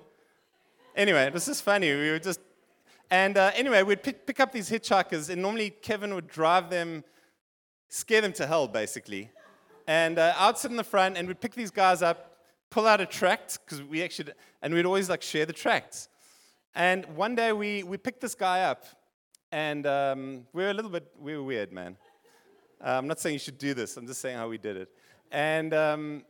Anyway, 0.95 1.29
this 1.31 1.47
is 1.47 1.61
funny. 1.61 1.93
We 1.93 2.09
were 2.09 2.19
just, 2.19 2.39
and 3.09 3.37
uh, 3.37 3.51
anyway, 3.55 3.83
we'd 3.83 4.03
pick, 4.03 4.25
pick 4.25 4.39
up 4.39 4.51
these 4.51 4.69
hitchhikers, 4.69 5.29
and 5.29 5.41
normally 5.41 5.69
Kevin 5.69 6.15
would 6.15 6.27
drive 6.27 6.69
them, 6.69 7.03
scare 7.89 8.21
them 8.21 8.33
to 8.33 8.47
hell, 8.47 8.67
basically. 8.67 9.29
And 9.87 10.17
uh, 10.17 10.33
I'd 10.37 10.57
sit 10.57 10.71
in 10.71 10.77
the 10.77 10.83
front, 10.83 11.17
and 11.17 11.27
we'd 11.27 11.39
pick 11.39 11.53
these 11.53 11.71
guys 11.71 12.01
up, 12.01 12.37
pull 12.69 12.87
out 12.87 13.01
a 13.01 13.05
tract, 13.05 13.59
because 13.63 13.83
we 13.83 14.03
actually, 14.03 14.33
and 14.61 14.73
we'd 14.73 14.85
always 14.85 15.09
like 15.09 15.21
share 15.21 15.45
the 15.45 15.53
tracts. 15.53 16.09
And 16.73 17.05
one 17.15 17.35
day 17.35 17.53
we, 17.53 17.83
we 17.83 17.97
picked 17.97 18.21
this 18.21 18.35
guy 18.35 18.63
up, 18.63 18.85
and 19.51 19.85
um, 19.85 20.47
we 20.51 20.63
were 20.63 20.71
a 20.71 20.73
little 20.73 20.91
bit, 20.91 21.07
we 21.19 21.37
were 21.37 21.43
weird, 21.43 21.71
man. 21.71 21.97
Uh, 22.83 22.89
I'm 22.89 23.07
not 23.07 23.19
saying 23.19 23.33
you 23.33 23.39
should 23.39 23.57
do 23.57 23.73
this, 23.73 23.95
I'm 23.95 24.07
just 24.07 24.19
saying 24.19 24.37
how 24.37 24.49
we 24.49 24.57
did 24.57 24.75
it. 24.75 24.89
And 25.31 25.73
um, 25.73 26.25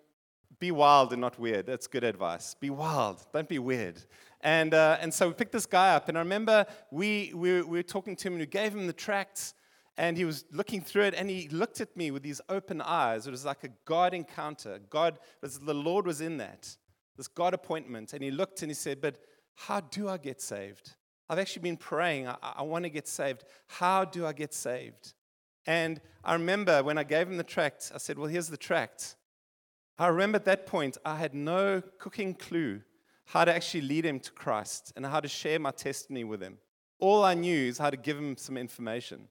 be 0.59 0.71
wild 0.71 1.11
and 1.11 1.21
not 1.21 1.39
weird. 1.39 1.65
That's 1.65 1.88
good 1.88 2.03
advice. 2.03 2.55
Be 2.59 2.69
wild, 2.69 3.25
don't 3.33 3.49
be 3.49 3.59
weird. 3.59 4.01
And, 4.45 4.75
uh, 4.75 4.99
and 5.01 5.12
so 5.12 5.29
we 5.29 5.34
picked 5.34 5.53
this 5.53 5.65
guy 5.65 5.95
up, 5.95 6.08
and 6.08 6.15
I 6.15 6.21
remember 6.21 6.67
we, 6.91 7.31
we, 7.34 7.63
we 7.63 7.79
were 7.79 7.81
talking 7.81 8.15
to 8.15 8.27
him, 8.27 8.34
and 8.34 8.41
we 8.41 8.45
gave 8.45 8.75
him 8.75 8.86
the 8.86 8.93
tracts, 8.93 9.55
and 9.97 10.15
he 10.15 10.23
was 10.23 10.45
looking 10.51 10.81
through 10.81 11.05
it, 11.05 11.15
and 11.15 11.31
he 11.31 11.47
looked 11.49 11.81
at 11.81 11.97
me 11.97 12.12
with 12.12 12.21
these 12.21 12.41
open 12.47 12.79
eyes. 12.79 13.25
It 13.25 13.31
was 13.31 13.43
like 13.43 13.63
a 13.63 13.69
God 13.86 14.13
encounter. 14.13 14.79
God, 14.91 15.17
the 15.41 15.73
Lord 15.73 16.05
was 16.05 16.21
in 16.21 16.38
that, 16.38 16.77
this 17.17 17.27
God 17.27 17.55
appointment. 17.55 18.13
And 18.13 18.21
he 18.21 18.29
looked 18.29 18.62
and 18.62 18.69
he 18.69 18.75
said, 18.75 19.01
But 19.01 19.17
how 19.55 19.79
do 19.79 20.10
I 20.10 20.17
get 20.17 20.41
saved? 20.41 20.93
I've 21.27 21.39
actually 21.39 21.63
been 21.63 21.77
praying. 21.77 22.27
I, 22.27 22.36
I 22.43 22.62
want 22.62 22.84
to 22.86 22.89
get 22.89 23.08
saved. 23.08 23.45
How 23.65 24.05
do 24.05 24.27
I 24.27 24.34
get 24.34 24.53
saved? 24.53 25.15
And 25.65 25.99
I 26.23 26.34
remember 26.34 26.84
when 26.84 26.99
I 26.99 27.03
gave 27.03 27.27
him 27.27 27.38
the 27.38 27.43
tract, 27.43 27.91
I 27.95 27.97
said, 27.97 28.19
Well, 28.19 28.27
here's 28.27 28.49
the 28.49 28.58
tract. 28.58 29.15
I 29.97 30.05
remember 30.05 30.36
at 30.36 30.45
that 30.45 30.67
point, 30.67 30.99
I 31.03 31.15
had 31.15 31.34
no 31.34 31.81
cooking 31.97 32.36
clue 32.36 32.84
how 33.25 33.43
to 33.45 33.53
actually 33.53 33.81
lead 33.81 34.05
him 34.05 34.19
to 34.19 34.31
Christ 34.31 34.93
and 34.95 35.05
how 35.05 35.19
to 35.19 35.27
share 35.27 35.59
my 35.59 35.71
testimony 35.71 36.23
with 36.23 36.41
him. 36.41 36.57
All 36.99 37.23
I 37.23 37.33
knew 37.33 37.67
is 37.67 37.77
how 37.77 37.89
to 37.89 37.97
give 37.97 38.17
him 38.17 38.38
some 38.38 38.57
information. 38.57 39.27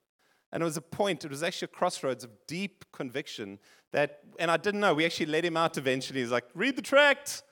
And 0.52 0.62
it 0.62 0.66
was 0.66 0.76
a 0.76 0.82
point, 0.82 1.24
it 1.24 1.30
was 1.30 1.42
actually 1.42 1.66
a 1.72 1.76
crossroads 1.76 2.22
of 2.22 2.30
deep 2.46 2.84
conviction 2.92 3.58
that, 3.92 4.20
and 4.38 4.50
I 4.50 4.56
didn't 4.56 4.80
know, 4.80 4.94
we 4.94 5.04
actually 5.04 5.26
let 5.26 5.44
him 5.44 5.56
out 5.56 5.78
eventually. 5.78 6.20
He's 6.20 6.30
like, 6.30 6.44
read 6.54 6.76
the 6.76 6.82
tract. 6.82 7.42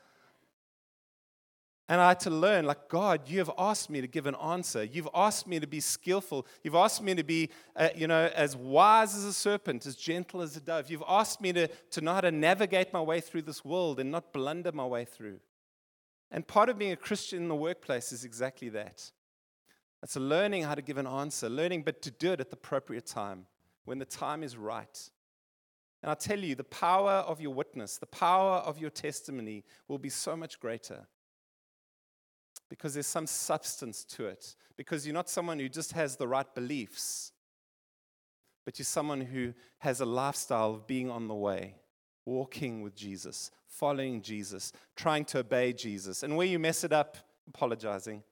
And 1.89 2.01
I 2.01 2.09
had 2.09 2.21
to 2.21 2.31
learn, 2.31 2.65
like, 2.65 2.89
God, 2.89 3.29
you 3.29 3.39
have 3.41 3.51
asked 3.59 3.91
me 3.91 4.01
to 4.01 4.07
give 4.07 4.27
an 4.27 4.37
answer. 4.37 4.85
You've 4.85 5.09
asked 5.15 5.47
me 5.47 5.61
to 5.61 5.67
be 5.67 5.81
skillful. 5.81 6.47
You've 6.63 6.77
asked 6.77 7.03
me 7.03 7.15
to 7.15 7.25
be, 7.25 7.51
uh, 7.77 7.89
you 7.95 8.07
know, 8.07 8.31
as 8.35 8.57
wise 8.57 9.15
as 9.17 9.25
a 9.25 9.33
serpent, 9.33 9.85
as 9.85 9.97
gentle 9.97 10.41
as 10.41 10.57
a 10.57 10.61
dove. 10.61 10.91
You've 10.91 11.03
asked 11.07 11.41
me 11.41 11.53
to, 11.53 11.69
to 11.69 12.01
know 12.01 12.15
how 12.15 12.21
to 12.21 12.31
navigate 12.31 12.93
my 12.93 13.01
way 13.01 13.21
through 13.21 13.43
this 13.43 13.65
world 13.65 13.99
and 13.99 14.11
not 14.11 14.33
blunder 14.33 14.73
my 14.73 14.87
way 14.87 15.05
through. 15.05 15.41
And 16.33 16.47
part 16.47 16.71
of 16.71 16.79
being 16.79 16.93
a 16.93 16.97
Christian 16.97 17.43
in 17.43 17.49
the 17.49 17.55
workplace 17.55 18.11
is 18.11 18.25
exactly 18.25 18.71
that. 18.71 19.13
It's 20.03 20.17
learning 20.17 20.65
how 20.65 20.75
to 20.75 20.83
give 20.83 20.99
an 20.99 21.07
answer, 21.07 21.49
learning, 21.49 21.83
but 21.83 22.03
to 22.03 22.11
do 22.11 22.33
it 22.33 22.41
at 22.41 22.51
the 22.51 22.57
appropriate 22.57 23.07
time, 23.07 23.47
when 23.85 23.99
the 23.99 24.05
time 24.05 24.43
is 24.43 24.57
right. 24.57 25.11
And 26.03 26.11
I 26.11 26.15
tell 26.15 26.39
you, 26.39 26.57
the 26.57 26.65
power 26.65 27.13
of 27.13 27.41
your 27.41 27.55
witness, 27.55 27.99
the 27.99 28.07
power 28.07 28.57
of 28.57 28.79
your 28.79 28.91
testimony 28.91 29.63
will 29.87 29.99
be 29.99 30.09
so 30.09 30.35
much 30.35 30.59
greater 30.59 31.07
because 32.69 32.95
there's 32.95 33.07
some 33.07 33.27
substance 33.27 34.03
to 34.03 34.25
it. 34.25 34.57
Because 34.79 35.07
you're 35.07 35.13
not 35.13 35.29
someone 35.29 35.59
who 35.59 35.69
just 35.69 35.93
has 35.93 36.17
the 36.17 36.27
right 36.27 36.53
beliefs, 36.55 37.33
but 38.65 38.79
you're 38.79 38.87
someone 38.87 39.21
who 39.21 39.53
has 39.79 40.01
a 40.01 40.07
lifestyle 40.07 40.71
of 40.71 40.87
being 40.87 41.11
on 41.11 41.29
the 41.29 41.35
way, 41.35 41.77
walking 42.25 42.81
with 42.81 42.97
Jesus, 42.97 43.51
following 43.73 44.21
Jesus, 44.21 44.71
trying 44.97 45.25
to 45.25 45.39
obey 45.39 45.73
Jesus. 45.73 46.23
And 46.23 46.37
where 46.37 46.47
you 46.47 46.59
mess 46.59 46.85
it 46.85 46.93
up, 46.93 47.17
apologizing. 47.49 48.23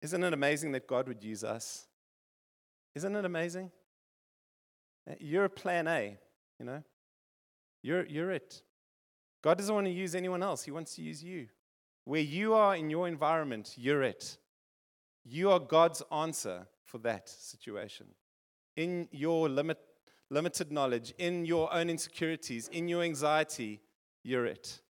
Isn't 0.00 0.22
it 0.22 0.32
amazing 0.32 0.72
that 0.72 0.86
God 0.86 1.08
would 1.08 1.22
use 1.22 1.42
us? 1.42 1.86
Isn't 2.94 3.16
it 3.16 3.24
amazing? 3.24 3.70
Eh, 5.08 5.14
you're 5.18 5.46
a 5.46 5.50
plan 5.50 5.88
A, 5.88 6.16
you 6.58 6.64
know? 6.64 6.82
You're, 7.82 8.06
you're 8.06 8.30
it. 8.30 8.62
God 9.42 9.58
doesn't 9.58 9.74
want 9.74 9.86
to 9.86 9.92
use 9.92 10.14
anyone 10.14 10.42
else, 10.42 10.62
He 10.62 10.70
wants 10.70 10.94
to 10.94 11.02
use 11.02 11.22
you. 11.22 11.48
Where 12.04 12.20
you 12.20 12.54
are 12.54 12.76
in 12.76 12.88
your 12.88 13.08
environment, 13.08 13.74
you're 13.76 14.02
it. 14.02 14.38
You 15.24 15.50
are 15.50 15.60
God's 15.60 16.02
answer 16.12 16.66
for 16.84 16.98
that 16.98 17.28
situation. 17.28 18.06
In 18.76 19.08
your 19.12 19.48
limit, 19.48 19.78
limited 20.32 20.72
knowledge, 20.72 21.14
in 21.18 21.44
your 21.44 21.72
own 21.72 21.90
insecurities, 21.90 22.68
in 22.68 22.88
your 22.88 23.02
anxiety, 23.02 23.80
you're 24.22 24.46
it. 24.46 24.80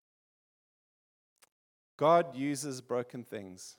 God 1.97 2.35
uses 2.37 2.81
broken 2.81 3.25
things. 3.25 3.77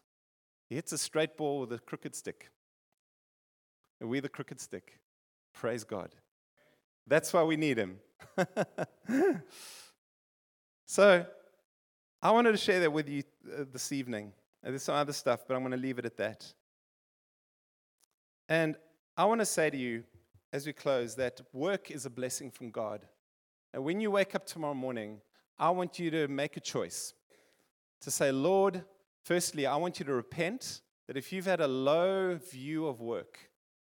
He 0.69 0.75
hits 0.75 0.91
a 0.91 0.97
straight 0.97 1.35
ball 1.37 1.61
with 1.61 1.73
a 1.73 1.79
crooked 1.79 2.15
stick. 2.15 2.49
And 3.99 4.09
we're 4.09 4.21
the 4.21 4.29
crooked 4.29 4.59
stick. 4.59 4.99
Praise 5.53 5.83
God. 5.83 6.15
That's 7.07 7.33
why 7.33 7.43
we 7.43 7.57
need 7.57 7.77
Him. 7.77 7.99
So 10.93 11.25
I 12.21 12.29
wanted 12.29 12.51
to 12.51 12.57
share 12.57 12.79
that 12.81 12.93
with 12.93 13.09
you 13.09 13.23
uh, 13.51 13.63
this 13.73 13.91
evening. 13.91 14.31
There's 14.61 14.83
some 14.83 14.93
other 14.93 15.11
stuff, 15.11 15.45
but 15.47 15.55
I'm 15.55 15.61
going 15.61 15.71
to 15.71 15.77
leave 15.77 15.97
it 15.97 16.05
at 16.05 16.17
that. 16.17 16.53
And 18.47 18.75
I 19.17 19.25
want 19.25 19.41
to 19.41 19.45
say 19.47 19.71
to 19.71 19.75
you 19.75 20.03
as 20.53 20.67
we 20.67 20.71
close 20.71 21.15
that 21.15 21.41
work 21.51 21.89
is 21.89 22.05
a 22.05 22.09
blessing 22.11 22.51
from 22.51 22.69
God. 22.69 23.07
And 23.73 23.83
when 23.83 23.99
you 23.99 24.11
wake 24.11 24.35
up 24.35 24.45
tomorrow 24.45 24.75
morning, 24.75 25.19
I 25.57 25.71
want 25.71 25.97
you 25.97 26.11
to 26.11 26.27
make 26.27 26.55
a 26.57 26.59
choice 26.59 27.15
to 28.01 28.11
say, 28.11 28.31
Lord, 28.31 28.83
firstly, 29.23 29.65
I 29.65 29.75
want 29.77 29.97
you 29.99 30.05
to 30.05 30.13
repent 30.13 30.81
that 31.07 31.17
if 31.17 31.33
you've 31.33 31.47
had 31.47 31.59
a 31.59 31.67
low 31.67 32.35
view 32.35 32.85
of 32.85 33.01
work, 33.01 33.39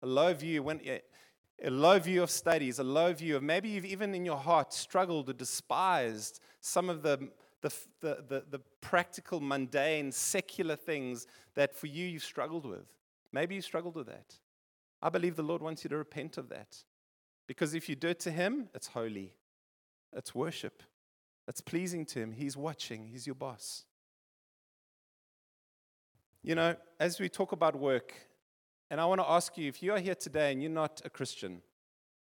a 0.01 0.07
low 0.07 0.33
view, 0.33 0.63
when, 0.63 0.81
eh, 0.83 0.99
a 1.63 1.69
low 1.69 1.99
view 1.99 2.23
of 2.23 2.31
studies, 2.31 2.79
a 2.79 2.83
low 2.83 3.13
view 3.13 3.35
of 3.35 3.43
maybe 3.43 3.69
you've 3.69 3.85
even 3.85 4.15
in 4.15 4.25
your 4.25 4.37
heart 4.37 4.73
struggled 4.73 5.29
or 5.29 5.33
despised 5.33 6.39
some 6.61 6.89
of 6.89 7.03
the, 7.03 7.29
the, 7.61 7.71
the, 8.01 8.23
the, 8.27 8.43
the 8.49 8.59
practical, 8.81 9.39
mundane, 9.39 10.11
secular 10.11 10.75
things 10.75 11.27
that 11.53 11.75
for 11.75 11.85
you 11.85 12.07
you've 12.07 12.23
struggled 12.23 12.65
with. 12.65 12.87
Maybe 13.31 13.53
you 13.53 13.61
struggled 13.61 13.95
with 13.95 14.07
that. 14.07 14.35
I 15.01 15.09
believe 15.09 15.35
the 15.35 15.43
Lord 15.43 15.61
wants 15.61 15.83
you 15.83 15.89
to 15.89 15.97
repent 15.97 16.37
of 16.37 16.49
that. 16.49 16.83
Because 17.47 17.73
if 17.73 17.87
you 17.87 17.95
do 17.95 18.07
it 18.09 18.19
to 18.21 18.31
Him, 18.31 18.69
it's 18.73 18.87
holy, 18.87 19.33
it's 20.13 20.33
worship, 20.33 20.81
it's 21.47 21.61
pleasing 21.61 22.05
to 22.07 22.19
Him. 22.19 22.31
He's 22.31 22.57
watching, 22.57 23.07
He's 23.07 23.27
your 23.27 23.35
boss. 23.35 23.85
You 26.41 26.55
know, 26.55 26.75
as 26.99 27.19
we 27.19 27.29
talk 27.29 27.51
about 27.51 27.75
work, 27.75 28.13
and 28.89 29.01
I 29.01 29.05
want 29.05 29.19
to 29.19 29.29
ask 29.29 29.57
you 29.57 29.67
if 29.67 29.81
you 29.81 29.93
are 29.93 29.99
here 29.99 30.15
today 30.15 30.51
and 30.51 30.61
you're 30.61 30.71
not 30.71 31.01
a 31.03 31.09
Christian, 31.09 31.61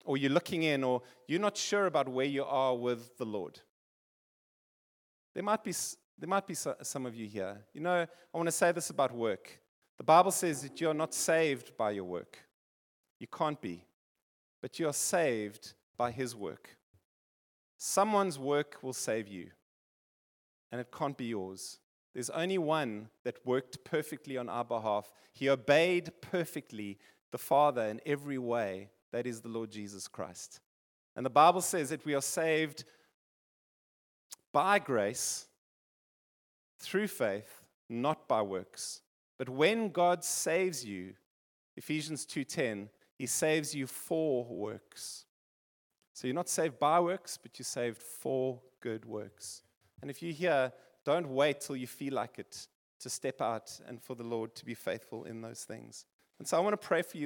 or 0.05 0.17
you're 0.17 0.31
looking 0.31 0.63
in, 0.63 0.83
or 0.83 1.01
you're 1.27 1.39
not 1.39 1.57
sure 1.57 1.85
about 1.85 2.07
where 2.07 2.25
you 2.25 2.43
are 2.43 2.75
with 2.75 3.17
the 3.17 3.25
Lord, 3.25 3.59
there 5.35 5.43
might 5.43 5.63
be, 5.63 5.73
there 6.17 6.29
might 6.29 6.47
be 6.47 6.55
some 6.55 7.05
of 7.05 7.13
you 7.15 7.27
here. 7.27 7.57
You 7.73 7.81
know, 7.81 8.07
I 8.33 8.37
want 8.37 8.47
to 8.47 8.51
say 8.51 8.71
this 8.71 8.89
about 8.89 9.13
work. 9.13 9.59
The 9.97 10.03
Bible 10.03 10.31
says 10.31 10.63
that 10.63 10.81
you're 10.81 10.93
not 10.93 11.13
saved 11.13 11.77
by 11.77 11.91
your 11.91 12.05
work. 12.05 12.39
You 13.19 13.27
can't 13.27 13.59
be. 13.61 13.83
But 14.61 14.79
you 14.79 14.87
are 14.87 14.93
saved 14.93 15.73
by 15.97 16.11
His 16.11 16.35
work. 16.35 16.77
Someone's 17.77 18.39
work 18.39 18.77
will 18.81 18.93
save 18.93 19.27
you, 19.27 19.51
and 20.71 20.81
it 20.81 20.91
can't 20.91 21.17
be 21.17 21.25
yours. 21.25 21.79
There's 22.13 22.31
only 22.31 22.57
one 22.57 23.09
that 23.23 23.45
worked 23.45 23.83
perfectly 23.83 24.37
on 24.37 24.49
our 24.49 24.65
behalf. 24.65 25.13
He 25.33 25.49
obeyed 25.49 26.11
perfectly 26.21 26.97
the 27.31 27.37
Father 27.37 27.83
in 27.83 28.01
every 28.05 28.39
way. 28.39 28.89
That 29.11 29.27
is 29.27 29.41
the 29.41 29.49
Lord 29.49 29.69
Jesus 29.69 30.07
Christ. 30.07 30.59
And 31.15 31.25
the 31.25 31.29
Bible 31.29 31.61
says 31.61 31.89
that 31.89 32.05
we 32.05 32.15
are 32.15 32.21
saved 32.21 32.83
by 34.51 34.79
grace 34.79 35.45
through 36.79 37.07
faith, 37.07 37.63
not 37.87 38.27
by 38.27 38.41
works. 38.41 39.01
But 39.37 39.49
when 39.49 39.89
God 39.89 40.23
saves 40.23 40.83
you, 40.83 41.13
Ephesians 41.75 42.25
2:10, 42.25 42.89
he 43.17 43.25
saves 43.25 43.73
you 43.73 43.87
for 43.87 44.45
works. 44.45 45.25
So 46.13 46.27
you're 46.27 46.35
not 46.35 46.49
saved 46.49 46.79
by 46.79 46.99
works, 46.99 47.37
but 47.41 47.57
you're 47.57 47.63
saved 47.63 48.01
for 48.01 48.59
good 48.81 49.05
works. 49.05 49.63
And 50.01 50.11
if 50.11 50.21
you're 50.21 50.33
here, 50.33 50.71
don't 51.03 51.29
wait 51.29 51.61
till 51.61 51.75
you 51.75 51.87
feel 51.87 52.13
like 52.13 52.37
it 52.37 52.67
to 52.99 53.09
step 53.09 53.41
out 53.41 53.79
and 53.87 54.01
for 54.01 54.15
the 54.15 54.23
Lord 54.23 54.55
to 54.55 54.65
be 54.65 54.73
faithful 54.73 55.25
in 55.25 55.41
those 55.41 55.63
things. 55.63 56.05
And 56.39 56.47
so 56.47 56.57
I 56.57 56.59
want 56.59 56.73
to 56.73 56.87
pray 56.87 57.01
for 57.01 57.17
you 57.17 57.25